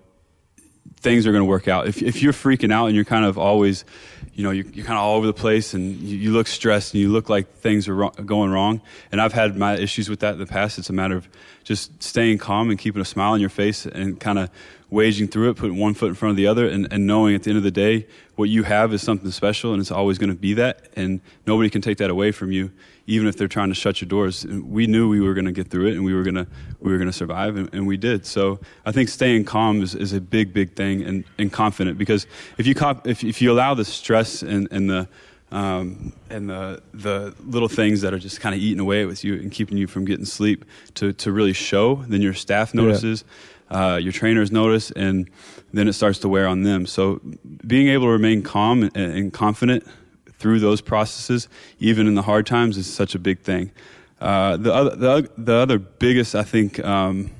things 1.02 1.26
are 1.26 1.32
going 1.32 1.42
to 1.42 1.48
work 1.48 1.68
out. 1.68 1.88
If 1.88 2.00
if 2.02 2.22
you're 2.22 2.32
freaking 2.32 2.72
out 2.72 2.86
and 2.86 2.94
you're 2.94 3.04
kind 3.04 3.24
of 3.24 3.36
always 3.36 3.84
you 4.34 4.42
know, 4.42 4.50
you're, 4.50 4.64
you're 4.72 4.86
kind 4.86 4.98
of 4.98 5.04
all 5.04 5.16
over 5.16 5.26
the 5.26 5.32
place 5.32 5.74
and 5.74 5.96
you, 5.96 6.16
you, 6.16 6.32
look 6.32 6.46
stressed 6.46 6.94
and 6.94 7.02
you 7.02 7.10
look 7.10 7.28
like 7.28 7.54
things 7.56 7.86
are 7.86 7.94
wrong, 7.94 8.12
going 8.24 8.50
wrong. 8.50 8.80
And 9.10 9.20
I've 9.20 9.34
had 9.34 9.56
my 9.56 9.76
issues 9.76 10.08
with 10.08 10.20
that 10.20 10.34
in 10.34 10.38
the 10.38 10.46
past. 10.46 10.78
It's 10.78 10.88
a 10.88 10.94
matter 10.94 11.16
of 11.16 11.28
just 11.64 12.02
staying 12.02 12.38
calm 12.38 12.70
and 12.70 12.78
keeping 12.78 13.02
a 13.02 13.04
smile 13.04 13.32
on 13.32 13.40
your 13.40 13.50
face 13.50 13.84
and 13.84 14.18
kind 14.18 14.38
of 14.38 14.48
waging 14.88 15.28
through 15.28 15.50
it, 15.50 15.56
putting 15.56 15.76
one 15.76 15.92
foot 15.94 16.08
in 16.08 16.14
front 16.14 16.30
of 16.30 16.36
the 16.36 16.46
other, 16.46 16.66
and, 16.66 16.90
and 16.90 17.06
knowing 17.06 17.34
at 17.34 17.42
the 17.42 17.50
end 17.50 17.56
of 17.58 17.62
the 17.62 17.70
day 17.70 18.06
what 18.36 18.48
you 18.48 18.62
have 18.62 18.92
is 18.92 19.02
something 19.02 19.30
special 19.30 19.72
and 19.72 19.80
it's 19.80 19.90
always 19.90 20.18
going 20.18 20.30
to 20.30 20.36
be 20.36 20.54
that. 20.54 20.86
And 20.96 21.20
nobody 21.46 21.68
can 21.68 21.82
take 21.82 21.98
that 21.98 22.10
away 22.10 22.32
from 22.32 22.52
you, 22.52 22.70
even 23.06 23.28
if 23.28 23.36
they're 23.36 23.48
trying 23.48 23.68
to 23.68 23.74
shut 23.74 24.00
your 24.00 24.08
doors. 24.08 24.46
We 24.46 24.86
knew 24.86 25.08
we 25.08 25.20
were 25.20 25.34
going 25.34 25.46
to 25.46 25.52
get 25.52 25.68
through 25.68 25.86
it 25.86 25.94
and 25.94 26.04
we 26.04 26.14
were 26.14 26.22
going 26.22 26.34
to 26.34 26.46
we 26.80 26.90
were 26.90 26.98
going 26.98 27.10
to 27.10 27.16
survive, 27.16 27.56
and, 27.56 27.72
and, 27.72 27.86
we 27.86 27.96
did. 27.96 28.26
So 28.26 28.60
I 28.84 28.92
think 28.92 29.08
staying 29.08 29.44
calm 29.44 29.82
is, 29.82 29.94
is 29.94 30.12
a 30.12 30.20
big, 30.20 30.52
big 30.52 30.74
thing 30.74 31.02
and, 31.02 31.24
and 31.38 31.52
confident 31.52 31.98
because 31.98 32.26
if 32.58 32.66
you 32.66 32.74
if, 33.04 33.22
if 33.22 33.40
you 33.40 33.52
allow 33.52 33.74
the 33.74 33.84
stress 33.84 34.42
and, 34.42 34.68
and 34.70 34.90
the 34.90 35.08
um, 35.50 36.12
and 36.30 36.48
the 36.48 36.82
the 36.94 37.34
little 37.44 37.68
things 37.68 38.00
that 38.00 38.14
are 38.14 38.18
just 38.18 38.40
kind 38.40 38.54
of 38.54 38.60
eating 38.60 38.80
away 38.80 39.04
with 39.04 39.22
you 39.22 39.34
and 39.34 39.52
keeping 39.52 39.76
you 39.76 39.86
from 39.86 40.04
getting 40.04 40.24
sleep 40.24 40.64
to, 40.94 41.12
to 41.12 41.30
really 41.30 41.52
show, 41.52 41.96
then 42.08 42.22
your 42.22 42.34
staff 42.34 42.74
notices. 42.74 43.24
Yeah 43.26 43.32
uh, 43.72 43.96
your 43.96 44.12
trainers 44.12 44.52
notice, 44.52 44.90
and 44.92 45.28
then 45.72 45.88
it 45.88 45.94
starts 45.94 46.18
to 46.20 46.28
wear 46.28 46.46
on 46.46 46.62
them. 46.62 46.86
So 46.86 47.20
being 47.66 47.88
able 47.88 48.06
to 48.06 48.10
remain 48.10 48.42
calm 48.42 48.82
and, 48.82 48.96
and 48.96 49.32
confident 49.32 49.86
through 50.42 50.58
those 50.58 50.80
processes, 50.80 51.48
even 51.78 52.06
in 52.06 52.14
the 52.14 52.22
hard 52.22 52.44
times, 52.44 52.76
is 52.76 52.92
such 52.92 53.14
a 53.14 53.18
big 53.18 53.40
thing. 53.40 53.70
Uh, 54.20 54.56
the 54.56 54.72
other 54.72 54.96
the, 54.96 55.30
the 55.38 55.54
other 55.54 55.78
biggest, 55.78 56.34
I 56.34 56.42
think, 56.42 56.84
um, 56.84 57.30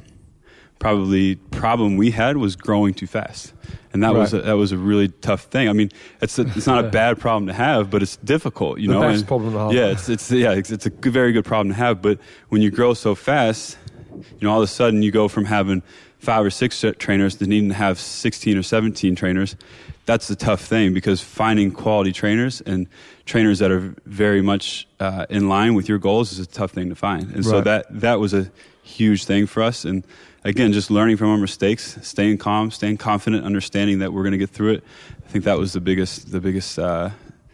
probably 0.79 1.37
problem 1.37 1.97
we 1.97 2.11
had 2.11 2.37
was 2.37 2.57
growing 2.57 2.95
too 2.95 3.07
fast, 3.07 3.53
and 3.93 4.03
that 4.03 4.09
right. 4.09 4.19
was 4.19 4.33
a, 4.33 4.43
that 4.43 4.57
was 4.57 4.73
a 4.73 4.79
really 4.79 5.09
tough 5.09 5.43
thing. 5.45 5.69
I 5.69 5.73
mean, 5.73 5.91
it's 6.21 6.39
a, 6.39 6.43
it's 6.43 6.67
not 6.67 6.85
a 6.85 6.89
bad 6.89 7.21
problem 7.21 7.47
to 7.49 7.53
have, 7.53 7.91
but 7.91 8.03
it's 8.03 8.17
difficult. 8.17 8.79
You 8.79 8.89
the 8.89 8.95
know, 8.95 9.01
best 9.01 9.19
and, 9.19 9.29
problem 9.29 9.53
to 9.53 9.59
have. 9.59 9.73
Yeah, 9.73 9.87
it's 9.87 10.09
it's 10.09 10.31
yeah, 10.31 10.53
it's, 10.53 10.71
it's 10.71 10.87
a 10.87 10.91
good, 10.91 11.13
very 11.13 11.33
good 11.33 11.45
problem 11.45 11.69
to 11.69 11.79
have. 11.79 12.01
But 12.01 12.19
when 12.49 12.63
you 12.63 12.71
grow 12.71 12.95
so 12.95 13.15
fast, 13.15 13.79
you 14.11 14.47
know, 14.47 14.53
all 14.53 14.59
of 14.59 14.65
a 14.65 14.73
sudden 14.73 15.03
you 15.03 15.11
go 15.11 15.29
from 15.29 15.45
having 15.45 15.83
five 16.19 16.45
or 16.45 16.51
six 16.51 16.85
trainers 16.99 17.37
to 17.37 17.47
needing 17.47 17.69
to 17.69 17.75
have 17.75 17.99
16 17.99 18.57
or 18.57 18.63
17 18.63 19.17
trainers, 19.17 19.57
that's 20.05 20.29
the 20.29 20.37
tough 20.37 20.63
thing 20.63 20.95
because 20.95 21.21
finding 21.21 21.71
quality 21.71 22.13
trainers 22.13 22.61
and 22.61 22.89
trainers 23.25 23.61
that 23.61 23.71
are 23.71 23.95
very 24.05 24.43
much 24.43 24.89
uh, 24.99 25.27
in 25.31 25.49
line 25.49 25.75
with 25.75 25.89
your 25.89 25.99
goals 25.99 26.33
is 26.33 26.41
a 26.41 26.47
tough 26.47 26.73
thing 26.73 26.89
to 26.89 26.95
find. 26.95 27.25
And 27.25 27.37
right. 27.37 27.45
so 27.45 27.61
that, 27.61 27.87
that 28.01 28.19
was 28.19 28.35
a 28.35 28.51
huge 28.83 29.25
thing 29.25 29.47
for 29.47 29.63
us. 29.63 29.85
And 29.85 30.05
again, 30.45 30.73
just 30.73 30.91
learning 30.91 31.19
from 31.19 31.29
our 31.29 31.39
mistakes, 31.39 31.99
staying 32.03 32.39
calm, 32.39 32.71
staying 32.71 32.97
confident, 32.97 33.45
understanding 33.45 34.01
that 34.01 34.13
we're 34.13 34.23
going 34.23 34.33
to 34.33 34.39
get 34.39 34.51
through 34.51 34.73
it. 34.73 34.85
I 35.25 35.29
think 35.29 35.45
that 35.45 35.59
was 35.59 35.73
the 35.73 35.81
biggest, 35.81 36.33
the 36.33 36.41
biggest 36.41 36.79
uh, 36.79 37.11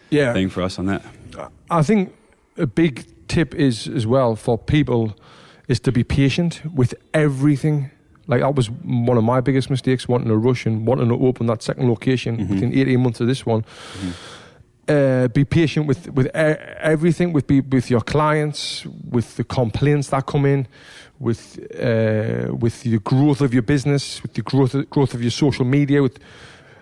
yeah. 0.09 0.33
thing 0.33 0.49
for 0.49 0.63
us 0.63 0.79
on 0.79 0.87
that. 0.87 1.05
I 1.69 1.83
think 1.83 2.15
a 2.57 2.65
big 2.65 3.05
tip 3.27 3.53
is 3.53 3.87
as 3.87 4.07
well 4.07 4.35
for 4.35 4.57
people 4.57 5.15
is 5.67 5.79
to 5.81 5.91
be 5.91 6.03
patient 6.03 6.61
with 6.73 6.95
everything 7.13 7.91
like 8.29 8.41
that 8.41 8.55
was 8.55 8.69
one 8.69 9.17
of 9.17 9.23
my 9.23 9.41
biggest 9.41 9.69
mistakes, 9.71 10.07
wanting 10.07 10.29
to 10.29 10.37
rush 10.37 10.65
and 10.67 10.85
wanting 10.85 11.09
to 11.09 11.15
open 11.15 11.47
that 11.47 11.63
second 11.63 11.89
location 11.89 12.37
mm-hmm. 12.37 12.53
within 12.53 12.73
18 12.73 12.99
months 13.01 13.19
of 13.19 13.27
this 13.27 13.43
one. 13.45 13.63
Mm-hmm. 13.63 14.11
Uh, 14.87 15.27
be 15.27 15.45
patient 15.45 15.87
with 15.87 16.09
with 16.13 16.27
everything, 16.35 17.33
with 17.33 17.47
be, 17.47 17.61
with 17.61 17.89
your 17.89 18.01
clients, 18.01 18.85
with 19.09 19.35
the 19.35 19.43
complaints 19.43 20.09
that 20.09 20.25
come 20.25 20.45
in, 20.45 20.67
with 21.19 21.59
uh, 21.79 22.53
with 22.55 22.83
the 22.83 22.99
growth 22.99 23.41
of 23.41 23.51
your 23.53 23.63
business, 23.63 24.21
with 24.21 24.33
the 24.33 24.41
growth 24.41 24.73
of, 24.75 24.89
growth 24.89 25.13
of 25.13 25.21
your 25.21 25.31
social 25.31 25.65
media. 25.65 26.01
With 26.01 26.19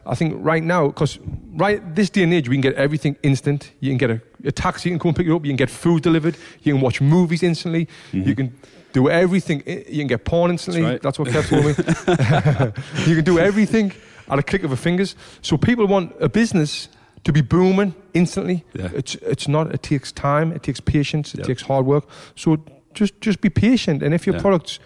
I 0.06 0.16
think 0.16 0.36
right 0.40 0.64
now, 0.64 0.88
because 0.88 1.20
right 1.56 1.82
this 1.96 2.10
day 2.10 2.24
and 2.24 2.34
age, 2.34 2.48
we 2.48 2.56
can 2.56 2.62
get 2.62 2.76
everything 2.76 3.18
instant. 3.24 3.72
You 3.82 3.90
can 3.92 3.98
get 3.98 4.10
a, 4.10 4.22
a 4.46 4.52
taxi, 4.52 4.90
you 4.90 4.94
can 4.94 5.00
come 5.00 5.10
and 5.10 5.18
pick 5.18 5.28
you 5.28 5.36
up. 5.36 5.44
You 5.44 5.52
can 5.52 5.58
get 5.58 5.70
food 5.70 6.02
delivered. 6.02 6.38
You 6.64 6.74
can 6.74 6.82
watch 6.82 7.02
movies 7.02 7.44
instantly. 7.44 7.88
Mm-hmm. 8.12 8.30
You 8.30 8.36
can 8.36 8.58
do 8.94 9.10
everything. 9.10 9.64
You 9.66 10.00
can 10.00 10.08
get 10.08 10.26
porn 10.26 10.52
instantly. 10.52 10.82
That's, 10.82 10.94
right. 10.94 11.02
That's 11.02 11.20
what 11.20 11.28
Kev 11.30 11.48
told 11.50 11.66
me. 11.66 13.06
you 13.10 13.16
can 13.16 13.26
do 13.26 13.40
everything 13.40 13.92
at 14.30 14.40
a 14.40 14.44
click 14.44 14.64
of 14.64 14.72
a 14.72 14.78
fingers. 14.78 15.16
So 15.42 15.58
people 15.58 15.88
want 15.88 16.16
a 16.20 16.30
business 16.30 16.90
to 17.24 17.34
be 17.34 17.42
booming 17.42 17.94
instantly. 18.14 18.64
Yeah. 18.74 18.90
It's 18.94 19.16
it's 19.16 19.48
not. 19.48 19.74
It 19.74 19.84
takes 19.84 20.12
time. 20.12 20.52
It 20.52 20.64
takes 20.64 20.80
patience. 20.80 21.34
It 21.34 21.40
yep. 21.40 21.48
takes 21.48 21.62
hard 21.64 21.86
work. 21.86 22.08
So 22.36 22.64
just 22.94 23.20
just 23.22 23.42
be 23.42 23.50
patient. 23.50 24.04
And 24.04 24.14
if 24.14 24.26
your 24.26 24.36
yeah. 24.36 24.42
product's 24.42 24.80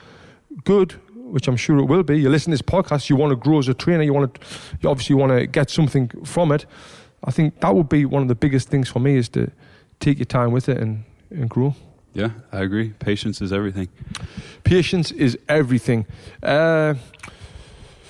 good, 0.64 0.94
which 1.16 1.48
I'm 1.48 1.58
sure 1.58 1.78
it 1.78 1.86
will 1.86 2.04
be, 2.04 2.20
you 2.20 2.30
listen 2.30 2.52
to 2.52 2.58
this 2.58 2.62
podcast. 2.62 3.10
You 3.10 3.16
want 3.16 3.32
to 3.32 3.36
grow 3.36 3.60
as 3.60 3.68
a 3.68 3.74
trainer. 3.74 4.04
You 4.04 4.14
want 4.14 4.34
to. 4.34 4.42
You 4.82 4.90
obviously 4.90 5.16
want 5.16 5.32
to 5.32 5.48
get 5.48 5.70
something 5.70 6.10
from 6.26 6.52
it. 6.52 6.66
I 7.24 7.32
think 7.32 7.60
that 7.60 7.76
would 7.76 7.90
be 7.90 8.06
one 8.06 8.24
of 8.24 8.28
the 8.28 8.36
biggest 8.36 8.70
things 8.70 8.90
for 8.90 9.00
me 9.00 9.16
is 9.16 9.30
to 9.30 9.52
take 10.00 10.18
your 10.18 10.26
time 10.26 10.52
with 10.52 10.68
it 10.68 10.78
and, 10.78 11.04
and 11.30 11.48
grow. 11.48 11.76
Yeah, 12.14 12.32
I 12.52 12.62
agree. 12.62 12.90
Patience 13.00 13.42
is 13.42 13.54
everything. 13.54 13.88
Patience 14.64 15.12
is 15.12 15.38
everything. 15.48 16.06
Uh, 16.44 16.96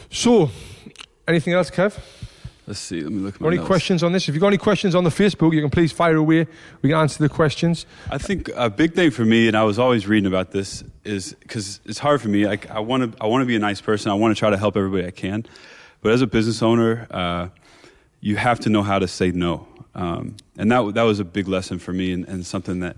so, 0.09 0.49
anything 1.27 1.53
else, 1.53 1.69
Kev? 1.69 1.99
Let's 2.67 2.79
see. 2.79 3.01
Let 3.01 3.11
me 3.11 3.19
look. 3.19 3.41
any 3.41 3.57
notes. 3.57 3.67
questions 3.67 4.03
on 4.03 4.11
this? 4.11 4.29
If 4.29 4.35
you've 4.35 4.41
got 4.41 4.47
any 4.47 4.57
questions 4.57 4.95
on 4.95 5.03
the 5.03 5.09
Facebook, 5.09 5.53
you 5.53 5.61
can 5.61 5.69
please 5.69 5.91
fire 5.91 6.15
away. 6.15 6.47
We 6.81 6.89
can 6.89 6.97
answer 6.99 7.21
the 7.21 7.29
questions. 7.29 7.85
I 8.09 8.17
think 8.17 8.49
a 8.55 8.69
big 8.69 8.93
thing 8.93 9.11
for 9.11 9.25
me, 9.25 9.47
and 9.47 9.57
I 9.57 9.63
was 9.63 9.77
always 9.77 10.07
reading 10.07 10.27
about 10.27 10.51
this, 10.51 10.83
is 11.03 11.35
because 11.41 11.79
it's 11.85 11.99
hard 11.99 12.21
for 12.21 12.29
me. 12.29 12.45
I, 12.45 12.57
I 12.69 12.79
want 12.79 13.11
to. 13.11 13.23
I 13.23 13.27
want 13.27 13.41
to 13.41 13.45
be 13.45 13.55
a 13.55 13.59
nice 13.59 13.81
person. 13.81 14.11
I 14.11 14.15
want 14.15 14.35
to 14.35 14.39
try 14.39 14.49
to 14.49 14.57
help 14.57 14.77
everybody 14.77 15.05
I 15.05 15.11
can. 15.11 15.45
But 16.01 16.13
as 16.13 16.21
a 16.21 16.27
business 16.27 16.63
owner, 16.63 17.07
uh, 17.11 17.49
you 18.21 18.37
have 18.37 18.59
to 18.61 18.69
know 18.69 18.83
how 18.83 18.99
to 18.99 19.07
say 19.07 19.31
no. 19.31 19.67
Um, 19.93 20.37
and 20.57 20.71
that 20.71 20.93
that 20.93 21.03
was 21.03 21.19
a 21.19 21.25
big 21.25 21.47
lesson 21.47 21.77
for 21.77 21.93
me, 21.93 22.13
and, 22.13 22.27
and 22.27 22.45
something 22.45 22.79
that 22.79 22.95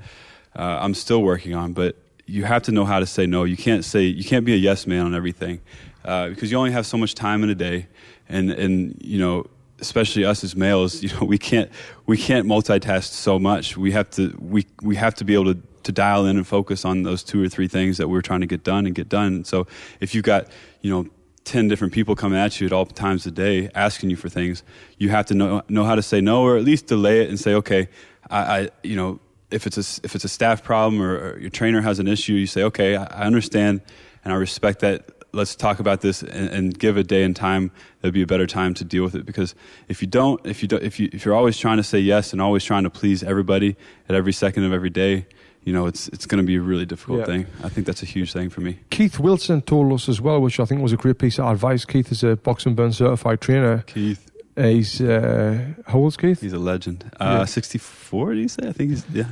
uh, 0.56 0.80
I'm 0.82 0.94
still 0.94 1.22
working 1.22 1.54
on. 1.54 1.74
But 1.74 1.96
you 2.26 2.44
have 2.44 2.64
to 2.64 2.72
know 2.72 2.86
how 2.86 3.00
to 3.00 3.06
say 3.06 3.26
no. 3.26 3.44
You 3.44 3.58
can't 3.58 3.84
say 3.84 4.04
you 4.04 4.24
can't 4.24 4.46
be 4.46 4.54
a 4.54 4.58
yes 4.58 4.88
man 4.88 5.06
on 5.06 5.16
everything 5.16 5.62
uh, 6.06 6.30
because 6.30 6.52
you 6.52 6.58
only 6.58 6.72
have 6.72 6.86
so 6.86 6.98
much 6.98 7.16
time 7.16 7.44
in 7.44 7.50
a 7.50 7.56
day, 7.56 7.88
and 8.30 8.52
and 8.52 8.98
you 9.02 9.20
know 9.20 9.46
especially 9.80 10.24
us 10.24 10.44
as 10.44 10.56
males, 10.56 11.04
you 11.04 11.10
know 11.10 11.26
we 11.26 11.38
can't 11.38 11.70
we 12.06 12.18
can't 12.18 12.48
multitask 12.48 13.10
so 13.12 13.40
much. 13.40 13.78
We 13.78 13.92
have 13.92 14.10
to 14.12 14.36
we 14.40 14.66
we 14.82 14.96
have 14.96 15.16
to 15.16 15.26
be 15.26 15.34
able 15.34 15.54
to 15.54 15.60
to 15.84 15.92
dial 15.92 16.26
in 16.26 16.38
and 16.38 16.48
focus 16.48 16.86
on 16.86 17.04
those 17.04 17.24
two 17.24 17.44
or 17.44 17.50
three 17.50 17.68
things 17.68 17.98
that 17.98 18.08
we're 18.08 18.22
trying 18.22 18.40
to 18.40 18.48
get 18.48 18.64
done 18.64 18.86
and 18.86 18.96
get 18.96 19.10
done. 19.10 19.44
So 19.44 19.68
if 20.00 20.16
you've 20.16 20.24
got 20.24 20.48
you 20.82 20.90
know 20.90 21.10
10 21.46 21.68
different 21.68 21.94
people 21.94 22.16
coming 22.16 22.40
at 22.40 22.62
you 22.62 22.68
at 22.68 22.72
all 22.72 22.86
times 22.86 23.26
of 23.26 23.34
day 23.34 23.70
asking 23.76 24.10
you 24.10 24.16
for 24.16 24.30
things 24.30 24.64
you 24.98 25.10
have 25.10 25.26
to 25.26 25.34
know 25.34 25.62
know 25.68 25.84
how 25.84 25.94
to 25.94 26.02
say 26.02 26.22
no 26.22 26.42
or 26.42 26.56
at 26.56 26.64
least 26.64 26.88
delay 26.88 27.22
it 27.22 27.30
and 27.30 27.38
say 27.38 27.54
okay 27.54 27.90
I, 28.30 28.40
I 28.40 28.70
you 28.82 28.96
know 28.96 29.20
if 29.54 29.68
it's 29.68 29.78
a 29.78 30.02
if 30.04 30.16
it's 30.16 30.26
a 30.26 30.30
staff 30.30 30.64
problem 30.64 31.02
or, 31.02 31.18
or, 31.18 31.40
your 31.40 31.50
trainer 31.50 31.82
has 31.82 32.00
an 32.00 32.08
issue, 32.08 32.34
you 32.34 32.48
say, 32.48 32.64
okay, 32.64 32.96
I, 32.96 33.04
I 33.04 33.26
understand 33.26 33.82
and 34.24 34.34
I 34.34 34.38
respect 34.38 34.80
that. 34.80 35.10
Let's 35.36 35.56
talk 35.56 35.80
about 35.80 36.02
this 36.02 36.22
and, 36.22 36.50
and, 36.50 36.78
give 36.78 36.96
a 36.96 37.04
day 37.04 37.24
and 37.24 37.36
time 37.36 37.72
that'd 38.02 38.14
be 38.14 38.22
a 38.22 38.28
better 38.28 38.46
time 38.46 38.76
to 38.76 38.84
deal 38.84 39.04
with 39.04 39.16
it. 39.16 39.26
Because 39.26 39.56
if 39.88 40.00
you 40.00 40.08
don't, 40.08 40.40
if 40.46 40.62
you 40.62 40.68
don't, 40.68 40.84
if 40.84 41.00
you 41.00 41.10
if 41.12 41.26
you're 41.26 41.34
always 41.34 41.58
trying 41.58 41.78
to 41.78 41.84
say 41.84 41.98
yes 41.98 42.34
and 42.34 42.42
always 42.42 42.64
trying 42.64 42.84
to 42.84 42.92
please 42.92 43.24
everybody 43.24 43.76
at 44.08 44.14
every 44.14 44.32
second 44.32 44.64
of 44.64 44.74
every 44.74 44.92
day, 44.92 45.26
you 45.64 45.74
know, 45.74 45.88
it's 45.88 46.08
it's 46.10 46.28
going 46.28 46.38
to 46.38 46.46
be 46.46 46.58
a 46.58 46.62
really 46.62 46.86
difficult 46.86 47.22
yeah. 47.22 47.26
thing. 47.26 47.48
I 47.64 47.70
think 47.70 47.88
that's 47.88 48.04
a 48.04 48.06
huge 48.06 48.32
thing 48.32 48.52
for 48.52 48.62
me. 48.62 48.78
Keith 48.92 49.18
Wilson 49.18 49.64
told 49.64 49.92
us 49.94 50.08
as 50.08 50.22
well, 50.22 50.40
which 50.40 50.60
I 50.60 50.66
think 50.66 50.84
was 50.84 50.94
a 50.94 50.98
great 50.98 51.18
piece 51.18 51.40
of 51.40 51.48
advice. 51.48 51.84
Keith 51.84 52.12
is 52.12 52.24
a 52.24 52.36
box 52.36 52.68
and 52.68 52.76
burn 52.76 52.94
certified 52.94 53.42
trainer. 53.42 53.80
Keith. 53.88 54.30
Uh, 54.56 54.64
he's 54.64 55.02
uh, 55.02 55.74
how 55.88 56.00
old's 56.00 56.18
Keith? 56.18 56.42
He's 56.42 56.54
a 56.54 56.60
legend. 56.60 57.10
Uh, 57.20 57.40
yeah. 57.40 57.46
Sixty-four, 57.46 58.34
do 58.34 58.40
you 58.40 58.48
say? 58.48 58.68
I 58.68 58.72
think 58.72 58.92
he's 58.92 59.06
yeah. 59.12 59.26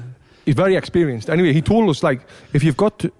He's 0.45 0.55
very 0.55 0.75
experienced. 0.75 1.29
Anyway, 1.29 1.53
he 1.53 1.61
told 1.61 1.89
us 1.89 2.01
like 2.01 2.21
if 2.53 2.63
you've 2.63 2.77
got 2.77 2.97
to 2.99 3.11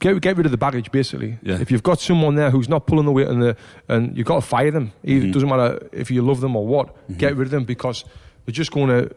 get 0.00 0.20
get 0.20 0.36
rid 0.36 0.44
of 0.44 0.52
the 0.52 0.58
baggage, 0.58 0.90
basically. 0.92 1.38
Yeah. 1.42 1.60
If 1.60 1.70
you've 1.70 1.82
got 1.82 1.98
someone 1.98 2.34
there 2.34 2.50
who's 2.50 2.68
not 2.68 2.86
pulling 2.86 3.06
the 3.06 3.12
weight 3.12 3.28
and 3.28 3.42
the 3.42 3.56
and 3.88 4.16
you've 4.16 4.26
got 4.26 4.36
to 4.36 4.46
fire 4.46 4.70
them. 4.70 4.92
Mm-hmm. 5.06 5.28
It 5.28 5.32
doesn't 5.32 5.48
matter 5.48 5.88
if 5.92 6.10
you 6.10 6.20
love 6.20 6.40
them 6.42 6.56
or 6.56 6.66
what. 6.66 6.88
Mm-hmm. 6.88 7.14
Get 7.14 7.36
rid 7.36 7.46
of 7.46 7.50
them 7.52 7.64
because 7.64 8.04
they're 8.44 8.52
just 8.52 8.72
going 8.72 8.88
to 8.88 9.10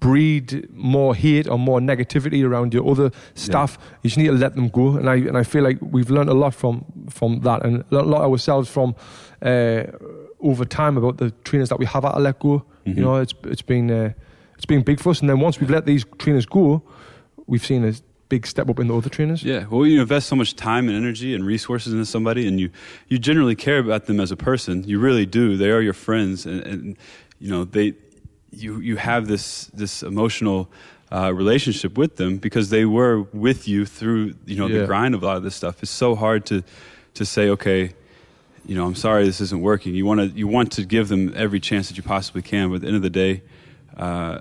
breed 0.00 0.68
more 0.70 1.14
hate 1.14 1.48
or 1.48 1.58
more 1.58 1.80
negativity 1.80 2.46
around 2.46 2.74
your 2.74 2.86
other 2.86 3.10
staff. 3.34 3.78
Yeah. 3.80 3.96
You 4.02 4.10
just 4.10 4.18
need 4.18 4.26
to 4.26 4.32
let 4.32 4.54
them 4.54 4.68
go. 4.68 4.96
And 4.96 5.08
I 5.08 5.14
and 5.14 5.38
I 5.38 5.44
feel 5.44 5.62
like 5.62 5.78
we've 5.80 6.10
learned 6.10 6.28
a 6.28 6.34
lot 6.34 6.54
from 6.54 6.84
from 7.08 7.40
that 7.40 7.64
and 7.64 7.84
a 7.90 8.02
lot 8.02 8.20
ourselves 8.20 8.68
from. 8.68 8.94
Uh, 9.40 9.84
over 10.44 10.64
time 10.64 10.96
about 10.96 11.16
the 11.18 11.30
trainers 11.44 11.68
that 11.70 11.78
we 11.78 11.86
have 11.86 12.04
had 12.04 12.12
to 12.12 12.20
let 12.20 12.38
go. 12.38 12.62
Mhm. 12.86 12.96
You 12.96 13.02
know, 13.02 13.16
it's 13.16 13.34
it's 13.44 13.62
been 13.62 13.90
uh, 13.90 14.12
it's 14.56 14.66
been 14.66 14.82
big 14.82 15.00
for 15.00 15.10
us. 15.10 15.20
And 15.20 15.28
then 15.30 15.40
once 15.40 15.58
we've 15.60 15.70
let 15.70 15.84
these 15.86 16.04
trainers 16.18 16.46
go, 16.46 16.82
we've 17.46 17.64
seen 17.64 17.84
a 17.84 17.92
big 18.28 18.46
step 18.46 18.68
up 18.70 18.78
in 18.80 18.88
the 18.88 18.96
other 18.96 19.10
trainers. 19.10 19.42
Yeah, 19.42 19.66
well, 19.70 19.86
you 19.86 20.00
invest 20.00 20.28
so 20.28 20.36
much 20.36 20.54
time 20.56 20.88
and 20.88 20.96
energy 20.96 21.34
and 21.34 21.44
resources 21.46 21.92
into 21.92 22.04
somebody, 22.06 22.46
and 22.48 22.60
you 22.60 22.68
you 23.08 23.18
generally 23.18 23.56
care 23.56 23.78
about 23.78 24.06
them 24.06 24.20
as 24.20 24.30
a 24.30 24.36
person. 24.36 24.84
You 24.86 24.98
really 24.98 25.26
do. 25.26 25.56
They 25.56 25.70
are 25.70 25.82
your 25.82 25.94
friends, 25.94 26.46
and, 26.46 26.60
and 26.66 26.96
you 27.40 27.50
know 27.50 27.64
they 27.64 27.94
you 28.50 28.80
you 28.80 28.96
have 28.96 29.26
this 29.26 29.66
this 29.74 30.02
emotional. 30.02 30.68
Uh, 31.12 31.30
relationship 31.32 31.96
with 31.98 32.16
them 32.16 32.38
because 32.38 32.70
they 32.70 32.84
were 32.84 33.22
with 33.32 33.68
you 33.68 33.86
through 33.86 34.34
you 34.46 34.56
know 34.56 34.66
Yeah. 34.66 34.80
the 34.80 34.86
grind 34.86 35.14
of 35.14 35.22
a 35.22 35.26
lot 35.26 35.36
of 35.36 35.42
this 35.44 35.54
stuff. 35.54 35.80
It's 35.82 35.92
so 35.92 36.16
hard 36.16 36.44
to 36.46 36.62
to 37.12 37.24
say, 37.24 37.50
okay, 37.50 37.92
you 38.66 38.74
know, 38.74 38.86
I'm 38.86 38.94
sorry 38.94 39.24
this 39.24 39.40
isn't 39.40 39.60
working. 39.60 39.94
You 39.94 40.06
want 40.06 40.20
to 40.20 40.26
you 40.26 40.46
want 40.46 40.72
to 40.72 40.84
give 40.84 41.08
them 41.08 41.32
every 41.36 41.60
chance 41.60 41.88
that 41.88 41.96
you 41.96 42.02
possibly 42.02 42.42
can, 42.42 42.68
but 42.68 42.76
at 42.76 42.80
the 42.82 42.86
end 42.88 42.96
of 42.96 43.02
the 43.02 43.10
day, 43.10 43.42
uh, 43.96 44.40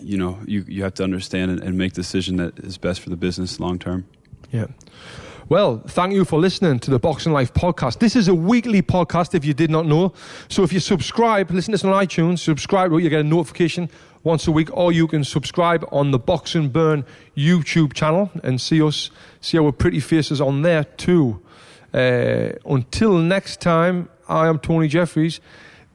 you 0.00 0.16
know, 0.16 0.38
you 0.46 0.64
you 0.68 0.82
have 0.82 0.94
to 0.94 1.04
understand 1.04 1.50
and, 1.50 1.62
and 1.62 1.78
make 1.78 1.92
decision 1.92 2.36
that 2.36 2.58
is 2.58 2.78
best 2.78 3.00
for 3.00 3.10
the 3.10 3.16
business 3.16 3.60
long 3.60 3.78
term. 3.78 4.06
Yeah. 4.52 4.66
Well, 5.48 5.82
thank 5.86 6.14
you 6.14 6.24
for 6.24 6.40
listening 6.40 6.78
to 6.80 6.90
the 6.90 6.98
Boxing 6.98 7.32
Life 7.32 7.52
podcast. 7.52 7.98
This 7.98 8.16
is 8.16 8.28
a 8.28 8.34
weekly 8.34 8.80
podcast, 8.80 9.34
if 9.34 9.44
you 9.44 9.52
did 9.52 9.70
not 9.70 9.84
know. 9.84 10.14
So 10.48 10.62
if 10.62 10.72
you 10.72 10.80
subscribe, 10.80 11.50
listen 11.50 11.72
to 11.72 11.74
us 11.74 11.84
on 11.84 11.92
iTunes, 11.92 12.38
subscribe, 12.38 12.92
you 12.92 13.10
get 13.10 13.20
a 13.20 13.24
notification 13.24 13.90
once 14.22 14.46
a 14.46 14.50
week, 14.50 14.74
or 14.74 14.90
you 14.90 15.06
can 15.06 15.22
subscribe 15.22 15.86
on 15.92 16.12
the 16.12 16.18
Box 16.18 16.54
and 16.54 16.72
Burn 16.72 17.04
YouTube 17.36 17.92
channel 17.92 18.30
and 18.42 18.58
see 18.58 18.80
us, 18.80 19.10
see 19.42 19.58
our 19.58 19.70
pretty 19.70 20.00
faces 20.00 20.40
on 20.40 20.62
there 20.62 20.84
too. 20.84 21.42
Uh, 21.94 22.52
until 22.66 23.18
next 23.18 23.60
time, 23.60 24.08
I 24.28 24.48
am 24.48 24.58
Tony 24.58 24.88
Jeffries. 24.88 25.40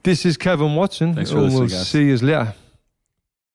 This 0.02 0.24
is 0.24 0.36
Kevin 0.38 0.74
Watson. 0.74 1.14
Thanks 1.14 1.30
for 1.30 1.38
and 1.38 1.52
we'll 1.52 1.68
guys. 1.68 1.88
see 1.88 2.06
you 2.06 2.16
later. 2.16 2.54